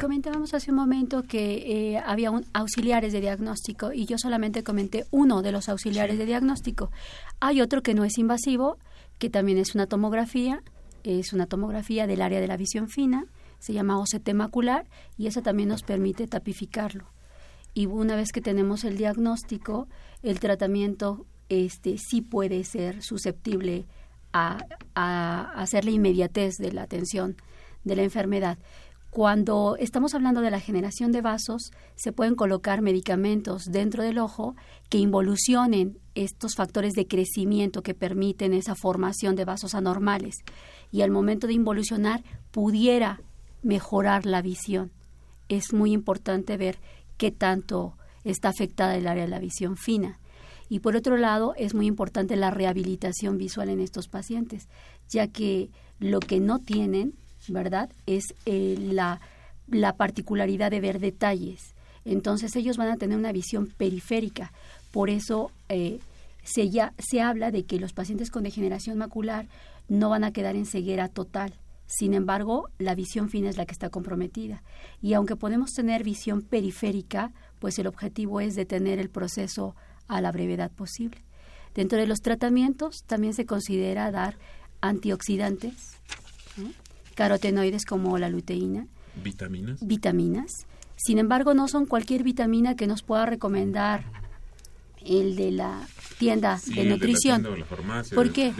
Comentábamos 0.00 0.52
hace 0.52 0.72
un 0.72 0.76
momento 0.76 1.22
que 1.22 1.92
eh, 1.94 1.98
había 2.04 2.32
un, 2.32 2.44
auxiliares 2.52 3.12
de 3.12 3.20
diagnóstico 3.20 3.92
y 3.92 4.04
yo 4.04 4.18
solamente 4.18 4.64
comenté 4.64 5.04
uno 5.12 5.42
de 5.42 5.52
los 5.52 5.68
auxiliares 5.68 6.18
de 6.18 6.26
diagnóstico. 6.26 6.90
Hay 7.38 7.60
otro 7.60 7.80
que 7.80 7.94
no 7.94 8.04
es 8.04 8.18
invasivo, 8.18 8.78
que 9.18 9.30
también 9.30 9.58
es 9.58 9.76
una 9.76 9.86
tomografía, 9.86 10.60
es 11.04 11.32
una 11.32 11.46
tomografía 11.46 12.08
del 12.08 12.20
área 12.20 12.40
de 12.40 12.48
la 12.48 12.56
visión 12.56 12.88
fina, 12.88 13.26
se 13.60 13.72
llama 13.72 13.98
OCT 13.98 14.34
macular 14.34 14.88
y 15.16 15.28
eso 15.28 15.40
también 15.40 15.68
nos 15.68 15.84
permite 15.84 16.26
tapificarlo. 16.26 17.12
Y 17.74 17.86
una 17.86 18.16
vez 18.16 18.32
que 18.32 18.40
tenemos 18.40 18.82
el 18.82 18.96
diagnóstico, 18.96 19.86
el 20.22 20.40
tratamiento 20.40 21.26
este 21.48 21.96
sí 21.98 22.22
puede 22.22 22.64
ser 22.64 23.02
susceptible 23.02 23.86
a, 24.34 24.58
hacer 25.54 25.84
la 25.84 25.92
inmediatez 25.92 26.56
de 26.56 26.72
la 26.72 26.82
atención 26.82 27.36
de 27.84 27.96
la 27.96 28.02
enfermedad. 28.02 28.58
Cuando 29.10 29.76
estamos 29.78 30.14
hablando 30.14 30.40
de 30.40 30.50
la 30.50 30.58
generación 30.58 31.12
de 31.12 31.20
vasos, 31.20 31.70
se 31.94 32.10
pueden 32.12 32.34
colocar 32.34 32.82
medicamentos 32.82 33.66
dentro 33.66 34.02
del 34.02 34.18
ojo 34.18 34.56
que 34.88 34.98
involucionen 34.98 35.98
estos 36.16 36.56
factores 36.56 36.94
de 36.94 37.06
crecimiento 37.06 37.82
que 37.82 37.94
permiten 37.94 38.52
esa 38.52 38.74
formación 38.74 39.36
de 39.36 39.44
vasos 39.44 39.74
anormales 39.74 40.36
y 40.90 41.02
al 41.02 41.12
momento 41.12 41.46
de 41.46 41.52
involucionar 41.52 42.24
pudiera 42.50 43.20
mejorar 43.62 44.26
la 44.26 44.42
visión. 44.42 44.90
Es 45.48 45.72
muy 45.72 45.92
importante 45.92 46.56
ver 46.56 46.78
qué 47.16 47.30
tanto 47.30 47.96
está 48.24 48.48
afectada 48.48 48.96
el 48.96 49.06
área 49.06 49.24
de 49.24 49.30
la 49.30 49.38
visión 49.38 49.76
fina. 49.76 50.18
Y 50.74 50.80
por 50.80 50.96
otro 50.96 51.16
lado, 51.16 51.54
es 51.56 51.72
muy 51.72 51.86
importante 51.86 52.34
la 52.34 52.50
rehabilitación 52.50 53.38
visual 53.38 53.68
en 53.68 53.78
estos 53.78 54.08
pacientes, 54.08 54.66
ya 55.08 55.28
que 55.28 55.70
lo 56.00 56.18
que 56.18 56.40
no 56.40 56.58
tienen 56.58 57.14
¿verdad? 57.46 57.90
Es 58.06 58.34
eh, 58.44 58.76
la, 58.80 59.20
la 59.68 59.92
particularidad 59.92 60.72
de 60.72 60.80
ver 60.80 60.98
detalles. 60.98 61.76
Entonces 62.04 62.56
ellos 62.56 62.76
van 62.76 62.88
a 62.88 62.96
tener 62.96 63.16
una 63.16 63.30
visión 63.30 63.68
periférica. 63.68 64.52
Por 64.90 65.10
eso 65.10 65.52
eh, 65.68 66.00
se, 66.42 66.70
ya, 66.70 66.92
se 66.98 67.20
habla 67.20 67.52
de 67.52 67.62
que 67.62 67.78
los 67.78 67.92
pacientes 67.92 68.32
con 68.32 68.42
degeneración 68.42 68.98
macular 68.98 69.46
no 69.86 70.08
van 70.08 70.24
a 70.24 70.32
quedar 70.32 70.56
en 70.56 70.66
ceguera 70.66 71.06
total. 71.06 71.54
Sin 71.86 72.14
embargo, 72.14 72.68
la 72.78 72.96
visión 72.96 73.30
fina 73.30 73.48
es 73.48 73.58
la 73.58 73.64
que 73.64 73.74
está 73.74 73.90
comprometida. 73.90 74.64
Y 75.00 75.12
aunque 75.12 75.36
podemos 75.36 75.70
tener 75.70 76.02
visión 76.02 76.42
periférica, 76.42 77.30
pues 77.60 77.78
el 77.78 77.86
objetivo 77.86 78.40
es 78.40 78.56
detener 78.56 78.98
el 78.98 79.08
proceso 79.08 79.76
a 80.08 80.20
la 80.20 80.32
brevedad 80.32 80.70
posible. 80.70 81.24
Dentro 81.74 81.98
de 81.98 82.06
los 82.06 82.20
tratamientos 82.20 83.04
también 83.06 83.34
se 83.34 83.46
considera 83.46 84.10
dar 84.10 84.36
antioxidantes, 84.80 85.98
carotenoides 87.14 87.84
como 87.84 88.18
la 88.18 88.28
luteína. 88.28 88.86
¿Vitaminas? 89.22 89.80
Vitaminas. 89.80 90.50
Sin 90.96 91.18
embargo, 91.18 91.54
no 91.54 91.68
son 91.68 91.86
cualquier 91.86 92.22
vitamina 92.22 92.76
que 92.76 92.86
nos 92.86 93.02
pueda 93.02 93.26
recomendar 93.26 94.04
el 95.04 95.36
de 95.36 95.50
la 95.50 95.86
tienda 96.18 96.60
de 96.66 96.84
nutrición. 96.84 97.42
De 97.42 97.58
la 97.58 97.64
farmacia, 97.64 98.14
¿Por 98.14 98.32
qué? 98.32 98.52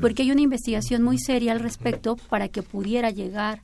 porque 0.00 0.22
hay 0.22 0.30
una 0.30 0.42
investigación 0.42 1.02
muy 1.02 1.18
seria 1.18 1.52
al 1.52 1.60
respecto 1.60 2.16
para 2.16 2.48
que 2.48 2.62
pudiera 2.62 3.10
llegar 3.10 3.62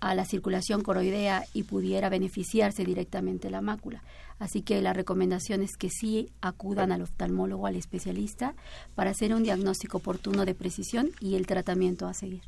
a 0.00 0.14
la 0.14 0.24
circulación 0.24 0.82
coroidea 0.82 1.44
y 1.52 1.62
pudiera 1.62 2.08
beneficiarse 2.08 2.84
directamente 2.84 3.50
la 3.50 3.60
mácula. 3.60 4.02
Así 4.42 4.62
que 4.62 4.82
la 4.82 4.92
recomendación 4.92 5.62
es 5.62 5.76
que 5.76 5.88
sí 5.88 6.32
acudan 6.40 6.90
al 6.90 7.02
oftalmólogo, 7.02 7.68
al 7.68 7.76
especialista, 7.76 8.56
para 8.96 9.12
hacer 9.12 9.32
un 9.32 9.44
diagnóstico 9.44 9.98
oportuno 9.98 10.44
de 10.44 10.56
precisión 10.56 11.12
y 11.20 11.36
el 11.36 11.46
tratamiento 11.46 12.08
a 12.08 12.12
seguir. 12.12 12.42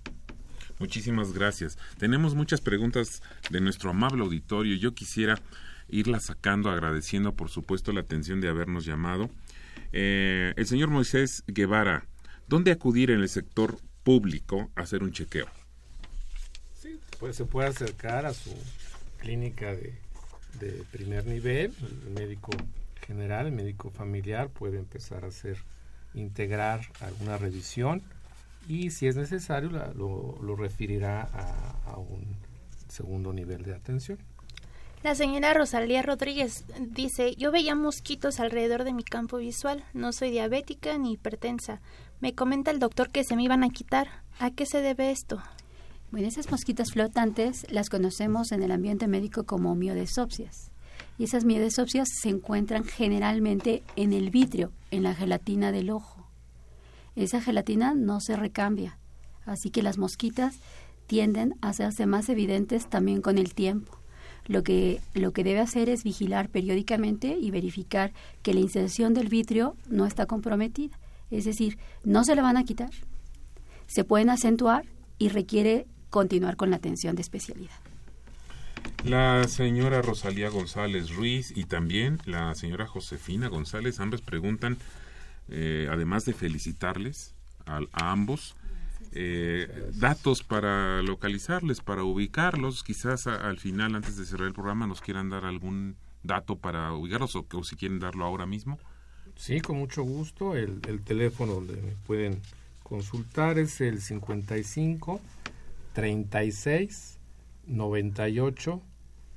Muchísimas 0.81 1.33
gracias. 1.33 1.79
Tenemos 1.97 2.35
muchas 2.35 2.61
preguntas 2.61 3.23
de 3.49 3.61
nuestro 3.61 3.91
amable 3.91 4.25
auditorio. 4.25 4.75
Yo 4.75 4.93
quisiera 4.93 5.41
irlas 5.89 6.25
sacando, 6.25 6.69
agradeciendo 6.69 7.33
por 7.33 7.49
supuesto 7.49 7.93
la 7.93 8.01
atención 8.01 8.41
de 8.41 8.49
habernos 8.49 8.85
llamado. 8.85 9.31
Eh, 9.93 10.53
el 10.57 10.67
señor 10.67 10.91
Moisés 10.91 11.45
Guevara, 11.47 12.09
¿dónde 12.49 12.73
acudir 12.73 13.13
en 13.13 13.21
el 13.21 13.29
sector 13.29 13.79
público 14.03 14.69
a 14.75 14.81
hacer 14.81 15.05
un 15.05 15.13
chequeo? 15.13 15.47
Sí, 16.77 16.99
pues 17.21 17.37
se 17.37 17.45
puede 17.45 17.69
acercar 17.69 18.27
a 18.27 18.35
su 18.35 18.51
clínica 19.21 19.77
de, 19.77 20.04
de 20.61 20.85
primer 20.91 21.27
nivel, 21.27 21.73
el 22.07 22.11
médico 22.13 22.53
general, 23.07 23.47
el 23.47 23.53
médico 23.53 23.91
familiar 23.91 24.49
puede 24.49 24.79
empezar 24.79 25.25
a 25.25 25.29
hacer 25.29 25.59
integrar 26.15 26.81
alguna 27.01 27.37
revisión 27.39 28.03
y 28.69 28.91
si 28.91 29.07
es 29.07 29.17
necesario 29.17 29.71
lo, 29.71 30.39
lo, 30.41 30.57
referirá 30.57 31.23
a, 31.23 31.91
a, 31.91 31.99
un 31.99 32.25
segundo 32.89 33.33
nivel 33.33 33.63
de 33.63 33.75
atención. 33.75 34.19
La 35.03 35.15
señora 35.15 35.53
Rosalía 35.53 36.01
Rodríguez 36.01 36.65
dice, 36.81 37.35
yo 37.37 37.53
veía 37.53 37.75
mosquitos 37.75 38.41
alrededor 38.41 38.85
de 38.85 38.95
mi 38.95 39.05
campo 39.05 39.37
visual, 39.37 39.85
no 39.93 40.13
soy 40.13 40.31
diabética 40.31 40.97
ni 40.97 41.13
hipertensa. 41.13 41.83
Me 42.21 42.35
comenta 42.35 42.71
el 42.71 42.79
doctor 42.79 43.11
que 43.11 43.23
se 43.23 43.37
me 43.37 43.43
iban 43.43 43.65
a 43.65 43.69
quitar. 43.69 44.09
¿A 44.39 44.51
qué 44.51 44.65
se 44.65 44.81
debe 44.81 45.11
esto? 45.11 45.43
Bueno, 46.11 46.29
esas 46.29 46.51
mosquitas 46.51 46.93
flotantes 46.93 47.67
las 47.71 47.89
conocemos 47.89 48.53
en 48.53 48.63
el 48.63 48.71
ambiente 48.71 49.09
médico 49.09 49.45
como 49.45 49.75
miodesopsias. 49.75 50.71
Y 51.19 51.25
esas 51.25 51.45
miedesopsias 51.45 52.09
se 52.21 52.29
encuentran 52.29 52.85
generalmente 52.85 53.83
en 53.97 54.13
el 54.13 54.31
vitrio, 54.31 54.73
en 54.91 55.03
la 55.03 55.15
gelatina 55.15 55.73
del 55.73 55.91
ojo. 55.91 56.29
Esa 57.17 57.41
gelatina 57.41 57.95
no 57.95 58.21
se 58.21 58.37
recambia, 58.37 58.99
así 59.45 59.71
que 59.71 59.83
las 59.83 59.99
mosquitas 59.99 60.57
tienden 61.07 61.55
a 61.61 61.69
hacerse 61.69 62.07
más 62.07 62.29
evidentes 62.29 62.89
también 62.89 63.21
con 63.21 63.39
el 63.39 63.55
tiempo. 63.55 63.99
Lo 64.47 64.63
que, 64.63 65.01
lo 65.15 65.33
que 65.33 65.45
debe 65.45 65.61
hacer 65.61 65.89
es 65.89 66.05
vigilar 66.05 66.49
periódicamente 66.49 67.37
y 67.41 67.51
verificar 67.51 68.13
que 68.43 68.53
la 68.53 68.61
inserción 68.61 69.15
del 69.15 69.29
vitrio 69.29 69.77
no 69.89 70.07
está 70.07 70.27
comprometida. 70.27 70.99
Es 71.31 71.45
decir, 71.45 71.79
no 72.03 72.25
se 72.25 72.35
le 72.35 72.43
van 72.43 72.57
a 72.57 72.65
quitar, 72.65 72.91
se 73.87 74.05
pueden 74.05 74.31
acentuar 74.31 74.85
y 75.19 75.29
requiere 75.29 75.87
continuar 76.15 76.57
con 76.57 76.71
la 76.71 76.77
atención 76.77 77.17
de 77.17 77.23
especialidad. 77.23 77.75
La 79.05 79.49
señora 79.49 80.01
Rosalía 80.01 80.49
González 80.49 81.13
Ruiz 81.13 81.53
y 81.57 81.65
también 81.65 82.21
la 82.25 82.55
señora 82.55 82.87
Josefina 82.87 83.49
González, 83.49 83.99
ambas 83.99 84.21
preguntan, 84.21 84.79
eh, 85.49 85.89
además 85.91 86.25
de 86.25 86.33
felicitarles 86.33 87.35
a, 87.67 87.81
ambos, 88.13 88.55
eh, 89.11 89.91
datos 89.95 90.45
para 90.45 91.03
localizarles, 91.03 91.81
para 91.81 92.05
ubicarlos. 92.05 92.85
Quizás 92.85 93.27
al 93.27 93.59
final, 93.59 93.97
antes 93.97 94.17
de 94.17 94.25
cerrar 94.25 94.47
el 94.47 94.55
programa, 94.55 94.87
nos 94.87 95.01
quieran 95.01 95.31
dar 95.31 95.45
algún 95.45 95.97
dato 96.23 96.55
para 96.55 96.93
ubicarlos 96.93 97.35
o, 97.35 97.45
o 97.53 97.65
si 97.65 97.75
quieren 97.75 97.99
darlo 97.99 98.25
ahora 98.25 98.47
mismo. 98.47 98.79
Sí, 99.35 99.61
con 99.61 99.79
mucho 99.79 100.05
gusto. 100.05 100.55
El, 100.55 100.81
el 100.87 101.03
teléfono 101.03 101.55
donde 101.55 101.75
me 101.75 101.97
pueden 102.07 102.41
consultar 102.85 103.59
es 103.59 103.81
el 103.81 104.01
55 104.01 105.21
36 105.95 107.19
98 107.67 108.83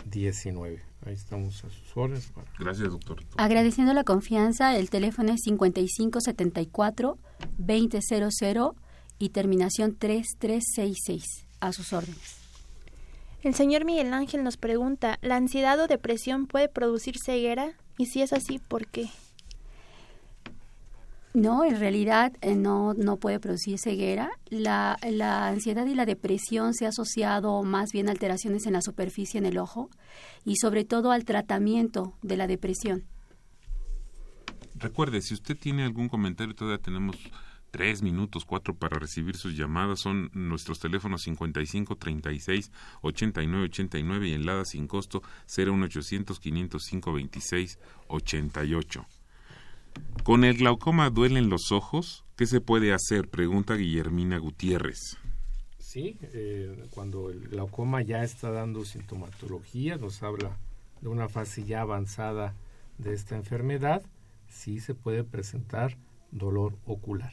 19. 0.06 0.82
Ahí 1.06 1.14
estamos 1.14 1.64
a 1.64 1.70
sus 1.70 1.96
órdenes. 1.96 2.34
Gracias, 2.60 2.90
doctor. 2.90 3.24
Agradeciendo 3.38 3.94
la 3.94 4.04
confianza, 4.04 4.76
el 4.76 4.90
teléfono 4.90 5.32
es 5.32 5.42
5574 5.44 7.18
2000 7.58 8.72
y 9.20 9.30
terminación 9.30 9.96
3366. 9.96 11.24
A 11.60 11.72
sus 11.72 11.94
órdenes. 11.94 12.38
El 13.42 13.56
señor 13.56 13.86
Miguel 13.86 14.14
Ángel 14.14 14.44
nos 14.44 14.58
pregunta, 14.58 15.18
¿la 15.22 15.38
ansiedad 15.38 15.80
o 15.80 15.88
depresión 15.88 16.48
puede 16.48 16.70
producir 16.70 17.16
ceguera? 17.24 17.74
Y 17.98 18.08
si 18.08 18.22
es 18.22 18.34
así, 18.34 18.60
¿por 18.60 18.88
qué? 18.88 19.10
No, 21.38 21.64
en 21.64 21.80
realidad 21.80 22.34
eh, 22.42 22.56
no, 22.56 22.96
no 22.96 23.18
puede 23.18 23.40
producir 23.40 23.78
ceguera. 23.78 24.32
La, 24.50 24.98
la, 25.08 25.50
ansiedad 25.50 25.86
y 25.86 25.94
la 25.94 26.08
depresión 26.08 26.74
se 26.74 26.88
ha 26.88 26.90
asociado 26.90 27.62
más 27.62 27.92
bien 27.92 28.08
a 28.08 28.12
alteraciones 28.12 28.66
en 28.66 28.74
la 28.74 28.82
superficie 28.82 29.38
en 29.38 29.46
el 29.46 29.60
ojo 29.60 29.92
y 30.46 30.56
sobre 30.56 30.84
todo 30.84 31.12
al 31.12 31.26
tratamiento 31.26 32.16
de 32.24 32.38
la 32.38 32.48
depresión. 32.48 33.04
Recuerde, 34.74 35.22
si 35.22 35.36
usted 35.36 35.56
tiene 35.56 35.84
algún 35.84 36.10
comentario, 36.10 36.56
todavía 36.56 36.82
tenemos 36.82 37.16
tres 37.70 38.02
minutos, 38.02 38.44
cuatro 38.44 38.74
para 38.74 38.98
recibir 38.98 39.38
sus 39.38 39.56
llamadas. 39.56 40.00
Son 40.00 40.32
nuestros 40.34 40.80
teléfonos 40.80 41.22
55 41.22 41.98
36 41.98 42.72
89 43.04 43.66
89 43.66 44.28
y 44.28 44.34
en 44.34 44.44
Lada 44.44 44.66
sin 44.66 44.88
costo 44.88 45.22
01800 45.56 46.40
505 46.40 47.14
26 47.14 47.80
88. 48.08 49.06
¿Con 50.24 50.44
el 50.44 50.58
glaucoma 50.58 51.10
duelen 51.10 51.50
los 51.50 51.72
ojos? 51.72 52.26
¿Qué 52.36 52.46
se 52.46 52.62
puede 52.62 52.94
hacer? 52.94 53.30
Pregunta 53.30 53.76
Guillermina 53.76 54.38
Gutiérrez. 54.38 55.18
Sí, 55.80 56.18
eh, 56.34 56.86
cuando 56.92 57.30
el 57.30 57.48
glaucoma 57.48 58.02
ya 58.02 58.24
está 58.24 58.52
dando 58.52 58.84
sintomatología, 58.84 59.98
nos 59.98 60.22
habla 60.22 60.58
de 61.02 61.08
una 61.08 61.30
fase 61.30 61.64
ya 61.64 61.82
avanzada 61.82 62.54
de 62.98 63.14
esta 63.14 63.36
enfermedad, 63.36 64.04
sí 64.50 64.80
se 64.80 64.94
puede 64.96 65.24
presentar 65.24 65.96
dolor 66.32 66.74
ocular. 66.86 67.32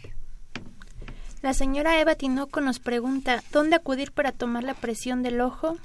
La 1.42 1.52
señora 1.52 2.00
Eva 2.00 2.14
Tinoco 2.14 2.60
nos 2.60 2.78
pregunta, 2.78 3.42
¿dónde 3.52 3.76
acudir 3.76 4.12
para 4.12 4.32
tomar 4.32 4.64
la 4.64 4.74
presión 4.74 5.22
del 5.22 5.40
ojo? 5.40 5.76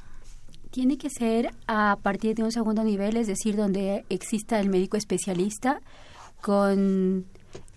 Tiene 0.71 0.97
que 0.97 1.09
ser 1.09 1.51
a 1.67 1.97
partir 2.01 2.35
de 2.35 2.43
un 2.43 2.51
segundo 2.51 2.83
nivel, 2.83 3.17
es 3.17 3.27
decir, 3.27 3.55
donde 3.55 4.05
exista 4.09 4.59
el 4.59 4.69
médico 4.69 4.95
especialista 4.95 5.81
con 6.41 7.25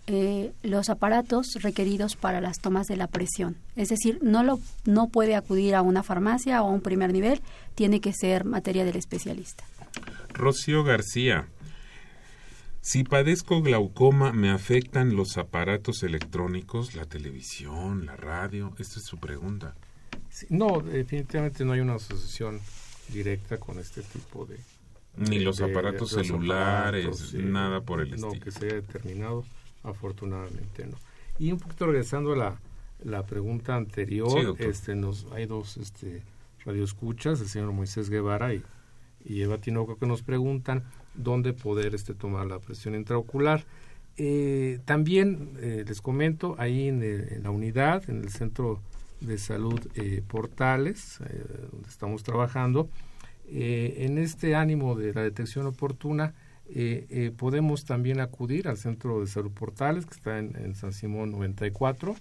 eh, 0.09 0.53
los 0.63 0.91
aparatos 0.91 1.55
requeridos 1.63 2.17
para 2.17 2.41
las 2.41 2.61
tomas 2.61 2.87
de 2.87 2.97
la 2.97 3.07
presión. 3.07 3.57
Es 3.77 3.89
decir, 3.89 4.19
no, 4.21 4.43
lo, 4.43 4.59
no 4.85 5.09
puede 5.09 5.37
acudir 5.37 5.75
a 5.75 5.83
una 5.83 6.03
farmacia 6.03 6.63
o 6.63 6.69
a 6.69 6.73
un 6.73 6.81
primer 6.81 7.13
nivel, 7.13 7.41
tiene 7.75 8.01
que 8.01 8.13
ser 8.13 8.45
materia 8.45 8.85
del 8.85 8.97
especialista. 8.97 9.65
Rocío 10.31 10.83
García, 10.83 11.47
si 12.81 13.05
padezco 13.05 13.63
glaucoma, 13.63 14.33
¿me 14.33 14.51
afectan 14.51 15.15
los 15.15 15.39
aparatos 15.39 16.03
electrónicos, 16.03 16.97
la 16.97 17.05
televisión, 17.05 18.07
la 18.07 18.17
radio? 18.17 18.75
Esta 18.81 18.99
es 18.99 19.05
su 19.05 19.19
pregunta. 19.19 19.77
no, 20.49 20.81
definitivamente 20.81 21.65
no 21.65 21.75
hay 21.75 21.81
una 21.81 21.95
asociación 21.95 22.61
directa 23.09 23.59
con 23.59 23.79
este 23.79 24.03
tipo 24.03 24.47
de, 24.47 24.59
ni 25.17 25.39
los 25.39 25.61
aparatos 25.61 26.11
celulares, 26.11 27.35
nada 27.35 27.81
por 27.81 28.01
el 28.01 28.09
estilo. 28.09 28.35
No, 28.35 28.41
que 28.41 28.51
se 28.51 28.67
haya 28.67 28.75
determinado, 28.77 29.45
afortunadamente 29.83 30.87
no. 30.87 30.97
Y 31.39 31.53
un 31.53 31.59
poquito 31.59 31.87
regresando 31.87 32.33
a 32.33 32.37
la, 32.37 32.61
la 33.05 33.27
pregunta 33.27 33.77
anterior, 33.77 34.57
este 34.59 34.95
nos 34.95 35.27
hay 35.33 35.47
dos 35.47 35.77
este 35.77 36.23
radioescuchas, 36.65 37.41
el 37.41 37.49
señor 37.49 37.73
Moisés 37.73 38.09
Guevara 38.09 38.55
y, 38.55 38.63
y 39.25 39.43
Eva 39.43 39.59
Tinoco 39.59 39.97
que 39.97 40.07
nos 40.07 40.23
preguntan 40.23 40.85
dónde 41.15 41.53
poder 41.53 41.95
este 41.95 42.15
tomar 42.15 42.47
la 42.47 42.59
presión 42.59 42.95
intraocular. 42.95 43.65
Eh, 44.17 44.81
también 44.85 45.55
eh, 45.61 45.85
les 45.87 46.01
comento 46.01 46.55
ahí 46.59 46.89
en, 46.89 47.03
en, 47.03 47.43
la 47.43 47.51
unidad, 47.51 48.09
en 48.11 48.23
el 48.23 48.29
centro 48.29 48.81
de 49.21 49.39
salud 49.39 49.81
eh, 49.95 50.23
Portales, 50.27 51.19
donde 51.71 51.89
estamos 51.89 52.23
trabajando, 52.23 52.89
eh, 53.49 54.05
en 54.07 54.19
este 54.19 54.55
ánimo 54.55 54.95
de 54.95 55.13
la 55.13 55.23
detección 55.23 55.67
oportuna, 55.67 56.35
eh, 56.69 57.07
eh, 57.11 57.33
podemos 57.37 57.85
también 57.85 58.21
acudir 58.21 58.69
al 58.69 58.79
Centro 58.79 59.21
de 59.21 59.27
Salud 59.27 59.51
Portales, 59.51 60.07
que 60.07 60.15
está 60.15 60.39
en, 60.39 60.75
San 60.75 60.93
Simón 60.93 61.33
94, 61.33 62.17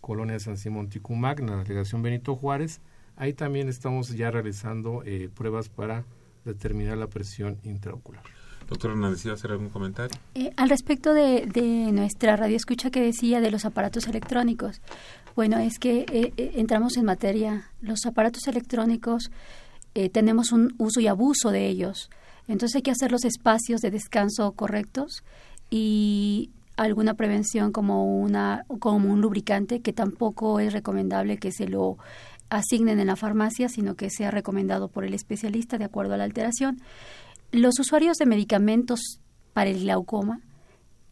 Colonia 0.00 0.38
San 0.38 0.56
Simón 0.56 0.88
Ticumac, 0.88 1.40
en 1.40 1.50
la 1.50 1.56
delegación 1.56 2.02
Benito 2.02 2.34
Juárez. 2.36 2.80
Ahí 3.16 3.32
también 3.32 3.68
estamos 3.68 4.08
ya 4.10 4.30
realizando 4.30 5.04
pruebas 5.34 5.68
para 5.68 6.04
determinar 6.44 6.98
la 6.98 7.06
presión 7.06 7.58
intraocular. 7.62 8.22
Doctora, 8.68 8.96
¿necesita 8.96 9.34
hacer 9.34 9.52
algún 9.52 9.68
comentario? 9.68 10.18
al 10.56 10.68
respecto 10.70 11.12
de, 11.12 11.46
de, 11.46 11.92
nuestra 11.92 12.36
radio 12.36 12.56
escucha 12.56 12.90
que 12.90 13.02
decía 13.02 13.40
de 13.40 13.50
los 13.50 13.66
aparatos 13.66 14.08
electrónicos, 14.08 14.80
bueno, 15.36 15.58
es 15.58 15.78
que 15.78 16.32
entramos 16.36 16.96
en 16.96 17.04
materia. 17.04 17.70
Los 17.80 18.06
aparatos 18.06 18.46
electrónicos 18.46 19.30
eh, 19.94 20.08
tenemos 20.08 20.52
un 20.52 20.74
uso 20.78 21.00
y 21.00 21.06
abuso 21.06 21.50
de 21.50 21.68
ellos. 21.68 22.10
Entonces 22.48 22.76
hay 22.76 22.82
que 22.82 22.90
hacer 22.90 23.12
los 23.12 23.24
espacios 23.24 23.80
de 23.80 23.90
descanso 23.90 24.52
correctos 24.52 25.24
y 25.70 26.50
alguna 26.76 27.14
prevención 27.14 27.72
como 27.72 28.20
una 28.20 28.64
como 28.80 29.12
un 29.12 29.20
lubricante 29.20 29.80
que 29.80 29.92
tampoco 29.92 30.58
es 30.58 30.72
recomendable 30.72 31.38
que 31.38 31.52
se 31.52 31.68
lo 31.68 31.96
asignen 32.50 33.00
en 33.00 33.06
la 33.06 33.16
farmacia, 33.16 33.68
sino 33.68 33.94
que 33.94 34.10
sea 34.10 34.30
recomendado 34.30 34.88
por 34.88 35.04
el 35.04 35.14
especialista 35.14 35.78
de 35.78 35.84
acuerdo 35.84 36.14
a 36.14 36.16
la 36.16 36.24
alteración. 36.24 36.80
Los 37.52 37.78
usuarios 37.78 38.16
de 38.16 38.26
medicamentos 38.26 39.20
para 39.52 39.70
el 39.70 39.80
glaucoma 39.80 40.40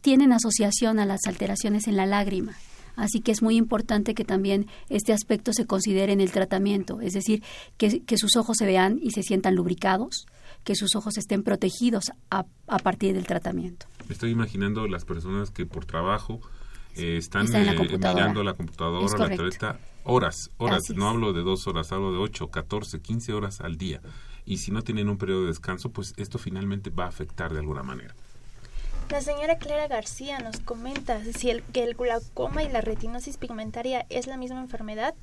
tienen 0.01 0.33
asociación 0.33 0.99
a 0.99 1.05
las 1.05 1.21
alteraciones 1.25 1.87
en 1.87 1.95
la 1.95 2.05
lágrima. 2.05 2.53
Así 2.95 3.21
que 3.21 3.31
es 3.31 3.41
muy 3.41 3.57
importante 3.57 4.13
que 4.13 4.23
también 4.23 4.67
este 4.89 5.13
aspecto 5.13 5.53
se 5.53 5.65
considere 5.65 6.13
en 6.13 6.21
el 6.21 6.31
tratamiento, 6.31 7.01
es 7.01 7.13
decir, 7.13 7.43
que, 7.77 8.17
sus 8.17 8.35
ojos 8.35 8.57
se 8.57 8.65
vean 8.65 8.99
y 9.01 9.11
se 9.11 9.23
sientan 9.23 9.55
lubricados, 9.55 10.27
que 10.63 10.75
sus 10.75 10.95
ojos 10.95 11.17
estén 11.17 11.43
protegidos 11.43 12.11
a, 12.29 12.45
partir 12.79 13.13
del 13.13 13.25
tratamiento. 13.25 13.87
Estoy 14.09 14.31
imaginando 14.31 14.87
las 14.87 15.05
personas 15.05 15.49
que 15.49 15.65
por 15.65 15.85
trabajo 15.85 16.39
eh, 16.95 17.17
están, 17.17 17.47
eh, 17.47 17.59
mirando 17.59 18.43
la 18.43 18.53
computadora, 18.53 19.17
la 19.17 19.35
tableta, 19.35 19.79
horas, 20.03 20.51
horas, 20.57 20.83
no 20.95 21.09
hablo 21.09 21.33
de 21.33 21.41
dos 21.41 21.67
horas, 21.67 21.91
hablo 21.91 22.11
de 22.11 22.19
ocho, 22.19 22.49
catorce, 22.49 23.01
quince 23.01 23.33
horas 23.33 23.61
al 23.61 23.77
día. 23.77 24.01
Y 24.45 24.57
si 24.57 24.71
no 24.71 24.81
tienen 24.81 25.09
un 25.09 25.17
periodo 25.17 25.41
de 25.41 25.47
descanso, 25.47 25.89
pues 25.89 26.13
esto 26.17 26.37
finalmente 26.37 26.89
va 26.89 27.05
a 27.05 27.07
afectar 27.07 27.53
de 27.53 27.59
alguna 27.59 27.81
manera. 27.81 28.13
La 29.09 29.21
señora 29.21 29.57
Clara 29.57 29.87
García 29.87 30.39
nos 30.39 30.59
comenta 30.59 31.21
si 31.37 31.49
el, 31.49 31.61
que 31.63 31.83
el 31.83 31.93
glaucoma 31.93 32.63
y 32.63 32.69
la 32.69 32.81
retinosis 32.81 33.37
pigmentaria 33.37 34.05
es 34.09 34.27
la 34.27 34.37
misma 34.37 34.59
enfermedad. 34.59 35.13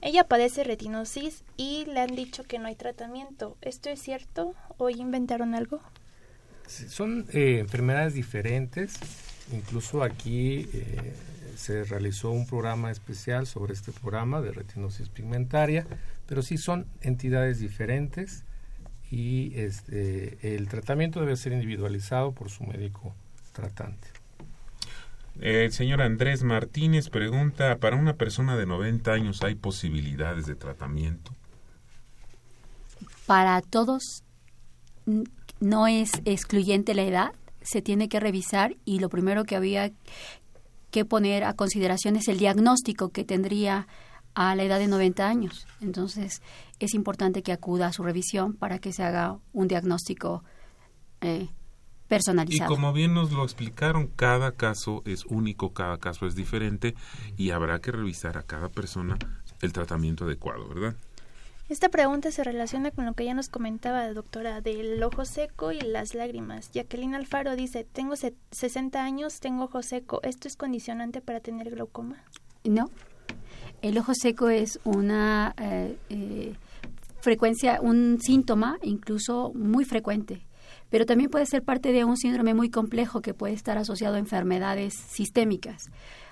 Ella 0.00 0.24
padece 0.24 0.64
retinosis 0.64 1.44
y 1.56 1.84
le 1.86 2.00
han 2.00 2.14
dicho 2.14 2.44
que 2.44 2.58
no 2.58 2.66
hay 2.66 2.74
tratamiento. 2.74 3.56
¿Esto 3.60 3.90
es 3.90 4.00
cierto 4.00 4.54
o 4.76 4.90
inventaron 4.90 5.54
algo? 5.54 5.80
son 6.66 7.26
eh, 7.32 7.58
enfermedades 7.60 8.14
diferentes. 8.14 8.98
Incluso 9.52 10.02
aquí 10.02 10.68
eh, 10.72 11.14
se 11.56 11.84
realizó 11.84 12.30
un 12.30 12.46
programa 12.46 12.90
especial 12.90 13.46
sobre 13.46 13.72
este 13.72 13.92
programa 13.92 14.40
de 14.40 14.52
retinosis 14.52 15.08
pigmentaria, 15.08 15.86
pero 16.26 16.42
sí 16.42 16.58
son 16.58 16.86
entidades 17.00 17.58
diferentes 17.58 18.44
y 19.10 19.52
este, 19.58 20.56
el 20.56 20.68
tratamiento 20.68 21.20
debe 21.20 21.36
ser 21.36 21.52
individualizado 21.52 22.32
por 22.32 22.50
su 22.50 22.64
médico 22.64 23.14
tratante. 23.52 24.08
El 25.40 25.72
señor 25.72 26.02
Andrés 26.02 26.42
Martínez 26.42 27.10
pregunta, 27.10 27.76
¿para 27.78 27.96
una 27.96 28.14
persona 28.14 28.56
de 28.56 28.66
90 28.66 29.12
años 29.12 29.42
hay 29.42 29.54
posibilidades 29.54 30.46
de 30.46 30.56
tratamiento? 30.56 31.32
Para 33.26 33.60
todos 33.62 34.24
no 35.60 35.86
es 35.86 36.10
excluyente 36.24 36.94
la 36.94 37.02
edad, 37.02 37.32
se 37.62 37.82
tiene 37.82 38.08
que 38.08 38.20
revisar 38.20 38.76
y 38.84 38.98
lo 38.98 39.08
primero 39.08 39.44
que 39.44 39.56
había 39.56 39.92
que 40.90 41.04
poner 41.04 41.44
a 41.44 41.54
consideración 41.54 42.16
es 42.16 42.28
el 42.28 42.38
diagnóstico 42.38 43.10
que 43.10 43.24
tendría 43.24 43.86
a 44.38 44.54
la 44.54 44.62
edad 44.62 44.78
de 44.78 44.86
90 44.86 45.28
años. 45.28 45.66
Entonces, 45.80 46.42
es 46.78 46.94
importante 46.94 47.42
que 47.42 47.50
acuda 47.50 47.88
a 47.88 47.92
su 47.92 48.04
revisión 48.04 48.54
para 48.54 48.78
que 48.78 48.92
se 48.92 49.02
haga 49.02 49.36
un 49.52 49.66
diagnóstico 49.66 50.44
eh, 51.20 51.48
personalizado. 52.06 52.72
Y 52.72 52.76
como 52.76 52.92
bien 52.92 53.14
nos 53.14 53.32
lo 53.32 53.42
explicaron, 53.42 54.06
cada 54.06 54.52
caso 54.52 55.02
es 55.06 55.24
único, 55.26 55.72
cada 55.72 55.98
caso 55.98 56.24
es 56.24 56.36
diferente 56.36 56.94
y 57.36 57.50
habrá 57.50 57.80
que 57.80 57.90
revisar 57.90 58.38
a 58.38 58.44
cada 58.44 58.68
persona 58.68 59.18
el 59.60 59.72
tratamiento 59.72 60.24
adecuado, 60.24 60.68
¿verdad? 60.68 60.94
Esta 61.68 61.88
pregunta 61.88 62.30
se 62.30 62.44
relaciona 62.44 62.92
con 62.92 63.06
lo 63.06 63.14
que 63.14 63.24
ya 63.24 63.34
nos 63.34 63.48
comentaba, 63.48 64.06
doctora, 64.12 64.60
del 64.60 65.02
ojo 65.02 65.24
seco 65.24 65.72
y 65.72 65.80
las 65.80 66.14
lágrimas. 66.14 66.70
Jacqueline 66.70 67.16
Alfaro 67.16 67.56
dice, 67.56 67.82
tengo 67.82 68.14
60 68.14 69.02
años, 69.02 69.40
tengo 69.40 69.64
ojo 69.64 69.82
seco. 69.82 70.20
¿Esto 70.22 70.46
es 70.46 70.54
condicionante 70.54 71.20
para 71.20 71.40
tener 71.40 71.70
glaucoma? 71.70 72.22
No. 72.62 72.88
El 73.82 73.96
ojo 73.98 74.12
seco 74.14 74.48
es 74.48 74.80
una 74.84 75.54
eh, 75.60 75.96
eh, 76.10 76.54
frecuencia, 77.20 77.80
un 77.80 78.18
síntoma 78.20 78.78
incluso 78.82 79.52
muy 79.54 79.84
frecuente, 79.84 80.46
pero 80.90 81.06
también 81.06 81.30
puede 81.30 81.46
ser 81.46 81.62
parte 81.62 81.92
de 81.92 82.04
un 82.04 82.16
síndrome 82.16 82.54
muy 82.54 82.70
complejo 82.70 83.20
que 83.20 83.34
puede 83.34 83.54
estar 83.54 83.78
asociado 83.78 84.16
a 84.16 84.18
enfermedades 84.18 84.94
sistémicas. 84.94 85.90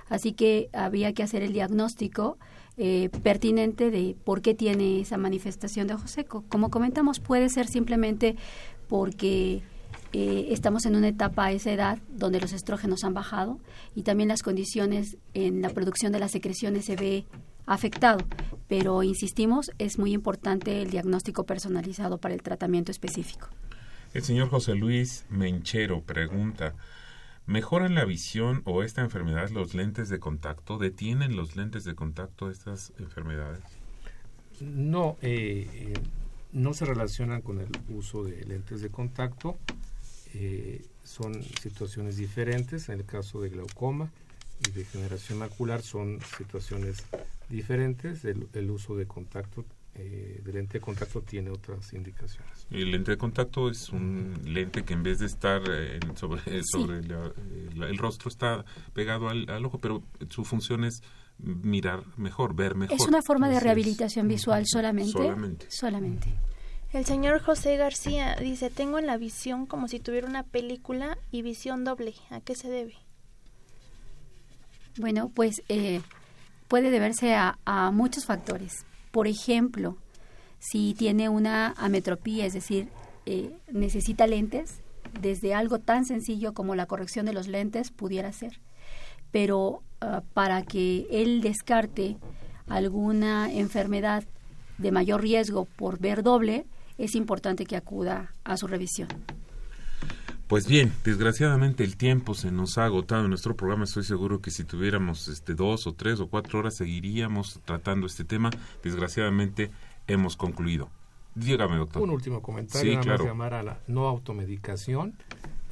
Así 0.09 0.32
que 0.32 0.68
había 0.72 1.12
que 1.12 1.22
hacer 1.22 1.42
el 1.42 1.53
diagnóstico 1.53 2.38
eh, 2.78 3.11
pertinente 3.22 3.90
de 3.90 4.16
por 4.24 4.42
qué 4.42 4.55
tiene 4.55 5.01
esa 5.01 5.16
manifestación 5.16 5.86
de 5.86 5.94
ojo 5.94 6.09
seco. 6.09 6.44
Como 6.49 6.70
comentamos, 6.70 7.20
puede 7.20 7.49
ser 7.49 7.66
simplemente 7.68 8.36
porque 8.88 9.62
eh, 10.19 10.49
estamos 10.51 10.87
en 10.87 10.97
una 10.97 11.09
etapa 11.09 11.45
a 11.45 11.53
esa 11.53 11.71
edad 11.71 11.99
donde 12.09 12.41
los 12.41 12.55
estrógenos 12.55 13.05
han 13.05 13.12
bajado 13.12 13.61
y 13.95 14.01
también 14.01 14.31
las 14.31 14.43
condiciones 14.43 15.19
en 15.35 15.61
la 15.61 15.69
producción 15.69 16.11
de 16.11 16.19
las 16.19 16.31
secreciones 16.31 16.87
se 16.87 16.97
ve 16.97 17.27
afectado. 17.67 18.25
Pero 18.67 19.03
insistimos, 19.03 19.71
es 19.77 19.99
muy 19.99 20.14
importante 20.14 20.81
el 20.81 20.89
diagnóstico 20.91 21.45
personalizado 21.45 22.17
para 22.17 22.33
el 22.33 22.41
tratamiento 22.41 22.91
específico. 22.91 23.49
El 24.14 24.23
señor 24.23 24.49
José 24.49 24.75
Luis 24.75 25.27
Menchero 25.29 26.01
pregunta, 26.01 26.75
¿Mejoran 27.45 27.95
la 27.95 28.07
visión 28.07 28.62
o 28.64 28.83
esta 28.83 29.03
enfermedad 29.03 29.51
los 29.51 29.75
lentes 29.75 30.09
de 30.09 30.19
contacto? 30.19 30.79
¿Detienen 30.79 31.37
los 31.37 31.57
lentes 31.57 31.85
de 31.85 31.95
contacto 31.95 32.51
estas 32.51 32.95
enfermedades? 32.99 33.62
No, 34.61 35.19
eh, 35.21 35.69
eh, 35.75 35.95
no 36.53 36.73
se 36.73 36.87
relacionan 36.87 37.43
con 37.43 37.61
el 37.61 37.69
uso 37.91 38.25
de 38.25 38.43
lentes 38.47 38.81
de 38.81 38.89
contacto. 38.89 39.59
Eh, 40.39 40.84
son 41.03 41.43
situaciones 41.43 42.16
diferentes. 42.16 42.89
En 42.89 43.01
el 43.01 43.07
caso 43.07 43.41
de 43.41 43.49
glaucoma 43.49 44.11
y 44.66 44.70
degeneración 44.70 45.39
macular 45.39 45.82
son 45.82 46.18
situaciones 46.37 47.05
diferentes. 47.49 48.24
el 48.24 48.70
uso 48.70 48.97
de 48.97 49.07
contacto 49.07 49.64
eh, 49.99 50.43
de 50.45 50.53
lente 50.53 50.74
de 50.74 50.80
contacto 50.80 51.22
tiene 51.22 51.49
otras 51.49 51.95
indicaciones. 51.95 52.66
El 52.70 52.91
lente 52.91 53.12
de 53.12 53.16
contacto 53.16 53.70
es 53.70 53.89
un 53.89 54.39
lente 54.45 54.84
que 54.84 54.93
en 54.93 55.03
vez 55.03 55.20
de 55.20 55.26
estar 55.26 55.62
eh, 55.70 55.99
sobre, 56.16 56.43
sobre 56.70 56.99
el 56.99 57.97
rostro 57.97 58.28
está 58.28 58.62
pegado 58.93 59.30
al, 59.30 59.64
ojo, 59.64 59.78
pero 59.78 60.03
su 60.28 60.45
función 60.45 60.84
es 60.84 61.01
mirar 61.39 62.03
mejor, 62.18 62.55
ver 62.55 62.74
mejor. 62.74 62.95
Es 62.95 63.07
una 63.09 63.22
forma 63.22 63.49
de 63.49 63.59
rehabilitación 63.59 64.28
visual 64.28 64.64
solamente. 64.66 65.12
Solamente. 65.12 65.66
Solamente. 65.70 66.34
El 66.97 67.05
señor 67.05 67.42
José 67.42 67.76
García 67.76 68.36
dice, 68.40 68.70
tengo 68.70 68.99
en 68.99 69.07
la 69.07 69.18
visión 69.18 69.66
como 69.66 69.86
si 69.86 70.01
tuviera 70.01 70.26
una 70.26 70.44
película 70.44 71.18
y 71.30 71.42
visión 71.42 71.84
doble. 71.84 72.14
¿A 72.30 72.40
qué 72.40 72.55
se 72.55 72.70
debe? 72.70 72.94
Bueno, 74.97 75.28
pues 75.28 75.62
eh, 75.68 76.01
puede 76.68 76.90
deberse 76.90 77.34
a, 77.34 77.59
muchos 77.92 78.24
factores 78.24 78.86
por 79.11 79.26
ejemplo, 79.26 79.99
si 80.59 80.94
tiene 80.94 81.28
una 81.28 81.74
ametropía, 81.76 82.47
es 82.47 82.55
decir, 82.55 82.88
eh, 83.26 83.55
necesita 83.70 84.26
lentes, 84.26 84.80
desde 85.20 85.53
algo 85.53 85.78
tan 85.78 86.07
sencillo 86.07 86.55
como 86.55 86.74
la 86.74 86.86
corrección 86.86 87.26
de 87.26 87.34
los 87.34 87.47
lentes 87.47 87.90
pudiera 87.90 88.32
ser. 88.32 88.59
Pero 89.30 89.82
ah, 90.01 90.22
para 90.32 90.62
que 90.62 91.07
él 91.11 91.42
descarte 91.42 92.16
alguna 92.68 93.53
enfermedad 93.53 94.24
de 94.78 94.92
mayor 94.92 95.20
riesgo 95.20 95.66
por 95.66 95.99
ver 95.99 96.22
doble, 96.22 96.64
es 96.99 97.14
importante 97.14 97.66
que 97.66 97.76
acuda 97.76 98.32
a 98.44 98.57
su 98.57 98.66
revisión. 98.66 99.09
Pues 100.47 100.68
bien, 100.68 100.92
desgraciadamente 101.05 101.82
el 101.82 101.97
tiempo 101.97 102.34
se 102.34 102.53
nos 102.53 102.78
ha 102.78 102.84
agotado 102.84 103.24
en 103.24 103.30
nuestro 103.30 103.57
programa. 103.57 103.82
Estoy 103.82 104.05
seguro 104.05 104.40
que 104.40 104.53
si 104.53 104.62
tuviéramos 104.62 105.26
este 105.26 105.55
dos 105.55 105.88
o 105.88 105.94
tres 105.94 106.20
o 106.20 106.28
cuatro 106.28 106.61
horas 106.61 106.76
seguiríamos 106.76 107.61
tratando 107.64 108.07
este 108.07 108.24
tema. 108.24 108.51
Desgraciadamente 108.84 109.72
hemos 110.07 110.36
concluido. 110.36 110.88
Dígame, 111.34 111.76
doctor. 111.76 112.01
Un 112.01 112.11
último 112.11 112.42
comentario, 112.42 112.92
sí, 112.92 112.97
nada 112.97 113.18
más 113.18 113.26
llamar 113.26 113.55
a 113.55 113.62
la 113.64 113.80
no 113.88 114.07
automedicación. 114.07 115.14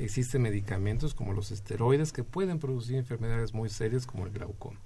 Existen 0.01 0.43
medicamentos 0.43 1.15
como 1.15 1.33
los 1.33 1.53
esteroides 1.53 2.13
que 2.13 2.25
pueden 2.25 2.59
producir 2.59 2.97
enfermedades 2.97 3.55
muy 3.55 3.69
serias 3.69 4.07
como 4.07 4.27
el 4.27 4.33
glaucoma. 4.33 4.81